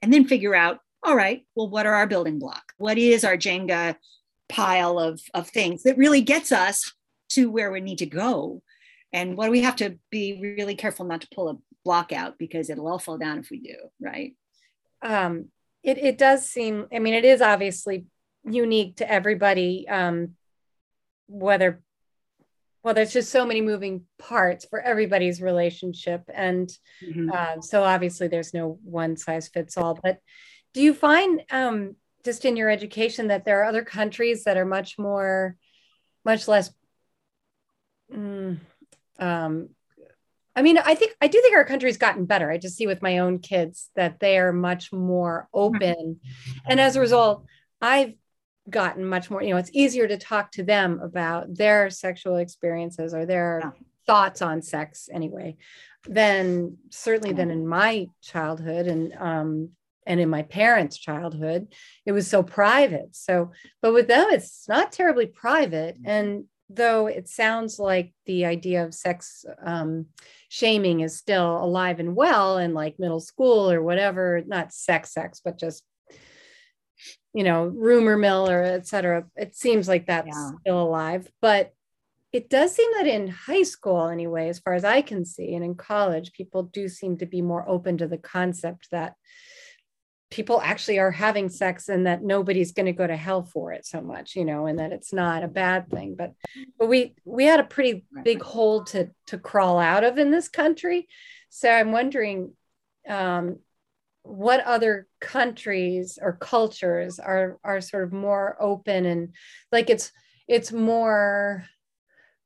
and 0.02 0.14
then 0.14 0.26
figure 0.26 0.54
out 0.54 0.80
all 1.04 1.16
right 1.16 1.46
well 1.56 1.70
what 1.70 1.86
are 1.86 1.96
our 1.96 2.06
building 2.08 2.38
blocks 2.40 2.74
what 2.78 2.98
is 2.98 3.24
our 3.24 3.38
jenga 3.38 3.96
pile 4.50 5.00
of, 5.00 5.22
of 5.34 5.48
things 5.48 5.84
that 5.84 5.98
really 5.98 6.22
gets 6.22 6.52
us 6.52 6.92
to 7.30 7.50
where 7.50 7.72
we 7.72 7.80
need 7.80 8.00
to 8.00 8.06
go. 8.06 8.62
And 9.12 9.36
what 9.36 9.52
we 9.52 9.62
have 9.62 9.78
to 9.78 9.98
be 10.10 10.40
really 10.40 10.76
careful 10.76 11.06
not 11.06 11.22
to 11.22 11.28
pull 11.34 11.50
a 11.50 11.58
block 11.84 12.12
out 12.12 12.38
because 12.38 12.70
it'll 12.70 12.88
all 12.88 13.00
fall 13.00 13.18
down 13.18 13.40
if 13.40 13.50
we 13.50 13.60
do, 13.60 13.76
right? 14.00 14.36
Um, 15.02 15.46
it, 15.84 15.98
it 15.98 16.18
does 16.18 16.48
seem, 16.48 16.88
I 16.94 17.00
mean, 17.00 17.14
it 17.14 17.26
is 17.26 17.42
obviously 17.42 18.06
unique 18.44 18.98
to 18.98 19.10
everybody, 19.10 19.88
um, 19.88 20.36
whether 21.28 21.82
well 22.84 22.94
there's 22.94 23.14
just 23.14 23.32
so 23.32 23.46
many 23.46 23.62
moving 23.62 24.06
parts 24.18 24.66
for 24.66 24.80
everybody's 24.82 25.42
relationship 25.42 26.24
and 26.34 26.72
mm-hmm. 27.04 27.30
uh, 27.32 27.62
so 27.62 27.84
obviously 27.84 28.28
there's 28.28 28.54
no 28.54 28.80
one 28.84 29.16
size 29.16 29.48
fits 29.48 29.78
all 29.78 30.00
but 30.02 30.18
do 30.74 30.82
you 30.82 30.94
find 30.94 31.44
um, 31.52 31.96
just 32.26 32.46
in 32.46 32.58
your 32.58 32.70
education 32.70 33.28
that 33.28 33.46
there 33.46 33.62
are 33.62 33.66
other 33.66 33.84
countries 33.84 34.44
that 34.44 34.58
are 34.58 34.66
much 34.66 34.98
more 34.98 35.56
much 36.26 36.48
less 36.48 36.72
mm, 38.14 38.58
um, 39.20 39.70
i 40.56 40.62
mean 40.62 40.78
i 40.78 40.96
think 40.96 41.14
i 41.22 41.28
do 41.28 41.42
think 41.42 41.56
our 41.56 41.66
country's 41.66 41.98
gotten 41.98 42.26
better 42.26 42.52
i 42.52 42.58
just 42.58 42.76
see 42.76 42.88
with 42.88 43.02
my 43.02 43.20
own 43.20 43.40
kids 43.40 43.90
that 43.96 44.20
they 44.20 44.38
are 44.38 44.54
much 44.54 44.92
more 44.92 45.48
open 45.54 46.20
and 46.66 46.80
as 46.80 46.96
a 46.96 47.00
result 47.00 47.46
i've 47.82 48.14
gotten 48.70 49.06
much 49.06 49.30
more 49.30 49.42
you 49.42 49.52
know 49.52 49.58
it's 49.58 49.72
easier 49.74 50.08
to 50.08 50.18
talk 50.18 50.52
to 50.52 50.64
them 50.64 51.00
about 51.02 51.56
their 51.56 51.90
sexual 51.90 52.36
experiences 52.36 53.14
or 53.14 53.26
their 53.26 53.62
yeah. 53.64 53.72
thoughts 54.06 54.42
on 54.42 54.62
sex 54.62 55.10
anyway 55.12 55.56
than 56.08 56.78
certainly 56.90 57.34
than 57.34 57.52
in 57.52 57.68
my 57.68 58.08
childhood 58.22 58.88
and 58.88 59.14
um 59.20 59.70
and 60.10 60.20
in 60.20 60.28
my 60.28 60.42
parents' 60.42 60.98
childhood, 60.98 61.68
it 62.04 62.12
was 62.12 62.28
so 62.28 62.42
private. 62.42 63.16
So, 63.16 63.52
but 63.80 63.94
with 63.94 64.08
them, 64.08 64.28
it's 64.32 64.68
not 64.68 64.92
terribly 64.92 65.28
private. 65.28 65.98
Mm-hmm. 65.98 66.10
And 66.10 66.44
though 66.70 67.08
it 67.08 67.28
sounds 67.28 67.80
like 67.80 68.14
the 68.26 68.46
idea 68.46 68.86
of 68.86 68.94
sex 68.94 69.46
um, 69.66 70.06
shaming 70.50 71.00
is 71.00 71.18
still 71.18 71.64
alive 71.64 72.00
and 72.00 72.16
well 72.16 72.58
in 72.58 72.74
like 72.74 73.00
middle 73.00 73.20
school 73.20 73.72
or 73.72 73.82
whatever, 73.82 74.44
not 74.46 74.72
sex, 74.72 75.14
sex, 75.14 75.42
but 75.44 75.58
just 75.58 75.84
you 77.34 77.44
know, 77.44 77.66
rumor 77.66 78.18
mill 78.18 78.50
or 78.50 78.64
et 78.64 78.88
cetera. 78.88 79.26
It 79.36 79.56
seems 79.56 79.88
like 79.88 80.08
that's 80.08 80.28
yeah. 80.28 80.52
still 80.62 80.82
alive. 80.82 81.30
But 81.42 81.74
it 82.32 82.50
does 82.50 82.76
seem 82.76 82.90
that 82.98 83.08
in 83.08 83.28
high 83.28 83.64
school, 83.64 84.08
anyway, 84.08 84.50
as 84.50 84.60
far 84.60 84.74
as 84.74 84.84
I 84.84 85.02
can 85.02 85.26
see, 85.26 85.56
and 85.56 85.64
in 85.64 85.76
college, 85.76 86.34
people 86.34 86.64
do 86.64 86.88
seem 86.88 87.18
to 87.18 87.26
be 87.26 87.42
more 87.42 87.68
open 87.68 87.98
to 87.98 88.08
the 88.08 88.18
concept 88.18 88.90
that 88.92 89.16
people 90.32 90.62
actually 90.62 91.00
are 91.00 91.12
having 91.12 91.50
sex 91.50 91.90
and 91.90 92.06
that 92.06 92.24
nobody's 92.24 92.72
going 92.72 92.86
to 92.86 92.92
go 92.92 93.08
to 93.08 93.16
hell 93.16 93.44
for 93.44 93.74
it 93.74 93.86
so 93.86 94.00
much 94.00 94.36
you 94.36 94.46
know 94.46 94.68
and 94.68 94.80
that 94.80 94.92
it's 94.92 95.12
not 95.12 95.44
a 95.44 95.48
bad 95.48 95.90
thing 95.90 96.16
but 96.16 96.34
but 96.78 96.88
we 96.88 97.16
we 97.26 97.46
had 97.46 97.60
a 97.60 97.64
pretty 97.64 98.06
big 98.24 98.42
hole 98.42 98.84
to 98.84 99.10
to 99.26 99.38
crawl 99.38 99.80
out 99.80 100.04
of 100.04 100.18
in 100.18 100.32
this 100.32 100.48
country. 100.48 101.08
So 101.50 101.70
i'm 101.70 101.92
wondering 101.92 102.54
um, 103.08 103.60
what 104.24 104.64
other 104.64 105.08
countries 105.20 106.20
or 106.22 106.34
cultures 106.34 107.20
are 107.20 107.58
are 107.64 107.82
sort 107.82 108.04
of 108.04 108.14
more 108.14 108.56
open 108.60 109.06
and 109.06 109.34
like 109.72 109.90
it's 109.90 110.12
it's 110.48 110.72
more 110.72 111.66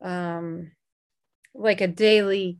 um 0.01 0.71
like 1.53 1.81
a 1.81 1.87
daily 1.87 2.59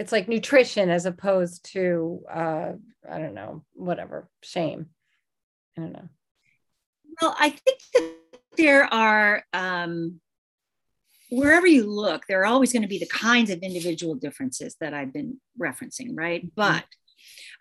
it's 0.00 0.12
like 0.12 0.28
nutrition 0.28 0.88
as 0.88 1.04
opposed 1.04 1.62
to 1.72 2.22
uh 2.32 2.72
i 3.08 3.18
don't 3.18 3.34
know 3.34 3.62
whatever 3.74 4.30
shame. 4.42 4.86
I 5.76 5.82
don't 5.82 5.92
know. 5.92 6.08
Well 7.20 7.36
i 7.38 7.50
think 7.50 7.80
that 7.94 8.14
there 8.56 8.92
are 8.92 9.44
um 9.52 10.20
wherever 11.30 11.66
you 11.66 11.84
look 11.84 12.26
there 12.26 12.40
are 12.40 12.46
always 12.46 12.72
going 12.72 12.82
to 12.82 12.88
be 12.88 12.98
the 12.98 13.06
kinds 13.06 13.50
of 13.50 13.58
individual 13.58 14.14
differences 14.14 14.74
that 14.80 14.94
i've 14.94 15.12
been 15.12 15.38
referencing 15.60 16.08
right? 16.14 16.40
Mm-hmm. 16.40 16.54
but 16.56 16.84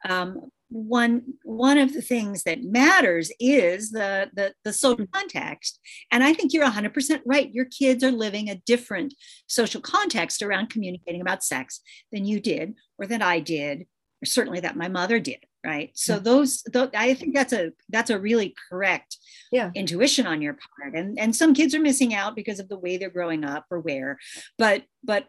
um, 0.07 0.49
one 0.69 1.23
one 1.43 1.77
of 1.77 1.93
the 1.93 2.01
things 2.01 2.43
that 2.43 2.63
matters 2.63 3.31
is 3.39 3.91
the, 3.91 4.29
the 4.33 4.53
the 4.63 4.73
social 4.73 5.07
context. 5.11 5.79
And 6.11 6.23
i 6.23 6.33
think 6.33 6.53
you're 6.53 6.69
100% 6.69 7.21
right. 7.25 7.53
Your 7.53 7.65
kids 7.65 8.03
are 8.03 8.11
living 8.11 8.49
a 8.49 8.61
different 8.65 9.13
social 9.47 9.81
context 9.81 10.41
around 10.41 10.69
communicating 10.69 11.21
about 11.21 11.43
sex 11.43 11.81
than 12.11 12.25
you 12.25 12.39
did 12.39 12.75
or 12.97 13.07
that 13.07 13.21
i 13.21 13.39
did. 13.39 13.87
Or 14.21 14.25
certainly 14.25 14.59
that 14.59 14.77
my 14.77 14.89
mother 14.89 15.19
did 15.19 15.39
right? 15.65 15.91
So 15.93 16.13
yeah. 16.13 16.19
those, 16.19 16.63
those 16.71 16.89
i 16.95 17.13
think 17.13 17.35
that's 17.35 17.53
a 17.53 17.71
that's 17.89 18.09
a 18.09 18.19
really 18.19 18.55
correct 18.69 19.17
yeah. 19.51 19.71
intuition 19.75 20.25
on 20.25 20.41
your 20.41 20.53
part. 20.53 20.95
And 20.95 21.19
and 21.19 21.35
some 21.35 21.53
kids 21.53 21.75
are 21.75 21.81
missing 21.81 22.13
out 22.13 22.35
because 22.35 22.59
of 22.59 22.69
the 22.69 22.77
way 22.77 22.97
they're 22.97 23.09
growing 23.09 23.43
up 23.43 23.65
or 23.69 23.79
where. 23.79 24.17
But 24.57 24.83
but 25.03 25.27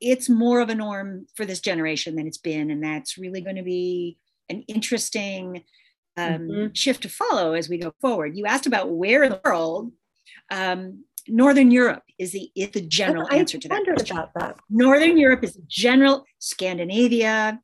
it's 0.00 0.28
more 0.28 0.60
of 0.60 0.68
a 0.68 0.74
norm 0.74 1.26
for 1.34 1.44
this 1.44 1.60
generation 1.60 2.16
than 2.16 2.26
it's 2.26 2.38
been 2.38 2.70
and 2.70 2.82
that's 2.82 3.18
really 3.18 3.40
going 3.40 3.56
to 3.56 3.62
be 3.62 4.18
an 4.48 4.62
interesting 4.68 5.64
um, 6.16 6.48
mm-hmm. 6.48 6.72
shift 6.72 7.02
to 7.02 7.08
follow 7.08 7.52
as 7.52 7.68
we 7.68 7.78
go 7.78 7.92
forward. 8.00 8.36
You 8.36 8.46
asked 8.46 8.66
about 8.66 8.90
where 8.90 9.22
in 9.22 9.30
the 9.30 9.40
world. 9.44 9.92
Um, 10.50 11.04
Northern 11.28 11.70
Europe 11.70 12.04
is 12.18 12.32
the 12.32 12.50
is 12.54 12.70
the 12.70 12.80
general 12.80 13.26
I 13.30 13.36
answer 13.36 13.58
to 13.58 13.68
that. 13.68 13.84
Question. 13.84 14.16
About 14.16 14.34
that. 14.34 14.56
Northern 14.70 15.18
Europe 15.18 15.42
is 15.42 15.58
general. 15.66 16.24
Scandinavia, 16.38 17.60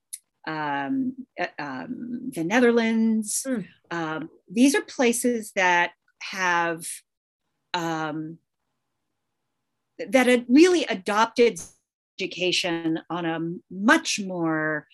um, 0.48 1.14
uh, 1.40 1.46
um, 1.58 2.30
the 2.34 2.42
Netherlands. 2.42 3.46
Mm. 3.46 3.66
Um, 3.90 4.30
these 4.50 4.74
are 4.74 4.82
places 4.82 5.52
that 5.54 5.92
have 6.22 6.84
um, 7.72 8.38
that 9.98 10.26
had 10.26 10.44
really 10.48 10.84
adopted 10.86 11.60
education 12.22 13.00
on 13.10 13.24
a 13.24 13.40
much 13.70 14.20
more 14.20 14.86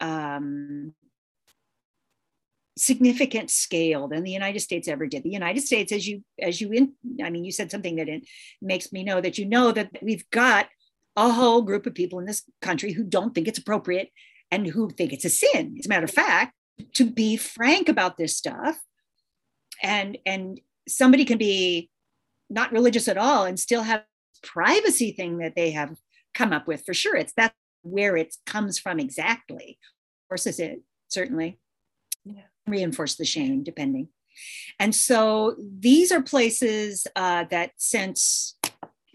um, 0.00 0.94
significant 2.76 3.50
scale 3.50 4.08
than 4.08 4.24
the 4.24 4.30
United 4.30 4.60
States 4.60 4.88
ever 4.88 5.06
did. 5.06 5.22
The 5.22 5.30
United 5.30 5.60
States, 5.60 5.92
as 5.92 6.06
you 6.06 6.24
as 6.40 6.60
you 6.60 6.72
in, 6.72 6.92
I 7.22 7.30
mean, 7.30 7.44
you 7.44 7.52
said 7.52 7.70
something 7.70 7.96
that 7.96 8.08
it 8.08 8.26
makes 8.60 8.92
me 8.92 9.04
know 9.04 9.20
that 9.20 9.38
you 9.38 9.46
know 9.46 9.72
that 9.72 9.90
we've 10.02 10.28
got 10.30 10.68
a 11.16 11.30
whole 11.30 11.62
group 11.62 11.86
of 11.86 11.94
people 11.94 12.18
in 12.18 12.24
this 12.24 12.42
country 12.60 12.92
who 12.92 13.04
don't 13.04 13.34
think 13.34 13.46
it's 13.46 13.58
appropriate 13.58 14.10
and 14.50 14.66
who 14.66 14.90
think 14.90 15.12
it's 15.12 15.24
a 15.24 15.30
sin. 15.30 15.76
As 15.78 15.86
a 15.86 15.88
matter 15.88 16.04
of 16.04 16.10
fact, 16.10 16.54
to 16.94 17.08
be 17.08 17.36
frank 17.36 17.88
about 17.88 18.16
this 18.16 18.36
stuff, 18.36 18.80
and 19.82 20.18
and 20.26 20.60
somebody 20.88 21.24
can 21.24 21.38
be 21.38 21.90
not 22.50 22.72
religious 22.72 23.08
at 23.08 23.16
all 23.16 23.44
and 23.44 23.58
still 23.58 23.82
have 23.82 24.02
privacy 24.42 25.12
thing 25.12 25.38
that 25.38 25.54
they 25.54 25.70
have 25.70 25.96
come 26.34 26.52
up 26.52 26.66
with 26.66 26.84
for 26.84 26.94
sure. 26.94 27.16
It's 27.16 27.32
that 27.34 27.54
where 27.82 28.16
it 28.16 28.36
comes 28.46 28.78
from 28.78 28.98
exactly. 28.98 29.78
Forces 30.28 30.58
it, 30.58 30.82
certainly. 31.08 31.58
Yeah. 32.24 32.42
Reinforce 32.66 33.16
the 33.16 33.24
shame, 33.24 33.62
depending. 33.62 34.08
And 34.78 34.94
so 34.94 35.56
these 35.58 36.10
are 36.10 36.22
places 36.22 37.06
uh, 37.16 37.44
that 37.50 37.72
since 37.76 38.56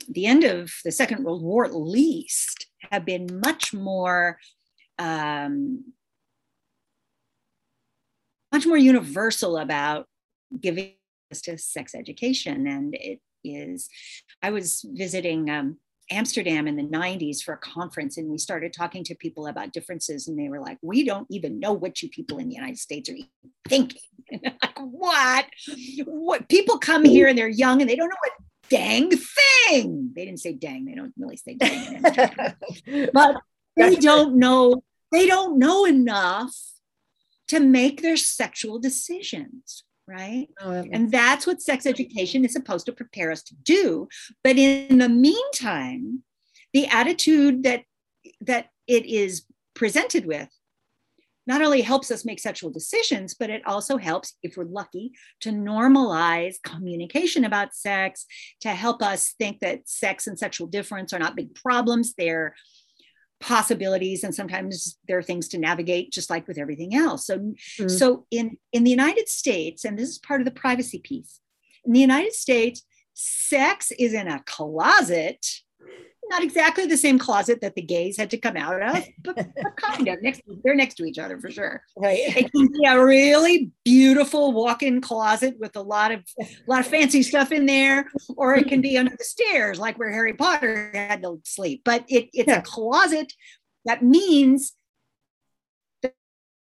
the 0.07 0.25
end 0.25 0.43
of 0.43 0.71
the 0.85 0.91
Second 0.91 1.23
World 1.23 1.41
War, 1.41 1.65
at 1.65 1.75
least, 1.75 2.67
have 2.91 3.05
been 3.05 3.41
much 3.43 3.73
more 3.73 4.37
um, 4.99 5.83
much 8.51 8.65
more 8.65 8.77
universal 8.77 9.57
about 9.57 10.07
giving 10.59 10.93
us 11.31 11.41
to 11.41 11.57
sex 11.57 11.93
education. 11.93 12.67
And 12.67 12.95
it 12.95 13.19
is, 13.43 13.89
I 14.41 14.51
was 14.51 14.85
visiting 14.93 15.49
um, 15.49 15.77
Amsterdam 16.09 16.67
in 16.67 16.75
the 16.75 16.83
90s 16.83 17.41
for 17.41 17.53
a 17.53 17.57
conference 17.57 18.17
and 18.17 18.29
we 18.29 18.37
started 18.37 18.73
talking 18.73 19.03
to 19.03 19.15
people 19.15 19.47
about 19.47 19.73
differences 19.73 20.27
and 20.27 20.39
they 20.39 20.49
were 20.49 20.59
like, 20.59 20.77
we 20.81 21.03
don't 21.03 21.27
even 21.29 21.59
know 21.59 21.73
what 21.73 22.01
you 22.01 22.09
people 22.09 22.37
in 22.37 22.47
the 22.47 22.55
United 22.55 22.77
States 22.77 23.09
are 23.09 23.15
thinking. 23.67 24.01
like, 24.31 24.79
what? 24.79 25.45
What 26.05 26.47
people 26.49 26.77
come 26.77 27.03
here 27.03 27.27
and 27.27 27.37
they're 27.37 27.47
young 27.47 27.81
and 27.81 27.89
they 27.89 27.95
don't 27.95 28.09
know 28.09 28.15
what 28.21 28.33
dang 28.69 29.11
thing. 29.11 30.11
They 30.15 30.25
didn't 30.25 30.39
say 30.39 30.53
dang, 30.53 30.85
they 30.85 30.95
don't 30.95 31.13
really 31.17 31.37
say 31.37 31.55
dang 31.55 32.01
but 33.13 33.37
they 33.75 33.95
don't 33.95 34.37
know, 34.37 34.83
they 35.11 35.27
don't 35.27 35.59
know 35.59 35.85
enough 35.85 36.55
to 37.49 37.59
make 37.59 38.01
their 38.01 38.17
sexual 38.17 38.79
decisions 38.79 39.83
right? 40.07 40.47
Oh, 40.61 40.71
and 40.71 41.11
that's 41.11 41.45
what 41.45 41.61
sex 41.61 41.85
education 41.85 42.45
is 42.45 42.53
supposed 42.53 42.85
to 42.85 42.93
prepare 42.93 43.31
us 43.31 43.43
to 43.43 43.55
do. 43.63 44.07
But 44.43 44.57
in 44.57 44.97
the 44.97 45.09
meantime, 45.09 46.23
the 46.73 46.87
attitude 46.87 47.63
that 47.63 47.83
that 48.41 48.67
it 48.87 49.05
is 49.05 49.43
presented 49.73 50.25
with 50.25 50.49
not 51.45 51.61
only 51.61 51.81
helps 51.81 52.11
us 52.11 52.25
make 52.25 52.39
sexual 52.39 52.69
decisions, 52.69 53.33
but 53.33 53.49
it 53.49 53.61
also 53.65 53.95
helps, 53.95 54.33
if 54.43 54.57
we're 54.57 54.65
lucky, 54.65 55.13
to 55.39 55.49
normalize 55.49 56.55
communication 56.61 57.45
about 57.45 57.73
sex, 57.73 58.25
to 58.59 58.69
help 58.69 59.01
us 59.01 59.33
think 59.39 59.59
that 59.61 59.87
sex 59.87 60.27
and 60.27 60.37
sexual 60.37 60.67
difference 60.67 61.13
are 61.13 61.19
not 61.19 61.37
big 61.37 61.55
problems. 61.55 62.13
They're 62.17 62.53
possibilities 63.39 64.23
and 64.23 64.33
sometimes 64.33 64.97
there 65.07 65.17
are 65.17 65.23
things 65.23 65.47
to 65.47 65.59
navigate 65.59 66.11
just 66.11 66.29
like 66.29 66.47
with 66.47 66.57
everything 66.57 66.95
else 66.95 67.27
so 67.27 67.37
mm-hmm. 67.37 67.87
so 67.87 68.25
in 68.31 68.57
in 68.73 68.83
the 68.83 68.89
united 68.89 69.29
states 69.29 69.85
and 69.85 69.97
this 69.97 70.09
is 70.09 70.17
part 70.17 70.41
of 70.41 70.45
the 70.45 70.51
privacy 70.51 70.99
piece 70.99 71.39
in 71.85 71.93
the 71.93 71.99
united 71.99 72.33
states 72.33 72.83
sex 73.13 73.91
is 73.99 74.13
in 74.13 74.27
a 74.27 74.41
closet 74.45 75.45
not 76.29 76.43
exactly 76.43 76.85
the 76.85 76.97
same 76.97 77.17
closet 77.17 77.61
that 77.61 77.75
the 77.75 77.81
gays 77.81 78.17
had 78.17 78.29
to 78.31 78.37
come 78.37 78.57
out 78.57 78.81
of, 78.81 79.03
but, 79.23 79.35
but 79.35 79.75
kind 79.75 80.07
of 80.07 80.21
next. 80.21 80.41
They're 80.63 80.75
next 80.75 80.95
to 80.95 81.05
each 81.05 81.19
other 81.19 81.39
for 81.39 81.49
sure. 81.49 81.83
Right. 81.95 82.19
It 82.19 82.51
can 82.51 82.67
be 82.67 82.85
a 82.87 83.03
really 83.03 83.71
beautiful 83.83 84.51
walk-in 84.53 85.01
closet 85.01 85.55
with 85.59 85.75
a 85.75 85.81
lot 85.81 86.11
of 86.11 86.23
a 86.39 86.45
lot 86.67 86.81
of 86.81 86.87
fancy 86.87 87.23
stuff 87.23 87.51
in 87.51 87.65
there, 87.65 88.07
or 88.35 88.55
it 88.55 88.67
can 88.67 88.81
be 88.81 88.97
under 88.97 89.15
the 89.17 89.23
stairs, 89.23 89.79
like 89.79 89.97
where 89.97 90.11
Harry 90.11 90.33
Potter 90.33 90.91
had 90.93 91.21
to 91.23 91.39
sleep. 91.43 91.81
But 91.83 92.05
it, 92.07 92.29
it's 92.33 92.47
yeah. 92.47 92.59
a 92.59 92.61
closet. 92.61 93.33
That 93.85 94.03
means 94.03 94.73
that 96.01 96.13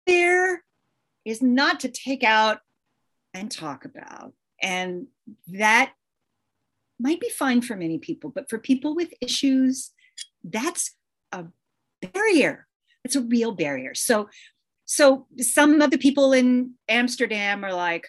there 0.08 0.64
is 1.26 1.42
not 1.42 1.82
to 1.82 1.90
take 1.90 2.24
out 2.24 2.60
and 3.34 3.52
talk 3.52 3.86
about, 3.86 4.34
and 4.62 5.08
that 5.48 5.94
might 7.00 7.20
be 7.20 7.30
fine 7.30 7.62
for 7.62 7.76
many 7.76 7.98
people, 7.98 8.32
but 8.34 8.50
for 8.50 8.60
people 8.60 8.96
with 8.96 9.14
issues, 9.22 9.92
that's 10.44 10.96
a 11.32 11.46
barrier. 12.14 12.68
It's 13.04 13.16
a 13.16 13.22
real 13.22 13.52
barrier. 13.52 13.96
So, 13.96 14.30
so 14.86 15.28
some 15.40 15.82
of 15.82 15.92
the 15.92 15.98
people 15.98 16.34
in 16.34 16.74
Amsterdam 16.88 17.64
are 17.64 17.74
like, 17.74 18.06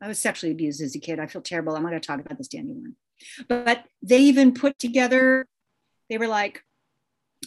I 0.00 0.08
was 0.08 0.18
sexually 0.18 0.52
abused 0.52 0.80
as 0.80 0.94
a 0.94 1.00
kid. 1.00 1.18
I 1.18 1.26
feel 1.26 1.42
terrible. 1.42 1.74
I'm 1.74 1.82
not 1.82 1.90
going 1.90 2.00
to 2.00 2.06
talk 2.06 2.20
about 2.20 2.38
this 2.38 2.48
to 2.48 2.58
anyone. 2.58 2.94
But 3.48 3.84
they 4.02 4.18
even 4.18 4.54
put 4.54 4.78
together, 4.78 5.46
they 6.08 6.18
were 6.18 6.28
like, 6.28 6.62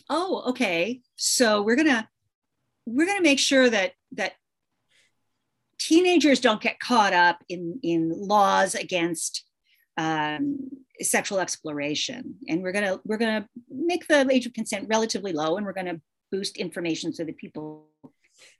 oh, 0.09 0.43
okay. 0.49 1.01
So 1.15 1.61
we're 1.61 1.75
gonna 1.75 2.07
we're 2.85 3.07
gonna 3.07 3.21
make 3.21 3.39
sure 3.39 3.69
that 3.69 3.93
that 4.13 4.33
teenagers 5.79 6.39
don't 6.39 6.61
get 6.61 6.79
caught 6.79 7.13
up 7.13 7.43
in 7.49 7.79
in 7.83 8.09
laws 8.09 8.75
against 8.75 9.45
um, 9.97 10.69
sexual 11.01 11.39
exploration. 11.39 12.35
And 12.47 12.61
we're 12.63 12.71
going 12.71 12.85
to 12.85 13.01
we're 13.05 13.17
going 13.17 13.41
to 13.41 13.49
make 13.69 14.07
the 14.07 14.27
age 14.29 14.45
of 14.45 14.53
consent 14.53 14.87
relatively 14.89 15.33
low 15.33 15.57
and 15.57 15.65
we're 15.65 15.73
going 15.73 15.87
to 15.87 16.01
boost 16.31 16.57
information 16.57 17.13
so 17.13 17.23
that 17.23 17.37
people 17.37 17.87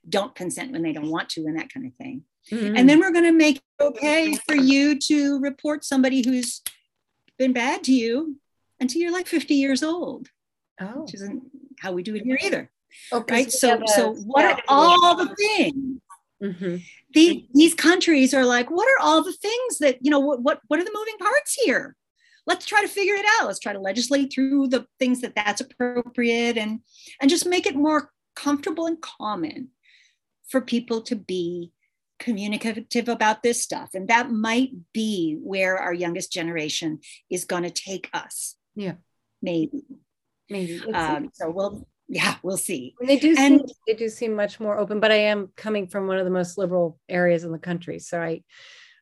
don't 0.08 0.36
consent 0.36 0.72
when 0.72 0.84
they 0.84 0.94
don't 0.94 1.10
want 1.10 1.30
to 1.30 1.42
and 1.42 1.58
that 1.58 1.74
kind 1.74 1.86
of 1.86 1.94
thing. 1.96 2.24
Mm-hmm. 2.52 2.76
and 2.76 2.90
then 2.90 3.00
we're 3.00 3.14
going 3.14 3.24
to 3.24 3.32
make 3.32 3.56
it 3.56 3.64
okay 3.80 4.36
for 4.46 4.54
you 4.54 5.00
to 5.00 5.40
report 5.40 5.86
somebody 5.86 6.22
who's 6.26 6.62
been 7.40 7.54
bad 7.54 7.86
to 7.86 7.94
you 7.94 8.36
until 8.82 9.02
you're 9.02 9.14
like 9.14 9.28
50 9.28 9.54
years 9.54 9.82
old 9.82 10.28
oh. 10.82 11.04
which 11.04 11.14
isn't 11.14 11.42
how 11.80 11.92
we 11.92 12.04
do 12.04 12.16
it 12.16 12.24
here 12.24 12.38
either. 12.42 12.70
Okay, 13.12 13.34
right? 13.34 13.52
so 13.52 13.82
so 13.88 14.14
what 14.14 14.46
are 14.46 14.62
all 14.68 15.16
the 15.16 15.36
things 15.36 16.00
Mm-hmm. 16.44 16.78
The, 17.14 17.48
these 17.54 17.74
countries 17.74 18.34
are 18.34 18.46
like, 18.46 18.70
what 18.70 18.88
are 18.88 19.02
all 19.02 19.24
the 19.24 19.34
things 19.34 19.78
that, 19.80 20.00
you 20.02 20.12
know, 20.12 20.20
what, 20.20 20.41
what, 20.41 20.60
what 20.68 20.80
are 20.80 20.84
the 20.84 20.91
moving 20.94 21.18
parts 21.18 21.58
here? 21.64 21.96
Let's 22.46 22.66
try 22.66 22.82
to 22.82 22.88
figure 22.88 23.16
it 23.16 23.26
out. 23.39 23.48
Let's 23.48 23.60
try 23.60 23.72
to 23.72 23.80
legislate 23.80 24.34
through 24.34 24.68
the 24.68 24.86
things 25.00 25.22
that 25.22 25.36
that's 25.36 25.62
appropriate 25.62 26.58
and, 26.58 26.82
and 27.22 27.30
just 27.30 27.46
make 27.46 27.66
it 27.66 27.76
more 27.76 28.12
comfortable 28.36 28.86
and 28.86 29.02
common 29.02 29.70
for 30.50 30.60
people 30.60 31.02
to 31.04 31.16
be 31.16 31.72
communicative 32.20 33.08
about 33.08 33.44
this 33.44 33.62
stuff. 33.62 33.91
And 33.94 34.10
that 34.10 34.30
might 34.30 34.72
be 34.94 35.38
where 35.41 35.78
our 35.78 35.94
youngest 35.94 36.32
generation 36.32 37.00
is 37.30 37.46
going 37.46 37.64
to 37.64 37.70
take 37.70 38.10
us. 38.14 38.56
Yeah. 38.76 38.96
Maybe. 39.41 39.84
Maybe. 40.50 40.82
Um, 40.94 41.30
so 41.34 41.50
we'll 41.50 41.88
yeah, 42.14 42.36
we'll 42.43 42.57
see. 42.57 42.93
And 42.99 43.09
they 43.09 43.18
do 43.18 43.34
and, 43.38 43.59
seem, 43.59 43.76
they 43.88 43.95
do 43.95 44.07
seem 44.07 44.36
much 44.36 44.59
more 44.59 44.78
open, 44.78 44.99
but 44.99 45.11
I 45.11 45.16
am 45.16 45.51
coming 45.55 45.88
from 45.88 46.05
one 46.05 46.20
of 46.20 46.26
the 46.26 46.32
most 46.32 46.59
liberal 46.59 46.99
areas 47.09 47.43
in 47.43 47.51
the 47.51 47.57
country, 47.57 47.97
so 47.97 48.22
I 48.22 48.43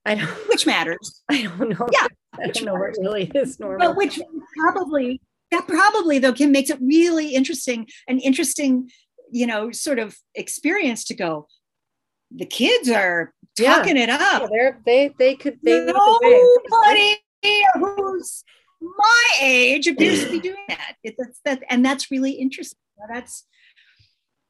I 0.05 0.15
don't 0.15 0.29
which 0.49 0.65
matters. 0.65 1.21
I 1.29 1.43
don't 1.43 1.69
know. 1.69 1.87
Yeah, 1.91 2.07
I 2.39 2.47
don't 2.47 2.63
know 2.63 2.73
what 2.73 2.95
really 2.99 3.29
is 3.35 3.59
normal. 3.59 3.85
But 3.85 3.97
which 3.97 4.17
probably 4.57 5.19
that 5.51 5.67
probably 5.67 6.19
though 6.19 6.31
Kim 6.31 6.53
makes 6.53 6.69
it 6.69 6.79
really 6.81 7.35
interesting, 7.35 7.87
an 8.07 8.19
interesting, 8.19 8.89
you 9.29 9.45
know, 9.45 9.71
sort 9.71 9.99
of 9.99 10.15
experience 10.33 11.03
to 11.05 11.13
go. 11.13 11.47
The 12.33 12.45
kids 12.45 12.89
are 12.89 13.33
talking 13.59 13.97
yeah. 13.97 14.03
it 14.03 14.09
up. 14.09 14.43
Yeah, 14.43 14.47
they're 14.49 14.81
they 14.85 15.13
they 15.19 15.35
could 15.35 15.59
they 15.61 15.83
nobody 15.83 17.17
who's 17.75 18.45
my 18.81 19.23
age 19.41 19.87
appears 19.87 20.25
to 20.25 20.31
be 20.31 20.39
doing 20.49 20.65
that. 20.67 20.95
It's 21.03 21.39
that, 21.45 21.63
and 21.69 21.85
that's 21.85 22.11
really 22.11 22.31
interesting. 22.31 22.79
That's 23.11 23.45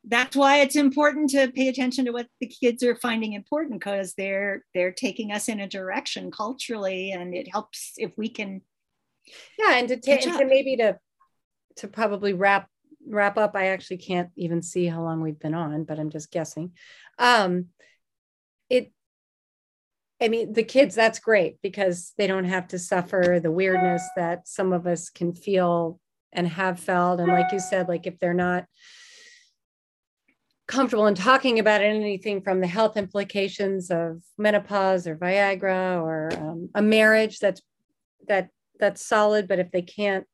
that's 0.05 0.35
why 0.35 0.57
it's 0.61 0.75
important 0.75 1.29
to 1.29 1.51
pay 1.51 1.67
attention 1.67 2.05
to 2.05 2.11
what 2.11 2.27
the 2.39 2.47
kids 2.47 2.83
are 2.83 2.95
finding 2.95 3.33
important 3.33 3.79
because 3.79 4.13
they're 4.15 4.65
they're 4.73 4.91
taking 4.91 5.31
us 5.31 5.47
in 5.47 5.59
a 5.59 5.67
direction 5.67 6.31
culturally 6.31 7.11
and 7.11 7.35
it 7.35 7.47
helps 7.51 7.93
if 7.97 8.17
we 8.17 8.27
can 8.27 8.61
yeah 9.59 9.75
and 9.75 9.89
to, 9.89 9.97
take 9.97 10.21
to 10.21 10.45
maybe 10.45 10.75
to 10.75 10.97
to 11.75 11.87
probably 11.87 12.33
wrap 12.33 12.67
wrap 13.07 13.37
up 13.37 13.55
i 13.55 13.67
actually 13.67 13.97
can't 13.97 14.29
even 14.35 14.61
see 14.61 14.87
how 14.87 15.03
long 15.03 15.21
we've 15.21 15.39
been 15.39 15.53
on 15.53 15.83
but 15.83 15.99
i'm 15.99 16.09
just 16.09 16.31
guessing. 16.31 16.71
Um 17.19 17.67
it 18.69 18.91
i 20.21 20.27
mean 20.27 20.53
the 20.53 20.63
kids 20.63 20.95
that's 20.95 21.19
great 21.19 21.57
because 21.61 22.13
they 22.17 22.27
don't 22.27 22.45
have 22.45 22.67
to 22.67 22.79
suffer 22.79 23.39
the 23.41 23.51
weirdness 23.51 24.03
that 24.15 24.47
some 24.47 24.73
of 24.73 24.87
us 24.87 25.09
can 25.09 25.33
feel 25.33 25.99
and 26.33 26.47
have 26.47 26.79
felt. 26.79 27.19
And 27.19 27.31
like 27.31 27.51
you 27.51 27.59
said 27.59 27.87
like 27.87 28.07
if 28.07 28.19
they're 28.19 28.33
not 28.33 28.65
comfortable 30.67 31.07
in 31.07 31.15
talking 31.15 31.59
about 31.59 31.81
anything 31.81 32.41
from 32.41 32.61
the 32.61 32.67
health 32.67 32.95
implications 32.95 33.91
of 33.91 34.21
menopause 34.37 35.05
or 35.05 35.17
viagra 35.17 36.01
or 36.01 36.29
um, 36.37 36.69
a 36.75 36.81
marriage 36.81 37.39
that's 37.39 37.61
that 38.29 38.49
that's 38.79 39.05
solid 39.05 39.49
but 39.49 39.59
if 39.59 39.69
they 39.71 39.81
can't 39.81 40.25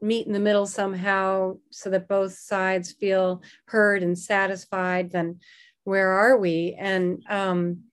meet 0.00 0.26
in 0.28 0.32
the 0.32 0.38
middle 0.38 0.66
somehow 0.66 1.56
so 1.70 1.90
that 1.90 2.06
both 2.06 2.34
sides 2.34 2.92
feel 2.92 3.42
heard 3.66 4.02
and 4.02 4.16
satisfied 4.16 5.10
then 5.10 5.40
where 5.84 6.10
are 6.12 6.36
we? 6.38 6.76
And 6.78 7.22
um, 7.28 7.84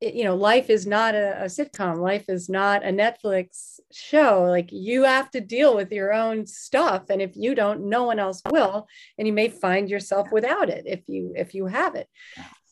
you 0.00 0.24
know 0.24 0.36
life 0.36 0.68
is 0.68 0.86
not 0.86 1.14
a, 1.14 1.42
a, 1.42 1.46
sitcom. 1.46 1.98
Life 1.98 2.26
is 2.28 2.48
not 2.48 2.84
a 2.84 2.90
netflix 2.90 3.80
show. 3.92 4.44
Like 4.48 4.70
you 4.70 5.04
have 5.04 5.30
to 5.30 5.40
deal 5.40 5.74
with 5.74 5.90
your 5.90 6.12
own 6.12 6.46
stuff. 6.46 7.04
And 7.08 7.22
if 7.22 7.32
you 7.34 7.54
don't 7.54 7.88
no 7.88 8.04
one 8.04 8.18
else 8.18 8.42
will. 8.50 8.86
And 9.18 9.26
you 9.26 9.32
may 9.32 9.48
find 9.48 9.88
yourself 9.88 10.30
without 10.30 10.68
it 10.68 10.84
if 10.86 11.08
you 11.08 11.32
if 11.34 11.54
you 11.54 11.66
have 11.66 11.94
it. 11.94 12.08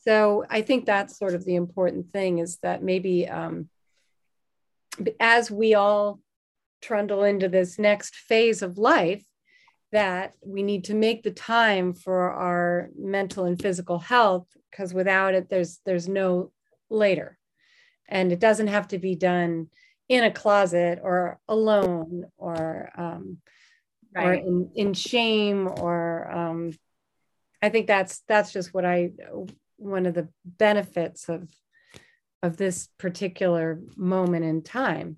So 0.03 0.45
i 0.49 0.61
think 0.61 0.85
that's 0.85 1.17
sort 1.17 1.33
of 1.33 1.45
the 1.45 1.55
important 1.55 2.11
thing 2.11 2.37
is 2.39 2.57
that 2.61 2.83
maybe 2.83 3.27
um, 3.27 3.69
as 5.19 5.49
we 5.49 5.73
all 5.73 6.19
trundle 6.81 7.23
into 7.23 7.49
this 7.49 7.79
next 7.79 8.15
phase 8.15 8.61
of 8.61 8.77
life 8.77 9.25
that 9.91 10.33
we 10.45 10.61
need 10.61 10.83
to 10.83 10.93
make 10.93 11.23
the 11.23 11.31
time 11.31 11.93
for 11.93 12.31
our 12.31 12.89
mental 12.97 13.45
and 13.45 13.59
physical 13.59 13.97
health 13.97 14.47
because 14.69 14.93
without 14.93 15.33
it 15.33 15.49
there's 15.49 15.79
there's 15.85 16.07
no 16.07 16.51
later. 16.89 17.37
And 18.07 18.31
it 18.31 18.39
doesn't 18.39 18.67
have 18.67 18.87
to 18.89 18.99
be 18.99 19.15
done 19.15 19.67
in 20.07 20.23
a 20.23 20.31
closet 20.31 20.99
or 21.01 21.39
alone 21.47 22.25
or 22.37 22.91
um, 22.95 23.37
right. 24.15 24.25
or 24.25 24.33
in, 24.33 24.71
in 24.75 24.93
shame 24.93 25.67
or 25.67 26.31
um, 26.31 26.71
I 27.61 27.69
think 27.69 27.87
that's 27.87 28.21
that's 28.27 28.51
just 28.51 28.73
what 28.73 28.85
I 28.85 29.11
one 29.77 30.05
of 30.05 30.13
the 30.13 30.29
benefits 30.45 31.29
of 31.29 31.49
of 32.43 32.57
this 32.57 32.89
particular 32.99 33.79
moment 33.97 34.45
in 34.45 34.61
time. 34.61 35.17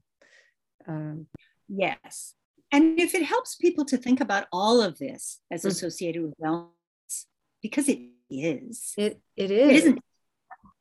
Um, 0.87 1.27
yes. 1.67 2.35
And 2.71 2.99
if 2.99 3.13
it 3.15 3.23
helps 3.23 3.55
people 3.55 3.85
to 3.85 3.97
think 3.97 4.21
about 4.21 4.47
all 4.51 4.81
of 4.81 4.97
this 4.97 5.39
as 5.51 5.61
mm-hmm. 5.61 5.69
associated 5.69 6.21
with 6.21 6.33
wellness, 6.39 7.25
because 7.61 7.89
it 7.89 7.99
is. 8.29 8.93
It 8.97 9.19
it 9.35 9.51
is. 9.51 9.69
It 9.69 9.75
isn't 9.75 9.99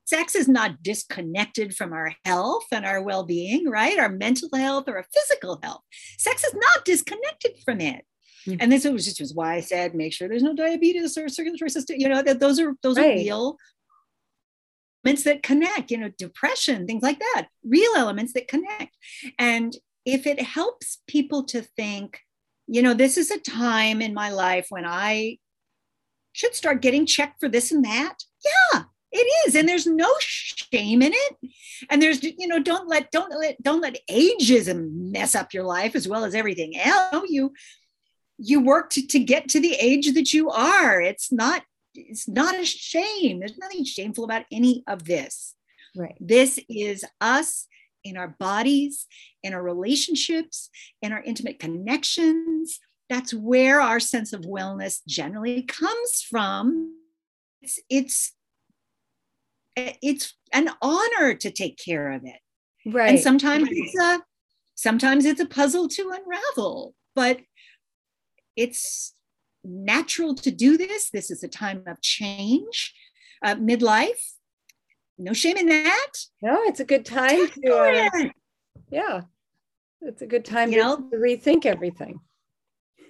sex 0.07 0.35
is 0.35 0.49
not 0.49 0.83
disconnected 0.83 1.75
from 1.75 1.93
our 1.93 2.13
health 2.25 2.67
and 2.73 2.87
our 2.87 3.03
well-being 3.03 3.69
right 3.69 3.99
our 3.99 4.09
mental 4.09 4.49
health 4.55 4.85
or 4.89 4.97
our 4.97 5.07
physical 5.13 5.59
health 5.63 5.83
sex 6.19 6.45
is 6.45 6.55
not 6.55 6.85
disconnected 6.85 7.53
from 7.65 7.81
it 7.81 8.05
mm-hmm. 8.47 8.57
and 8.61 8.71
this 8.71 8.85
was 8.85 9.05
just 9.05 9.21
was 9.21 9.35
why 9.35 9.55
i 9.55 9.61
said 9.61 9.95
make 9.95 10.13
sure 10.13 10.29
there's 10.29 10.43
no 10.43 10.55
diabetes 10.55 11.17
or 11.19 11.29
circulatory 11.29 11.71
system 11.71 11.97
you 11.99 12.09
know 12.09 12.23
that 12.23 12.41
those 12.41 12.59
are 12.59 12.75
those 12.83 12.97
right. 12.97 13.13
are 13.13 13.17
real 13.17 13.57
elements 15.05 15.25
that 15.25 15.43
connect 15.43 15.91
you 15.91 15.99
know 15.99 16.11
depression 16.19 16.87
things 16.87 17.03
like 17.03 17.19
that 17.19 17.47
real 17.65 17.93
elements 17.97 18.33
that 18.33 18.49
connect 18.49 18.97
and 19.39 19.77
if 20.05 20.27
it 20.27 20.41
helps 20.41 20.99
people 21.07 21.45
to 21.45 21.63
think 21.63 22.21
you 22.67 22.83
know 22.83 22.95
this 22.95 23.17
is 23.17 23.31
a 23.31 23.39
time 23.39 24.01
in 24.01 24.15
my 24.15 24.31
life 24.31 24.67
when 24.71 24.85
i 24.85 25.37
should 26.33 26.55
start 26.55 26.83
getting 26.83 27.07
checked 27.07 27.41
for 27.41 27.49
this 27.49 27.71
and 27.73 27.85
that 27.85 28.17
yeah 28.45 28.83
it 29.17 29.49
is 29.49 29.55
and 29.55 29.69
there's 29.69 29.87
no 29.87 30.09
shame 30.21 31.03
in 31.03 31.12
it 31.12 31.51
and 31.91 32.01
there's 32.01 32.23
you 32.23 32.47
know 32.47 32.59
don't 32.59 32.89
let 32.89 33.11
don't 33.11 33.31
let 33.39 33.61
don't 33.62 33.81
let 33.81 33.99
ageism 34.11 34.91
mess 35.11 35.35
up 35.35 35.53
your 35.53 35.64
life 35.64 35.95
as 35.95 36.07
well 36.07 36.25
as 36.25 36.35
everything 36.35 36.77
else 36.79 37.25
you 37.29 37.53
you 38.39 38.61
work 38.61 38.91
to, 38.91 39.07
to 39.07 39.19
get 39.19 39.49
to 39.51 39.61
the 39.61 39.75
age 39.75 40.12
that 40.14 40.33
you 40.33 40.51
are. 40.51 41.01
It's 41.01 41.33
not 41.33 41.62
it's 41.95 42.29
not 42.29 42.59
a 42.59 42.64
shame. 42.64 43.41
There's 43.41 43.57
nothing 43.57 43.85
shameful 43.85 44.25
about 44.25 44.45
any 44.53 44.85
of 44.87 45.05
this. 45.05 45.55
Right. 45.97 46.14
This 46.21 46.61
is 46.69 47.05
us 47.23 47.67
in 48.05 48.19
our 48.19 48.37
bodies, 48.39 49.07
in 49.43 49.55
our 49.55 49.62
relationships, 49.62 50.69
in 51.01 51.12
our 51.12 51.23
intimate 51.23 51.59
connections. 51.59 52.79
That's 53.09 53.33
where 53.33 53.81
our 53.81 53.99
sense 53.99 54.35
of 54.35 54.43
wellness 54.43 55.01
generally 55.09 55.62
comes 55.62 56.23
from. 56.29 56.95
It's 57.62 57.81
it's 57.89 58.33
it's 59.77 60.35
an 60.53 60.70
honor 60.81 61.35
to 61.35 61.51
take 61.51 61.79
care 61.79 62.12
of 62.12 62.22
it. 62.24 62.39
Right. 62.87 63.11
And 63.11 63.20
sometimes 63.20 63.68
it's 63.70 63.99
a 63.99 64.22
sometimes 64.74 65.24
it's 65.24 65.41
a 65.41 65.47
puzzle 65.47 65.89
to 65.89 66.11
unravel, 66.12 66.95
but 67.14 67.41
it's 68.57 69.14
natural 69.64 70.35
to 70.37 70.51
do 70.51 70.77
this. 70.77 71.11
This 71.11 71.31
is 71.31 71.43
a 71.43 71.49
time 71.49 71.83
of 71.87 72.01
change, 72.01 72.95
uh, 73.45 73.57
midlife. 73.57 74.35
No 75.18 75.33
shame 75.33 75.57
in 75.57 75.66
that. 75.66 76.12
No, 76.43 76.62
it's 76.64 76.81
a 76.81 76.85
good 76.85 77.05
time 77.05 77.49
to, 77.49 77.74
uh, 77.74 78.29
yeah, 78.91 79.22
it's 80.03 80.22
a 80.22 80.27
good 80.27 80.45
time 80.45 80.70
You 80.70 80.79
to, 80.79 80.85
know? 80.85 81.11
rethink 81.14 81.64
everything. 81.66 82.20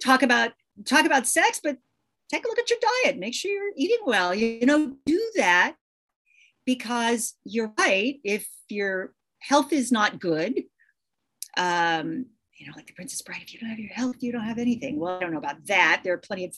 talk 0.01 0.23
about 0.23 0.53
talk 0.85 1.05
about 1.05 1.27
sex, 1.27 1.59
but 1.63 1.77
take 2.29 2.45
a 2.45 2.47
look 2.47 2.59
at 2.59 2.69
your 2.69 2.79
diet. 3.03 3.17
Make 3.19 3.33
sure 3.33 3.51
you're 3.51 3.73
eating 3.75 3.99
well. 4.05 4.33
You 4.33 4.65
know, 4.65 4.95
do 5.05 5.31
that 5.35 5.75
because 6.67 7.33
you're 7.45 7.73
right. 7.79 8.19
If 8.23 8.45
your 8.67 9.13
health 9.39 9.71
is 9.71 9.91
not 9.91 10.19
good, 10.19 10.63
um, 11.55 12.25
you 12.57 12.67
know, 12.67 12.73
like 12.75 12.87
the 12.87 12.93
Princess 12.93 13.21
Bride, 13.21 13.41
if 13.41 13.53
you 13.53 13.59
don't 13.59 13.69
have 13.69 13.79
your 13.79 13.93
health, 13.93 14.17
you 14.19 14.33
don't 14.33 14.43
have 14.43 14.59
anything. 14.59 14.99
Well, 14.99 15.15
I 15.15 15.21
don't 15.21 15.31
know 15.31 15.37
about 15.37 15.65
that. 15.67 16.01
There 16.03 16.13
are 16.13 16.17
plenty 16.19 16.45
of 16.45 16.55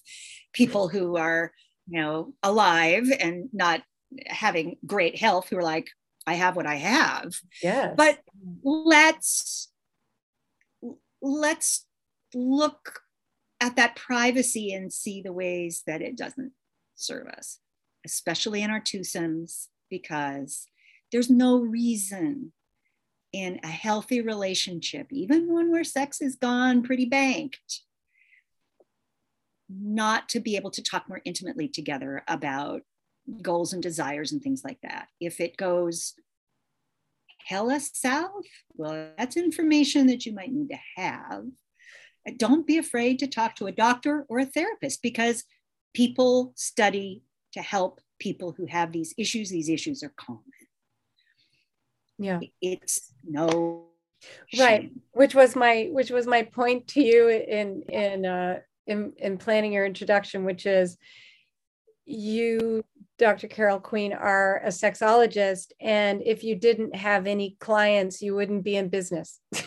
people 0.52 0.90
who 0.90 1.16
are, 1.16 1.52
you 1.88 2.02
know, 2.02 2.34
alive 2.42 3.08
and 3.20 3.50
not 3.54 3.84
having 4.26 4.78
great 4.86 5.18
health 5.18 5.50
who 5.50 5.58
are 5.58 5.64
like, 5.64 5.90
I 6.26 6.34
have 6.34 6.56
what 6.56 6.66
I 6.66 6.76
have. 6.76 7.36
Yes. 7.62 7.94
But 7.96 8.20
let's 8.64 9.72
let's 11.22 11.86
look 12.34 13.02
at 13.62 13.76
that 13.76 13.96
privacy 13.96 14.74
and 14.74 14.92
see 14.92 15.22
the 15.22 15.34
ways 15.34 15.84
that 15.86 16.02
it 16.02 16.18
doesn't 16.18 16.54
serve 16.96 17.28
us, 17.28 17.60
especially 18.06 18.64
in 18.64 18.72
our 18.72 18.82
twosomes, 18.82 19.68
because 19.90 20.68
there's 21.12 21.30
no 21.30 21.58
reason 21.60 22.52
in 23.32 23.60
a 23.64 23.68
healthy 23.68 24.22
relationship, 24.22 25.08
even 25.12 25.52
one 25.52 25.72
where 25.72 25.84
sex 25.84 26.22
is 26.22 26.36
gone 26.36 26.82
pretty 26.82 27.06
banked, 27.06 27.82
not 29.70 30.30
to 30.30 30.40
be 30.40 30.56
able 30.56 30.72
to 30.72 30.84
talk 30.84 31.08
more 31.08 31.22
intimately 31.26 31.68
together 31.68 32.24
about 32.28 32.82
goals 33.42 33.74
and 33.74 33.84
desires 33.84 34.32
and 34.32 34.42
things 34.42 34.64
like 34.64 34.80
that. 34.82 35.08
If 35.20 35.40
it 35.40 35.58
goes 35.58 36.16
hella 37.46 37.80
south, 37.80 38.46
well, 38.76 39.12
that's 39.18 39.38
information 39.38 40.08
that 40.08 40.26
you 40.26 40.34
might 40.34 40.52
need 40.52 40.70
to 40.70 40.80
have. 40.96 41.46
Don't 42.38 42.68
be 42.68 42.78
afraid 42.78 43.20
to 43.20 43.28
talk 43.28 43.56
to 43.56 43.68
a 43.68 43.72
doctor 43.72 44.26
or 44.30 44.40
a 44.40 44.46
therapist 44.46 45.02
because 45.02 45.44
people 45.94 46.54
study 46.56 47.24
to 47.54 47.62
help 47.62 48.02
people 48.20 48.52
who 48.52 48.66
have 48.66 48.92
these 48.92 49.14
issues. 49.18 49.50
These 49.50 49.70
issues 49.70 50.04
are 50.04 50.14
common. 50.16 50.44
yeah. 52.18 52.40
It's 52.62 53.14
no 53.24 53.86
Right. 54.58 54.82
shame. 54.82 55.02
Which 55.12 55.34
was 55.34 55.56
my 55.56 55.88
which 55.92 56.12
was 56.12 56.28
my 56.28 56.44
point 56.44 56.88
to 56.90 57.02
you 57.02 57.30
in 57.30 57.84
in 57.84 58.26
uh 58.26 58.60
in, 58.86 59.14
in 59.18 59.38
planning 59.38 59.72
your 59.72 59.86
introduction, 59.86 60.44
which 60.46 60.66
is 60.66 60.98
you, 62.06 62.84
Dr. 63.20 63.48
Carol 63.48 63.80
Queen, 63.80 64.14
are 64.14 64.58
a 64.66 64.70
sexologist. 64.70 65.72
And 65.80 66.22
if 66.26 66.44
you 66.44 66.56
didn't 66.56 66.96
have 66.96 67.28
any 67.28 67.56
clients, 67.60 68.22
you 68.22 68.36
wouldn't 68.36 68.64
be 68.64 68.76
in 68.76 68.90
business. 68.90 69.40
so 69.56 69.64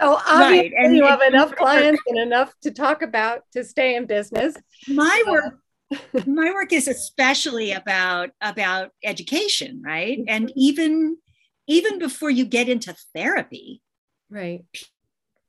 obviously 0.00 0.72
and 0.76 0.96
you 0.96 1.04
have 1.04 1.20
enough 1.22 1.54
clients 1.56 2.00
and 2.06 2.18
enough 2.18 2.54
to 2.62 2.70
talk 2.70 3.02
about 3.02 3.42
to 3.52 3.64
stay 3.64 3.96
in 3.96 4.06
business. 4.06 4.54
My 4.88 5.22
work 5.26 5.58
my 6.26 6.50
work 6.52 6.72
is 6.72 6.88
especially 6.88 7.72
about 7.72 8.30
about 8.40 8.90
education, 9.04 9.82
right? 9.84 10.18
Mm-hmm. 10.18 10.28
And 10.28 10.52
even 10.56 11.18
even 11.68 11.98
before 11.98 12.30
you 12.30 12.44
get 12.44 12.68
into 12.68 12.94
therapy, 13.14 13.82
Right. 14.30 14.64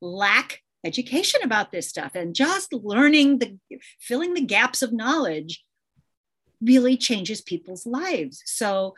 lack 0.01 0.61
education 0.83 1.41
about 1.43 1.71
this 1.71 1.89
stuff 1.89 2.13
and 2.13 2.35
just 2.35 2.71
learning 2.71 3.39
the 3.39 3.57
filling 3.99 4.35
the 4.35 4.41
gaps 4.41 4.81
of 4.81 4.93
knowledge 4.93 5.63
really 6.61 6.95
changes 6.95 7.41
people's 7.41 7.85
lives 7.85 8.41
so 8.45 8.95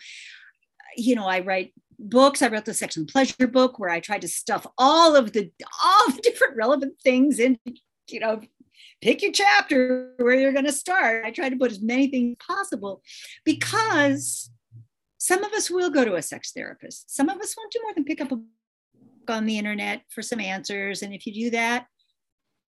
you 0.97 1.15
know 1.15 1.25
i 1.25 1.39
write 1.39 1.73
books 1.97 2.41
i 2.41 2.47
wrote 2.49 2.65
the 2.65 2.73
sex 2.73 2.97
and 2.97 3.07
pleasure 3.07 3.47
book 3.47 3.79
where 3.79 3.89
i 3.89 3.99
tried 3.99 4.21
to 4.21 4.27
stuff 4.27 4.67
all 4.77 5.15
of 5.15 5.31
the 5.31 5.49
all 5.83 6.11
the 6.11 6.21
different 6.21 6.55
relevant 6.57 6.93
things 7.01 7.39
in 7.39 7.57
you 8.09 8.19
know 8.19 8.41
pick 9.01 9.21
your 9.21 9.31
chapter 9.31 10.13
where 10.17 10.35
you're 10.35 10.53
going 10.53 10.65
to 10.65 10.71
start 10.71 11.25
i 11.25 11.31
try 11.31 11.49
to 11.49 11.55
put 11.55 11.71
as 11.71 11.81
many 11.81 12.07
things 12.07 12.35
possible 12.45 13.01
because 13.45 14.51
some 15.17 15.43
of 15.43 15.51
us 15.53 15.69
will 15.69 15.89
go 15.89 16.03
to 16.05 16.15
a 16.15 16.21
sex 16.21 16.51
therapist 16.51 17.09
some 17.13 17.29
of 17.29 17.39
us 17.39 17.55
won't 17.57 17.71
do 17.71 17.79
more 17.83 17.93
than 17.93 18.03
pick 18.05 18.21
up 18.21 18.31
a 18.31 18.35
book 18.35 19.35
on 19.35 19.45
the 19.45 19.57
internet 19.57 20.01
for 20.09 20.21
some 20.21 20.39
answers. 20.39 21.01
And 21.01 21.13
if 21.13 21.25
you 21.25 21.33
do 21.33 21.49
that, 21.51 21.85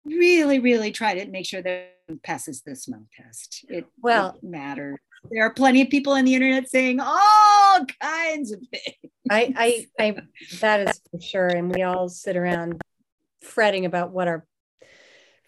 really, 0.04 0.58
really 0.58 0.92
try 0.92 1.14
to 1.14 1.30
make 1.30 1.46
sure 1.46 1.62
that 1.62 1.96
it 2.08 2.22
passes 2.22 2.62
the 2.62 2.76
smell 2.76 3.06
test. 3.16 3.64
It, 3.68 3.86
Well- 4.02 4.38
it 4.42 4.46
matters. 4.46 4.98
There 5.30 5.44
are 5.44 5.54
plenty 5.54 5.82
of 5.82 5.88
people 5.88 6.14
on 6.14 6.24
the 6.24 6.34
internet 6.34 6.68
saying 6.68 6.98
all 7.00 7.86
kinds 8.00 8.50
of 8.50 8.58
things. 8.72 9.12
I, 9.30 9.54
I, 9.56 9.86
I, 10.00 10.16
that 10.60 10.88
is 10.88 11.00
for 11.12 11.20
sure. 11.20 11.46
And 11.46 11.72
we 11.72 11.82
all 11.82 12.08
sit 12.08 12.36
around 12.36 12.82
fretting 13.40 13.86
about 13.86 14.10
what 14.10 14.26
our 14.26 14.44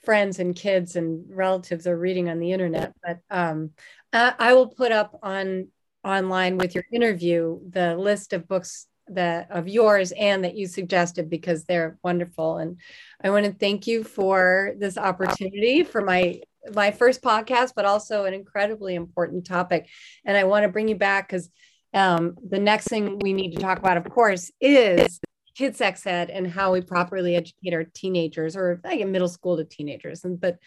friends 0.04 0.38
and 0.38 0.54
kids 0.54 0.96
and 0.96 1.24
relatives 1.28 1.86
are 1.86 1.98
reading 1.98 2.28
on 2.28 2.38
the 2.38 2.52
internet. 2.52 2.92
But 3.02 3.18
um, 3.30 3.70
I, 4.12 4.34
I 4.38 4.52
will 4.54 4.68
put 4.68 4.92
up 4.92 5.18
on 5.22 5.68
online 6.04 6.58
with 6.58 6.74
your 6.74 6.84
interview 6.92 7.58
the 7.70 7.96
list 7.96 8.32
of 8.32 8.46
books 8.46 8.86
that 9.08 9.50
of 9.50 9.68
yours 9.68 10.12
and 10.12 10.44
that 10.44 10.54
you 10.54 10.66
suggested 10.66 11.28
because 11.28 11.64
they're 11.64 11.98
wonderful. 12.02 12.58
And 12.58 12.78
I 13.22 13.30
want 13.30 13.46
to 13.46 13.52
thank 13.52 13.86
you 13.86 14.04
for 14.04 14.74
this 14.78 14.96
opportunity 14.96 15.82
for 15.82 16.00
my 16.00 16.40
my 16.72 16.90
first 16.90 17.22
podcast, 17.22 17.72
but 17.76 17.84
also 17.84 18.24
an 18.24 18.32
incredibly 18.32 18.94
important 18.94 19.46
topic. 19.46 19.88
And 20.24 20.36
I 20.36 20.44
want 20.44 20.64
to 20.64 20.70
bring 20.70 20.88
you 20.88 20.96
back 20.96 21.28
because 21.28 21.50
um, 21.92 22.36
the 22.46 22.58
next 22.58 22.88
thing 22.88 23.18
we 23.18 23.32
need 23.32 23.54
to 23.54 23.62
talk 23.62 23.78
about, 23.78 23.98
of 23.98 24.08
course, 24.08 24.50
is 24.60 25.20
kid 25.54 25.76
sex 25.76 26.06
ed 26.06 26.30
and 26.30 26.46
how 26.46 26.72
we 26.72 26.80
properly 26.80 27.36
educate 27.36 27.72
our 27.74 27.84
teenagers 27.84 28.56
or 28.56 28.80
like 28.84 29.00
in 29.00 29.12
middle 29.12 29.28
school 29.28 29.56
to 29.56 29.64
teenagers. 29.64 30.24
And 30.24 30.40
but 30.40 30.58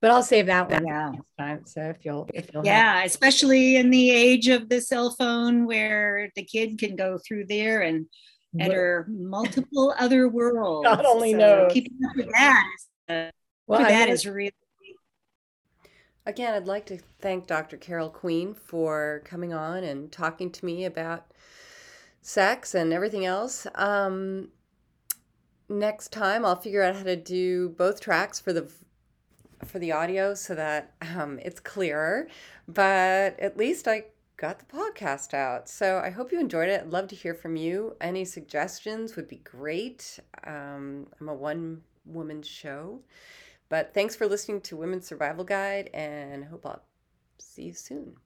but 0.00 0.10
I'll 0.10 0.22
save 0.22 0.46
that 0.46 0.70
one 0.70 0.86
Yeah. 0.86 1.06
for 1.10 1.12
next 1.16 1.34
time. 1.38 1.66
So 1.66 1.80
if 1.82 2.04
you'll 2.04 2.28
if 2.34 2.50
you'll 2.52 2.62
have- 2.62 2.66
Yeah, 2.66 3.04
especially 3.04 3.76
in 3.76 3.90
the 3.90 4.10
age 4.10 4.48
of 4.48 4.68
the 4.68 4.80
cell 4.80 5.10
phone 5.10 5.64
where 5.66 6.30
the 6.36 6.44
kid 6.44 6.78
can 6.78 6.94
go 6.96 7.18
through 7.18 7.46
there 7.46 7.80
and 7.82 8.06
enter 8.60 9.06
multiple 9.08 9.94
other 9.98 10.28
worlds. 10.28 10.86
God 10.86 11.04
only 11.06 11.32
knows. 11.34 11.72
Keeping 11.72 11.98
up 12.08 12.16
with 12.16 12.30
that, 12.32 12.66
is, 12.76 12.86
uh, 13.08 13.30
well, 13.66 13.78
with 13.80 13.88
I 13.88 13.90
that 13.92 14.00
wanna- 14.00 14.12
is 14.12 14.26
really 14.26 14.52
Again, 16.26 16.54
I'd 16.54 16.66
like 16.66 16.86
to 16.86 16.98
thank 17.20 17.46
Dr. 17.46 17.76
Carol 17.76 18.08
Queen 18.08 18.54
for 18.54 19.20
coming 19.26 19.52
on 19.52 19.84
and 19.84 20.10
talking 20.10 20.50
to 20.52 20.64
me 20.64 20.86
about 20.86 21.26
sex 22.24 22.74
and 22.74 22.92
everything 22.92 23.26
else. 23.26 23.66
Um, 23.74 24.48
next 25.68 26.10
time, 26.10 26.44
I'll 26.44 26.56
figure 26.56 26.82
out 26.82 26.96
how 26.96 27.02
to 27.02 27.16
do 27.16 27.68
both 27.68 28.00
tracks 28.00 28.40
for 28.40 28.52
the 28.52 28.68
for 29.64 29.78
the 29.78 29.92
audio 29.92 30.34
so 30.34 30.54
that 30.54 30.94
um, 31.16 31.38
it's 31.42 31.60
clearer. 31.60 32.28
But 32.66 33.38
at 33.38 33.56
least 33.56 33.86
I 33.86 34.06
got 34.36 34.58
the 34.58 34.64
podcast 34.64 35.32
out. 35.32 35.68
So 35.68 36.00
I 36.04 36.10
hope 36.10 36.32
you 36.32 36.40
enjoyed 36.40 36.68
it. 36.68 36.80
I'd 36.80 36.90
love 36.90 37.08
to 37.08 37.14
hear 37.14 37.34
from 37.34 37.56
you. 37.56 37.94
Any 38.00 38.24
suggestions 38.24 39.16
would 39.16 39.28
be 39.28 39.36
great. 39.38 40.18
Um, 40.46 41.06
I'm 41.20 41.28
a 41.28 41.34
one 41.34 41.82
woman 42.04 42.42
show. 42.42 43.00
But 43.68 43.94
thanks 43.94 44.16
for 44.16 44.26
listening 44.26 44.60
to 44.62 44.76
Women's 44.76 45.06
Survival 45.06 45.44
Guide 45.44 45.88
and 45.94 46.44
hope 46.44 46.66
I'll 46.66 46.82
see 47.38 47.64
you 47.64 47.72
soon. 47.72 48.16